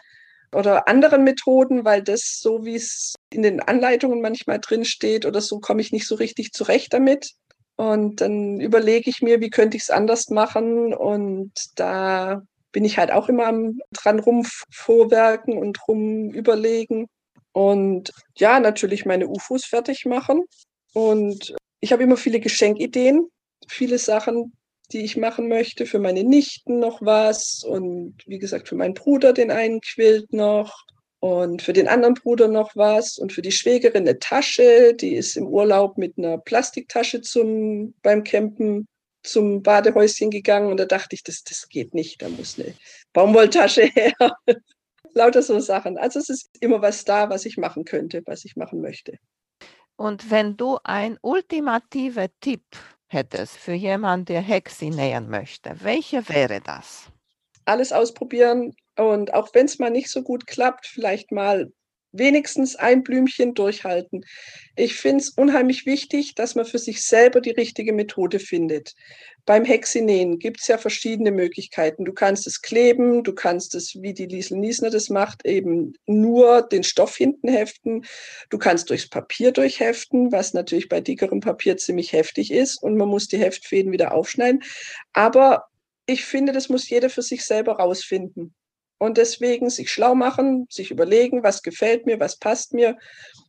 oder 0.53 0.89
anderen 0.89 1.25
Methoden, 1.25 1.85
weil 1.85 2.03
das 2.03 2.41
so, 2.41 2.65
wie 2.65 2.77
es 2.77 3.15
in 3.31 3.43
den 3.43 3.61
Anleitungen 3.61 4.21
manchmal 4.23 4.61
drin 4.61 4.85
steht 4.85 5.27
oder 5.27 5.41
so, 5.41 5.61
komme 5.61 5.83
ich 5.83 5.93
nicht 5.93 6.07
so 6.07 6.15
richtig 6.15 6.53
zurecht 6.53 6.93
damit. 6.95 7.33
Und 7.77 8.23
dann 8.23 8.59
überlege 8.61 9.11
ich 9.11 9.21
mir, 9.23 9.41
wie 9.41 9.51
könnte 9.51 9.77
ich 9.77 9.85
es 9.85 9.91
anders 9.91 10.31
machen. 10.31 10.95
Und 10.95 11.53
da 11.77 12.43
bin 12.73 12.85
ich 12.85 12.99
halt 12.99 13.13
auch 13.13 13.29
immer 13.29 13.53
dran 13.93 14.19
rumvorwerken 14.21 15.59
und 15.59 15.87
rum 15.89 16.31
überlegen. 16.31 17.07
Und 17.57 18.13
ja, 18.37 18.61
natürlich 18.61 19.07
meine 19.07 19.29
UFOs 19.29 19.65
fertig 19.65 20.05
machen. 20.05 20.45
Und 20.93 21.57
ich 21.81 21.91
habe 21.91 22.03
immer 22.03 22.19
viele 22.19 22.39
Geschenkideen, 22.39 23.31
viele 23.67 23.97
Sachen, 23.97 24.53
die 24.93 25.07
ich 25.07 25.17
machen 25.17 25.49
möchte. 25.49 25.87
Für 25.87 25.99
meine 25.99 26.23
Nichten 26.23 26.81
noch 26.81 27.01
was 27.01 27.65
und 27.67 28.19
wie 28.27 28.39
gesagt 28.39 28.69
für 28.69 28.75
meinen 28.75 28.93
Bruder 28.93 29.33
den 29.33 29.51
einen 29.51 29.81
Quilt 29.81 30.35
noch 30.35 30.85
und 31.21 31.63
für 31.63 31.73
den 31.73 31.89
anderen 31.89 32.13
Bruder 32.13 32.49
noch 32.49 32.77
was 32.77 33.17
und 33.17 33.33
für 33.33 33.41
die 33.41 33.53
Schwägerin 33.53 34.07
eine 34.07 34.19
Tasche, 34.19 34.93
die 34.93 35.15
ist 35.15 35.39
im 35.39 35.47
Urlaub 35.47 35.97
mit 35.97 36.19
einer 36.19 36.37
Plastiktasche 36.37 37.23
zum 37.23 37.95
beim 38.03 38.23
Campen 38.23 38.87
zum 39.23 39.63
Badehäuschen 39.63 40.31
gegangen 40.31 40.71
und 40.71 40.77
da 40.77 40.85
dachte 40.85 41.17
ich, 41.17 41.23
das, 41.23 41.43
das 41.43 41.71
geht 41.71 41.95
nicht, 41.95 42.21
da 42.21 42.29
muss 42.29 42.59
eine 42.59 42.75
Baumwolltasche 43.15 43.85
her. 43.95 44.13
Lauter 45.17 45.43
so 45.43 45.59
Sachen. 45.59 45.97
Also 45.99 46.19
es 46.21 46.29
ist 46.29 46.51
immer 46.61 46.83
was 46.83 47.05
da, 47.05 47.31
was 47.31 47.47
ich 47.47 47.57
machen 47.57 47.85
könnte, 47.85 48.23
was 48.27 48.45
ich 48.45 48.55
machen 48.55 48.81
möchte. 48.81 49.19
Und 49.97 50.31
wenn 50.31 50.57
du 50.57 50.79
ein 50.85 51.19
ultimativer 51.23 52.29
Tipp 52.41 52.63
hättest 53.07 53.57
für 53.57 53.73
jemanden, 53.73 54.27
der 54.27 54.43
Hexi 54.43 54.91
nähern 54.91 55.29
möchte, 55.29 55.75
welche 55.81 56.29
wäre 56.29 56.61
das? 56.61 57.11
Alles 57.65 57.93
ausprobieren 57.93 58.75
und 58.97 59.33
auch 59.33 59.55
wenn 59.55 59.65
es 59.67 59.79
mal 59.79 59.91
nicht 59.91 60.11
so 60.11 60.23
gut 60.23 60.47
klappt, 60.47 60.87
vielleicht 60.87 61.33
mal 61.33 61.73
wenigstens 62.13 62.77
ein 62.77 63.03
Blümchen 63.03 63.55
durchhalten. 63.55 64.23
Ich 64.77 64.95
finde 64.95 65.23
es 65.23 65.31
unheimlich 65.31 65.87
wichtig, 65.87 66.35
dass 66.35 66.55
man 66.55 66.67
für 66.67 66.79
sich 66.79 67.05
selber 67.05 67.41
die 67.41 67.51
richtige 67.51 67.93
Methode 67.93 68.39
findet. 68.39 68.95
Beim 69.47 69.65
Hexinähen 69.65 70.41
gibt 70.41 70.61
es 70.61 70.67
ja 70.67 70.77
verschiedene 70.77 71.31
Möglichkeiten. 71.31 72.05
Du 72.05 72.13
kannst 72.13 72.49
es 72.49 72.63
kleben, 72.63 73.23
du 73.23 73.33
kannst 73.33 73.77
es, 73.77 73.95
wie 73.95 74.13
die 74.13 74.27
Liesel 74.27 74.59
Niesner 74.59 74.91
das 74.91 75.09
macht, 75.09 75.47
eben 75.47 75.95
nur 76.05 76.63
den 76.63 76.83
Stoff 76.83 77.17
hinten 77.17 77.49
heften. 77.49 78.05
Du 78.51 78.59
kannst 78.59 78.91
durchs 78.91 79.09
Papier 79.09 79.53
durchheften, 79.53 80.33
was 80.33 80.53
natürlich 80.53 80.89
bei 80.89 81.01
dickerem 81.01 81.39
Papier 81.39 81.77
ziemlich 81.77 82.13
heftig 82.13 82.51
ist 82.51 82.83
und 82.83 82.97
man 82.97 83.09
muss 83.09 83.29
die 83.29 83.39
Heftfäden 83.39 83.93
wieder 83.93 84.13
aufschneiden. 84.13 84.65
Aber 85.13 85.67
ich 86.07 86.25
finde, 86.25 86.53
das 86.53 86.69
muss 86.69 86.89
jeder 86.89 87.09
für 87.09 87.23
sich 87.23 87.45
selber 87.45 87.77
rausfinden. 87.77 88.53
Und 88.99 89.17
deswegen 89.17 89.71
sich 89.71 89.93
schlau 89.93 90.17
machen, 90.17 90.67
sich 90.71 90.91
überlegen, 90.91 91.45
was 91.45 91.63
gefällt 91.63 92.07
mir, 92.07 92.19
was 92.19 92.39
passt 92.39 92.73
mir. 92.73 92.97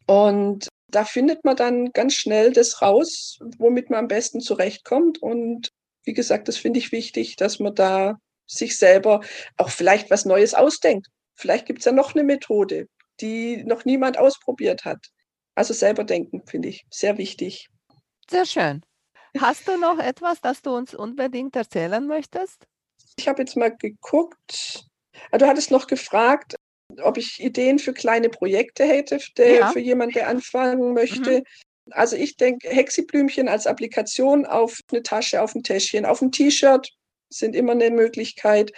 Und 0.06 0.68
da 0.90 1.06
findet 1.06 1.44
man 1.44 1.56
dann 1.56 1.92
ganz 1.92 2.14
schnell 2.14 2.54
das 2.54 2.82
raus, 2.84 3.40
womit 3.58 3.90
man 3.90 4.00
am 4.00 4.08
besten 4.08 4.42
zurechtkommt. 4.42 5.22
Und 5.22 5.72
wie 6.08 6.14
gesagt, 6.14 6.48
das 6.48 6.58
finde 6.58 6.80
ich 6.80 6.92
wichtig, 6.92 7.36
dass 7.36 7.60
man 7.60 7.76
da 7.76 8.16
sich 8.48 8.78
selber 8.78 9.22
auch 9.58 9.70
vielleicht 9.70 10.10
was 10.10 10.26
Neues 10.26 10.54
ausdenkt. 10.54 11.08
Vielleicht 11.36 11.66
gibt 11.66 11.80
es 11.80 11.86
ja 11.86 11.92
noch 11.92 12.16
eine 12.16 12.24
Methode, 12.24 12.88
die 13.22 13.64
noch 13.64 13.86
niemand 13.86 14.18
ausprobiert 14.18 14.86
hat. 14.86 15.06
Also 15.54 15.74
selber 15.74 16.04
denken, 16.04 16.44
finde 16.48 16.70
ich 16.70 16.86
sehr 16.90 17.18
wichtig. 17.18 17.68
Sehr 18.30 18.46
schön. 18.46 18.82
Hast 19.40 19.68
du 19.68 19.78
noch 19.78 20.00
etwas, 20.00 20.42
das 20.42 20.62
du 20.62 20.76
uns 20.76 20.96
unbedingt 20.96 21.56
erzählen 21.56 22.06
möchtest? 22.08 22.66
Ich 23.20 23.28
habe 23.28 23.42
jetzt 23.42 23.56
mal 23.56 23.76
geguckt, 23.76 24.88
Ah, 25.32 25.38
du 25.38 25.48
hattest 25.48 25.72
noch 25.72 25.88
gefragt, 25.88 26.56
ob 27.02 27.18
ich 27.18 27.40
Ideen 27.40 27.80
für 27.80 27.94
kleine 27.94 28.30
Projekte 28.30 28.84
hätte, 28.86 29.20
ja. 29.38 29.72
für 29.72 29.80
jemanden, 29.80 30.14
der 30.14 30.30
anfangen 30.30 30.94
möchte. 30.94 31.40
Mhm. 31.40 31.44
Also 31.92 32.16
ich 32.16 32.38
denke, 32.38 32.70
Hexiblümchen 32.70 33.48
als 33.48 33.68
Applikation 33.68 34.46
auf 34.46 34.80
eine 34.92 35.04
Tasche, 35.04 35.42
auf 35.42 35.56
ein 35.56 35.64
Täschchen, 35.64 36.06
auf 36.06 36.22
ein 36.22 36.32
T-Shirt 36.32 36.90
sind 37.30 37.56
immer 37.56 37.74
eine 37.74 37.92
Möglichkeit. 37.92 38.72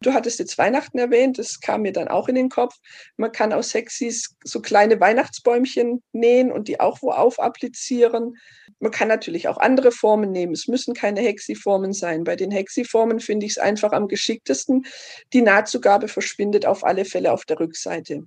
Du 0.00 0.12
hattest 0.12 0.38
jetzt 0.38 0.58
Weihnachten 0.58 0.98
erwähnt, 0.98 1.38
das 1.38 1.60
kam 1.60 1.82
mir 1.82 1.92
dann 1.92 2.08
auch 2.08 2.28
in 2.28 2.34
den 2.34 2.48
Kopf. 2.48 2.74
Man 3.16 3.32
kann 3.32 3.52
aus 3.52 3.72
Hexis 3.72 4.34
so 4.44 4.60
kleine 4.60 5.00
Weihnachtsbäumchen 5.00 6.02
nähen 6.12 6.52
und 6.52 6.68
die 6.68 6.80
auch 6.80 6.98
wo 7.02 7.10
auf 7.10 7.40
applizieren. 7.40 8.34
Man 8.78 8.90
kann 8.90 9.08
natürlich 9.08 9.48
auch 9.48 9.58
andere 9.58 9.90
Formen 9.90 10.30
nehmen. 10.30 10.52
Es 10.52 10.68
müssen 10.68 10.94
keine 10.94 11.20
Hexiformen 11.20 11.92
sein. 11.92 12.24
Bei 12.24 12.36
den 12.36 12.50
Hexiformen 12.50 13.20
finde 13.20 13.46
ich 13.46 13.52
es 13.52 13.58
einfach 13.58 13.92
am 13.92 14.08
geschicktesten. 14.08 14.84
Die 15.32 15.42
Nahtzugabe 15.42 16.08
verschwindet 16.08 16.66
auf 16.66 16.84
alle 16.84 17.04
Fälle 17.04 17.32
auf 17.32 17.44
der 17.44 17.60
Rückseite. 17.60 18.24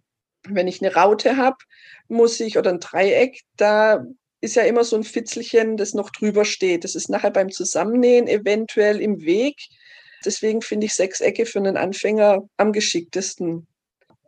Wenn 0.47 0.67
ich 0.67 0.81
eine 0.81 0.93
Raute 0.93 1.37
habe, 1.37 1.57
muss 2.07 2.39
ich, 2.39 2.57
oder 2.57 2.71
ein 2.71 2.79
Dreieck, 2.79 3.41
da 3.57 4.05
ist 4.41 4.55
ja 4.55 4.63
immer 4.63 4.83
so 4.83 4.95
ein 4.95 5.03
Fitzelchen, 5.03 5.77
das 5.77 5.93
noch 5.93 6.09
drüber 6.11 6.45
steht. 6.45 6.83
Das 6.83 6.95
ist 6.95 7.09
nachher 7.09 7.31
beim 7.31 7.51
Zusammennähen 7.51 8.27
eventuell 8.27 9.01
im 9.01 9.21
Weg. 9.23 9.55
Deswegen 10.25 10.61
finde 10.61 10.85
ich 10.85 10.93
Sechsecke 10.93 11.45
für 11.45 11.59
einen 11.59 11.77
Anfänger 11.77 12.47
am 12.57 12.71
geschicktesten. 12.71 13.67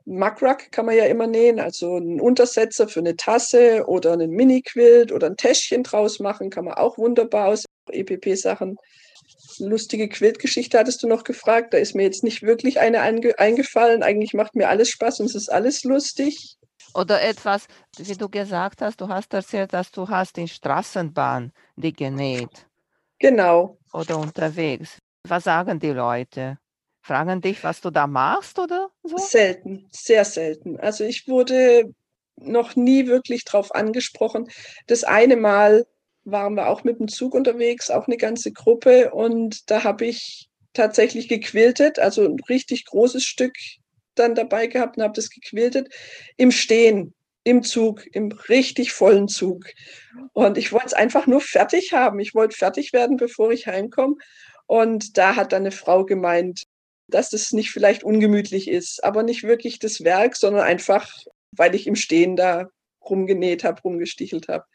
Muckruck 0.05 0.71
kann 0.71 0.87
man 0.87 0.95
ja 0.95 1.05
immer 1.05 1.27
nähen, 1.27 1.59
also 1.59 1.95
einen 1.95 2.19
Untersetzer 2.19 2.87
für 2.87 2.99
eine 2.99 3.15
Tasse 3.15 3.85
oder 3.87 4.13
einen 4.13 4.31
Mini-Quilt 4.31 5.11
oder 5.11 5.27
ein 5.27 5.37
Täschchen 5.37 5.83
draus 5.83 6.19
machen, 6.19 6.49
kann 6.49 6.65
man 6.65 6.75
auch 6.75 6.97
wunderbar 6.97 7.49
aus 7.49 7.65
EPP-Sachen. 7.91 8.77
Lustige 9.59 10.09
Quiltgeschichte 10.09 10.79
hattest 10.79 11.03
du 11.03 11.07
noch 11.07 11.23
gefragt. 11.23 11.73
Da 11.73 11.77
ist 11.77 11.93
mir 11.93 12.03
jetzt 12.03 12.23
nicht 12.23 12.41
wirklich 12.43 12.79
eine 12.79 13.01
eingefallen. 13.01 14.03
Eigentlich 14.03 14.33
macht 14.33 14.55
mir 14.55 14.69
alles 14.69 14.89
Spaß 14.89 15.19
und 15.19 15.27
es 15.27 15.35
ist 15.35 15.49
alles 15.49 15.83
lustig. 15.83 16.55
Oder 16.93 17.21
etwas, 17.21 17.67
wie 17.97 18.15
du 18.15 18.29
gesagt 18.29 18.81
hast, 18.81 18.99
du 18.99 19.07
hast 19.07 19.33
erzählt, 19.33 19.73
dass 19.73 19.91
du 19.91 20.07
hast 20.07 20.37
in 20.37 20.47
Straßenbahn 20.47 21.51
die 21.75 21.93
genäht. 21.93 22.67
Genau. 23.19 23.77
Oder 23.93 24.17
unterwegs. 24.17 24.97
Was 25.27 25.43
sagen 25.43 25.79
die 25.79 25.91
Leute? 25.91 26.57
Fragen 27.01 27.41
dich, 27.41 27.63
was 27.63 27.81
du 27.81 27.89
da 27.89 28.07
machst 28.07 28.59
oder 28.59 28.89
so? 29.03 29.17
Selten, 29.17 29.87
sehr 29.91 30.25
selten. 30.25 30.79
Also 30.79 31.03
ich 31.03 31.27
wurde 31.27 31.93
noch 32.37 32.75
nie 32.75 33.07
wirklich 33.07 33.45
drauf 33.45 33.73
angesprochen. 33.73 34.47
Das 34.87 35.03
eine 35.03 35.35
Mal 35.35 35.85
waren 36.23 36.55
wir 36.55 36.67
auch 36.67 36.83
mit 36.83 36.99
dem 36.99 37.07
Zug 37.07 37.33
unterwegs, 37.33 37.89
auch 37.89 38.07
eine 38.07 38.17
ganze 38.17 38.51
Gruppe 38.51 39.11
und 39.11 39.69
da 39.69 39.83
habe 39.83 40.05
ich 40.05 40.49
tatsächlich 40.73 41.27
gequiltet, 41.27 41.99
also 41.99 42.23
ein 42.23 42.39
richtig 42.47 42.85
großes 42.85 43.23
Stück 43.23 43.53
dann 44.15 44.35
dabei 44.35 44.67
gehabt 44.67 44.97
und 44.97 45.03
habe 45.03 45.13
das 45.13 45.29
gequiltet 45.29 45.93
im 46.37 46.51
Stehen, 46.51 47.13
im 47.43 47.63
Zug, 47.63 48.05
im 48.13 48.31
richtig 48.49 48.91
vollen 48.91 49.27
Zug. 49.27 49.65
Und 50.33 50.57
ich 50.57 50.71
wollte 50.71 50.87
es 50.87 50.93
einfach 50.93 51.27
nur 51.27 51.41
fertig 51.41 51.93
haben. 51.93 52.19
Ich 52.19 52.35
wollte 52.35 52.57
fertig 52.57 52.93
werden, 52.93 53.17
bevor 53.17 53.51
ich 53.51 53.67
heimkomme. 53.67 54.15
Und 54.67 55.17
da 55.17 55.35
hat 55.35 55.51
dann 55.51 55.63
eine 55.63 55.71
Frau 55.71 56.05
gemeint, 56.05 56.63
dass 57.07 57.29
das 57.29 57.51
nicht 57.53 57.71
vielleicht 57.71 58.03
ungemütlich 58.03 58.67
ist, 58.67 59.03
aber 59.03 59.23
nicht 59.23 59.43
wirklich 59.43 59.79
das 59.79 60.03
Werk, 60.03 60.35
sondern 60.35 60.63
einfach, 60.63 61.11
weil 61.51 61.73
ich 61.73 61.87
im 61.87 61.95
Stehen 61.95 62.35
da 62.35 62.69
rumgenäht 63.01 63.63
habe, 63.63 63.81
rumgestichelt 63.81 64.47
habe. 64.47 64.65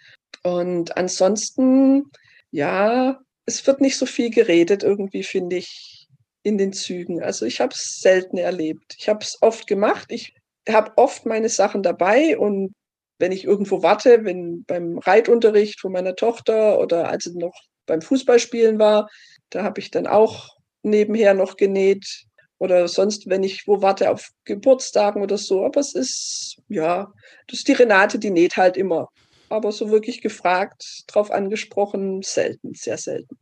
Und 0.43 0.97
ansonsten, 0.97 2.11
ja, 2.51 3.21
es 3.47 3.67
wird 3.67 3.81
nicht 3.81 3.97
so 3.97 4.07
viel 4.07 4.31
geredet 4.31 4.83
irgendwie, 4.83 5.23
finde 5.23 5.57
ich. 5.57 6.04
In 6.45 6.59
den 6.59 6.73
Zügen. 6.73 7.23
Also 7.23 7.47
ich 7.47 7.61
habe 7.61 7.75
es 7.75 8.01
selten 8.01 8.39
erlebt. 8.39 8.95
Ich 8.99 9.09
habe 9.09 9.21
es 9.25 9.39
oft 9.41 9.67
gemacht. 9.67 10.07
Ich 10.11 10.35
habe 10.69 10.93
oft 10.97 11.27
meine 11.27 11.49
Sachen 11.49 11.83
dabei 11.83 12.39
und 12.39 12.73
wenn 13.19 13.33
ich 13.33 13.45
irgendwo 13.45 13.83
warte, 13.83 14.25
wenn 14.25 14.65
beim 14.65 14.99
Reitunterricht 14.99 15.81
von 15.81 15.93
meiner 15.93 16.15
Tochter 16.15 16.79
oder 16.79 17.09
als 17.09 17.25
sie 17.25 17.39
noch 17.39 17.55
beim 17.87 18.03
Fußballspielen 18.03 18.79
war, 18.79 19.09
da 19.51 19.63
habe 19.63 19.81
ich 19.81 19.91
dann 19.91 20.07
auch 20.07 20.57
nebenher 20.83 21.35
noch 21.35 21.57
genäht 21.57 22.27
oder 22.59 22.89
sonst, 22.89 23.29
wenn 23.29 23.43
ich 23.43 23.67
wo 23.67 23.83
warte 23.83 24.11
auf 24.11 24.31
Geburtstagen 24.45 25.23
oder 25.23 25.39
so. 25.39 25.65
Aber 25.65 25.81
es 25.81 25.95
ist, 25.95 26.57
ja, 26.69 27.13
das 27.47 27.61
ist 27.61 27.69
die 27.69 27.73
Renate, 27.73 28.19
die 28.19 28.31
näht 28.31 28.57
halt 28.57 28.77
immer. 28.77 29.09
Aber 29.49 29.73
so 29.73 29.91
wirklich 29.91 30.21
gefragt, 30.21 31.05
drauf 31.07 31.31
angesprochen, 31.31 32.23
selten, 32.23 32.75
sehr 32.75 32.99
selten. 32.99 33.39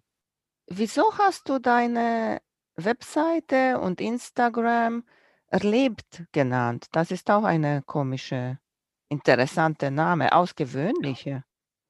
Wieso 0.66 1.16
hast 1.18 1.48
du 1.48 1.58
deine 1.58 2.40
Webseite 2.76 3.78
und 3.78 4.00
Instagram 4.00 5.04
erlebt 5.48 6.24
genannt? 6.32 6.86
Das 6.92 7.10
ist 7.10 7.30
auch 7.30 7.44
eine 7.44 7.82
komische, 7.82 8.58
interessante 9.08 9.90
Name, 9.90 10.32
ausgewöhnliche. 10.32 11.44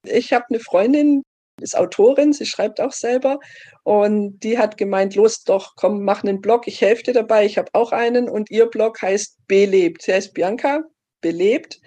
Ich 0.04 0.32
habe 0.32 0.46
eine 0.50 0.60
Freundin, 0.60 1.22
ist 1.60 1.76
Autorin, 1.76 2.32
sie 2.32 2.46
schreibt 2.46 2.80
auch 2.80 2.92
selber 2.92 3.38
und 3.84 4.40
die 4.40 4.58
hat 4.58 4.76
gemeint, 4.76 5.14
los 5.14 5.44
doch, 5.44 5.74
komm, 5.76 6.04
mach 6.04 6.24
einen 6.24 6.40
Blog, 6.40 6.66
ich 6.66 6.80
helfe 6.80 7.04
dir 7.04 7.14
dabei, 7.14 7.44
ich 7.46 7.58
habe 7.58 7.68
auch 7.72 7.92
einen 7.92 8.28
und 8.28 8.50
ihr 8.50 8.66
Blog 8.66 9.00
heißt 9.00 9.38
Belebt. 9.46 10.02
Sie 10.02 10.12
heißt 10.12 10.34
Bianca, 10.34 10.82
Belebt 11.20 11.80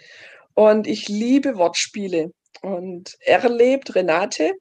und 0.54 0.88
ich 0.88 1.10
liebe 1.10 1.58
Wortspiele 1.58 2.32
und 2.62 3.16
erlebt 3.22 3.96
Renate, 3.96 4.54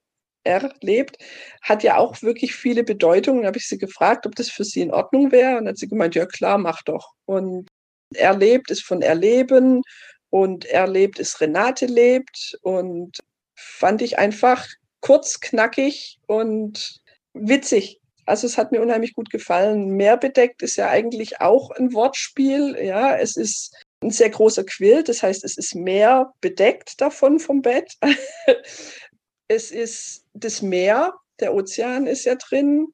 erlebt, 0.45 1.17
hat 1.61 1.83
ja 1.83 1.97
auch 1.97 2.21
wirklich 2.21 2.55
viele 2.55 2.83
Bedeutungen. 2.83 3.41
Da 3.41 3.47
habe 3.47 3.57
ich 3.57 3.67
sie 3.67 3.77
gefragt, 3.77 4.25
ob 4.25 4.35
das 4.35 4.49
für 4.49 4.63
sie 4.63 4.81
in 4.81 4.91
Ordnung 4.91 5.31
wäre 5.31 5.57
und 5.57 5.67
hat 5.67 5.77
sie 5.77 5.87
gemeint, 5.87 6.15
ja 6.15 6.25
klar, 6.25 6.57
mach 6.57 6.81
doch. 6.83 7.13
Und 7.25 7.67
erlebt 8.13 8.71
ist 8.71 8.83
von 8.83 9.01
erleben 9.01 9.81
und 10.29 10.65
erlebt 10.65 11.19
ist 11.19 11.41
Renate 11.41 11.85
lebt 11.85 12.57
und 12.61 13.17
fand 13.55 14.01
ich 14.01 14.17
einfach 14.17 14.67
kurz, 15.01 15.39
knackig 15.39 16.19
und 16.27 17.01
witzig. 17.33 17.99
Also 18.25 18.47
es 18.47 18.57
hat 18.57 18.71
mir 18.71 18.81
unheimlich 18.81 19.13
gut 19.13 19.29
gefallen. 19.29 19.89
Mehr 19.89 20.17
bedeckt 20.17 20.63
ist 20.63 20.77
ja 20.77 20.89
eigentlich 20.89 21.41
auch 21.41 21.69
ein 21.71 21.93
Wortspiel. 21.93 22.75
Ja, 22.81 23.15
es 23.15 23.35
ist 23.35 23.75
ein 24.01 24.09
sehr 24.11 24.29
großer 24.29 24.63
Quilt, 24.63 25.09
das 25.09 25.23
heißt, 25.23 25.43
es 25.43 25.57
ist 25.57 25.75
mehr 25.75 26.31
bedeckt 26.41 26.99
davon 27.01 27.39
vom 27.39 27.61
Bett. 27.61 27.93
es 29.47 29.71
ist 29.71 30.25
das 30.33 30.61
Meer, 30.61 31.13
der 31.39 31.53
Ozean 31.53 32.07
ist 32.07 32.25
ja 32.25 32.35
drin 32.35 32.87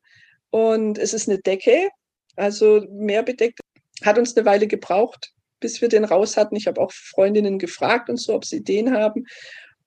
und 0.49 0.97
es 0.97 1.13
ist 1.13 1.29
eine 1.29 1.39
Decke. 1.39 1.89
Also 2.35 2.85
mehr 2.89 3.23
bedeckt 3.23 3.59
hat 4.03 4.17
uns 4.17 4.35
eine 4.35 4.45
Weile 4.45 4.67
gebraucht, 4.67 5.33
bis 5.59 5.81
wir 5.81 5.89
den 5.89 6.05
raus 6.05 6.37
hatten. 6.37 6.55
Ich 6.55 6.67
habe 6.67 6.81
auch 6.81 6.91
Freundinnen 6.91 7.59
gefragt 7.59 8.09
und 8.09 8.17
so, 8.17 8.33
ob 8.33 8.45
sie 8.45 8.63
den 8.63 8.93
haben. 8.93 9.25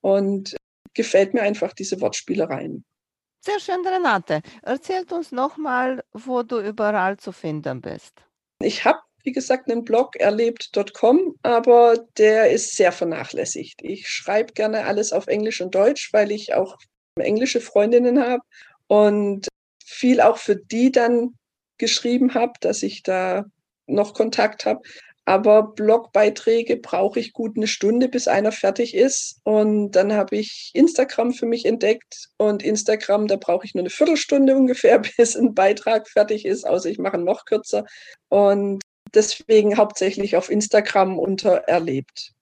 Und 0.00 0.56
gefällt 0.94 1.34
mir 1.34 1.42
einfach 1.42 1.72
diese 1.72 2.00
Wortspielereien. 2.00 2.84
Sehr 3.40 3.60
schön, 3.60 3.86
Renate. 3.86 4.40
Erzählt 4.62 5.12
uns 5.12 5.32
nochmal, 5.32 6.02
wo 6.12 6.42
du 6.42 6.60
überall 6.60 7.18
zu 7.18 7.32
finden 7.32 7.80
bist. 7.80 8.14
Ich 8.60 8.84
habe, 8.84 9.00
wie 9.24 9.32
gesagt, 9.32 9.70
einen 9.70 9.84
Blog 9.84 10.16
erlebt.com, 10.16 11.36
aber 11.42 12.06
der 12.18 12.50
ist 12.50 12.76
sehr 12.76 12.92
vernachlässigt. 12.92 13.80
Ich 13.82 14.08
schreibe 14.08 14.52
gerne 14.52 14.84
alles 14.84 15.12
auf 15.12 15.26
Englisch 15.26 15.60
und 15.60 15.74
Deutsch, 15.74 16.12
weil 16.12 16.30
ich 16.30 16.54
auch 16.54 16.78
englische 17.18 17.60
Freundinnen 17.60 18.20
habe 18.20 18.42
und 18.86 19.48
viel 19.84 20.20
auch 20.20 20.38
für 20.38 20.56
die 20.56 20.92
dann 20.92 21.34
geschrieben 21.78 22.34
habe, 22.34 22.52
dass 22.60 22.82
ich 22.82 23.02
da 23.02 23.44
noch 23.86 24.14
Kontakt 24.14 24.66
habe. 24.66 24.82
Aber 25.26 25.72
Blogbeiträge 25.74 26.76
brauche 26.76 27.18
ich 27.18 27.32
gut 27.32 27.56
eine 27.56 27.66
Stunde, 27.66 28.08
bis 28.08 28.28
einer 28.28 28.52
fertig 28.52 28.94
ist. 28.94 29.40
Und 29.44 29.92
dann 29.92 30.12
habe 30.12 30.36
ich 30.36 30.70
Instagram 30.74 31.32
für 31.32 31.46
mich 31.46 31.64
entdeckt. 31.64 32.28
Und 32.36 32.62
Instagram, 32.62 33.26
da 33.26 33.36
brauche 33.36 33.64
ich 33.64 33.74
nur 33.74 33.82
eine 33.82 33.90
Viertelstunde 33.90 34.54
ungefähr, 34.54 34.98
bis 35.16 35.34
ein 35.34 35.54
Beitrag 35.54 36.08
fertig 36.08 36.44
ist, 36.44 36.66
außer 36.66 36.90
ich 36.90 36.98
mache 36.98 37.16
noch 37.16 37.46
kürzer. 37.46 37.86
Und 38.28 38.82
deswegen 39.14 39.76
hauptsächlich 39.76 40.36
auf 40.36 40.50
Instagram 40.50 41.18
unter 41.18 41.56
erlebt. 41.66 42.32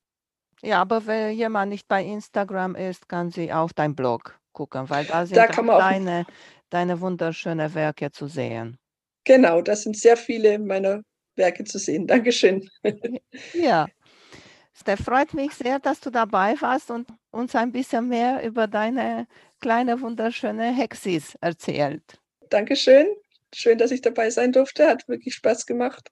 Ja, 0.62 0.80
aber 0.80 1.06
wenn 1.06 1.36
jemand 1.36 1.70
nicht 1.70 1.88
bei 1.88 2.04
Instagram 2.04 2.76
ist, 2.76 3.08
kann 3.08 3.30
sie 3.30 3.52
auf 3.52 3.72
dein 3.72 3.96
Blog 3.96 4.38
gucken, 4.52 4.88
weil 4.88 5.04
da 5.04 5.26
sind 5.26 5.36
da 5.36 5.46
kann 5.46 5.66
man 5.66 5.78
deine, 5.78 6.26
deine 6.70 7.00
wunderschönen 7.00 7.74
Werke 7.74 8.10
zu 8.12 8.28
sehen. 8.28 8.78
Genau, 9.24 9.60
das 9.60 9.82
sind 9.82 9.96
sehr 9.96 10.16
viele 10.16 10.58
meiner 10.58 11.02
Werke 11.36 11.64
zu 11.64 11.78
sehen. 11.78 12.06
Dankeschön. 12.06 12.68
Ja, 13.54 13.86
es 14.74 15.00
freut 15.02 15.34
mich 15.34 15.52
sehr, 15.52 15.78
dass 15.78 16.00
du 16.00 16.10
dabei 16.10 16.54
warst 16.60 16.90
und 16.90 17.08
uns 17.30 17.54
ein 17.54 17.72
bisschen 17.72 18.08
mehr 18.08 18.42
über 18.44 18.66
deine 18.66 19.26
kleine, 19.60 20.00
wunderschöne 20.00 20.74
Hexis 20.74 21.36
erzählt. 21.40 22.02
Dankeschön. 22.48 23.06
Schön, 23.54 23.78
dass 23.78 23.90
ich 23.90 24.00
dabei 24.00 24.30
sein 24.30 24.52
durfte. 24.52 24.88
Hat 24.88 25.06
wirklich 25.08 25.34
Spaß 25.34 25.66
gemacht. 25.66 26.10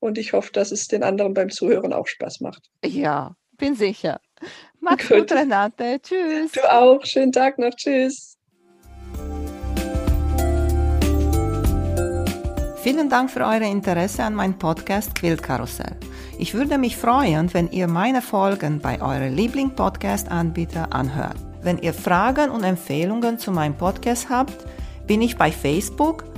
Und 0.00 0.18
ich 0.18 0.32
hoffe, 0.32 0.52
dass 0.52 0.72
es 0.72 0.88
den 0.88 1.02
anderen 1.02 1.34
beim 1.34 1.50
Zuhören 1.50 1.92
auch 1.92 2.06
Spaß 2.06 2.40
macht. 2.40 2.70
Ja, 2.84 3.34
bin 3.56 3.74
sicher. 3.74 4.20
Mach's 4.80 5.08
gut, 5.08 5.18
gut 5.18 5.32
Renate. 5.32 5.98
Tschüss. 6.02 6.52
Du 6.52 6.70
auch. 6.70 7.04
Schönen 7.04 7.32
Tag 7.32 7.58
noch. 7.58 7.70
Tschüss. 7.70 8.36
Vielen 12.86 13.08
Dank 13.10 13.30
für 13.30 13.40
euer 13.40 13.62
Interesse 13.62 14.22
an 14.22 14.34
meinem 14.34 14.58
Podcast 14.58 15.14
Quiltkarussell. 15.16 15.96
Ich 16.38 16.54
würde 16.54 16.78
mich 16.78 16.96
freuen, 16.96 17.52
wenn 17.52 17.68
ihr 17.72 17.88
meine 17.88 18.22
Folgen 18.22 18.78
bei 18.78 19.00
eurem 19.02 19.34
Liebling-Podcast-Anbieter 19.34 20.92
anhört. 20.92 21.36
Wenn 21.62 21.78
ihr 21.78 21.92
Fragen 21.92 22.50
und 22.50 22.62
Empfehlungen 22.62 23.40
zu 23.40 23.50
meinem 23.50 23.76
Podcast 23.76 24.28
habt, 24.28 24.66
bin 25.06 25.20
ich 25.20 25.36
bei 25.36 25.50
Facebook 25.50 26.24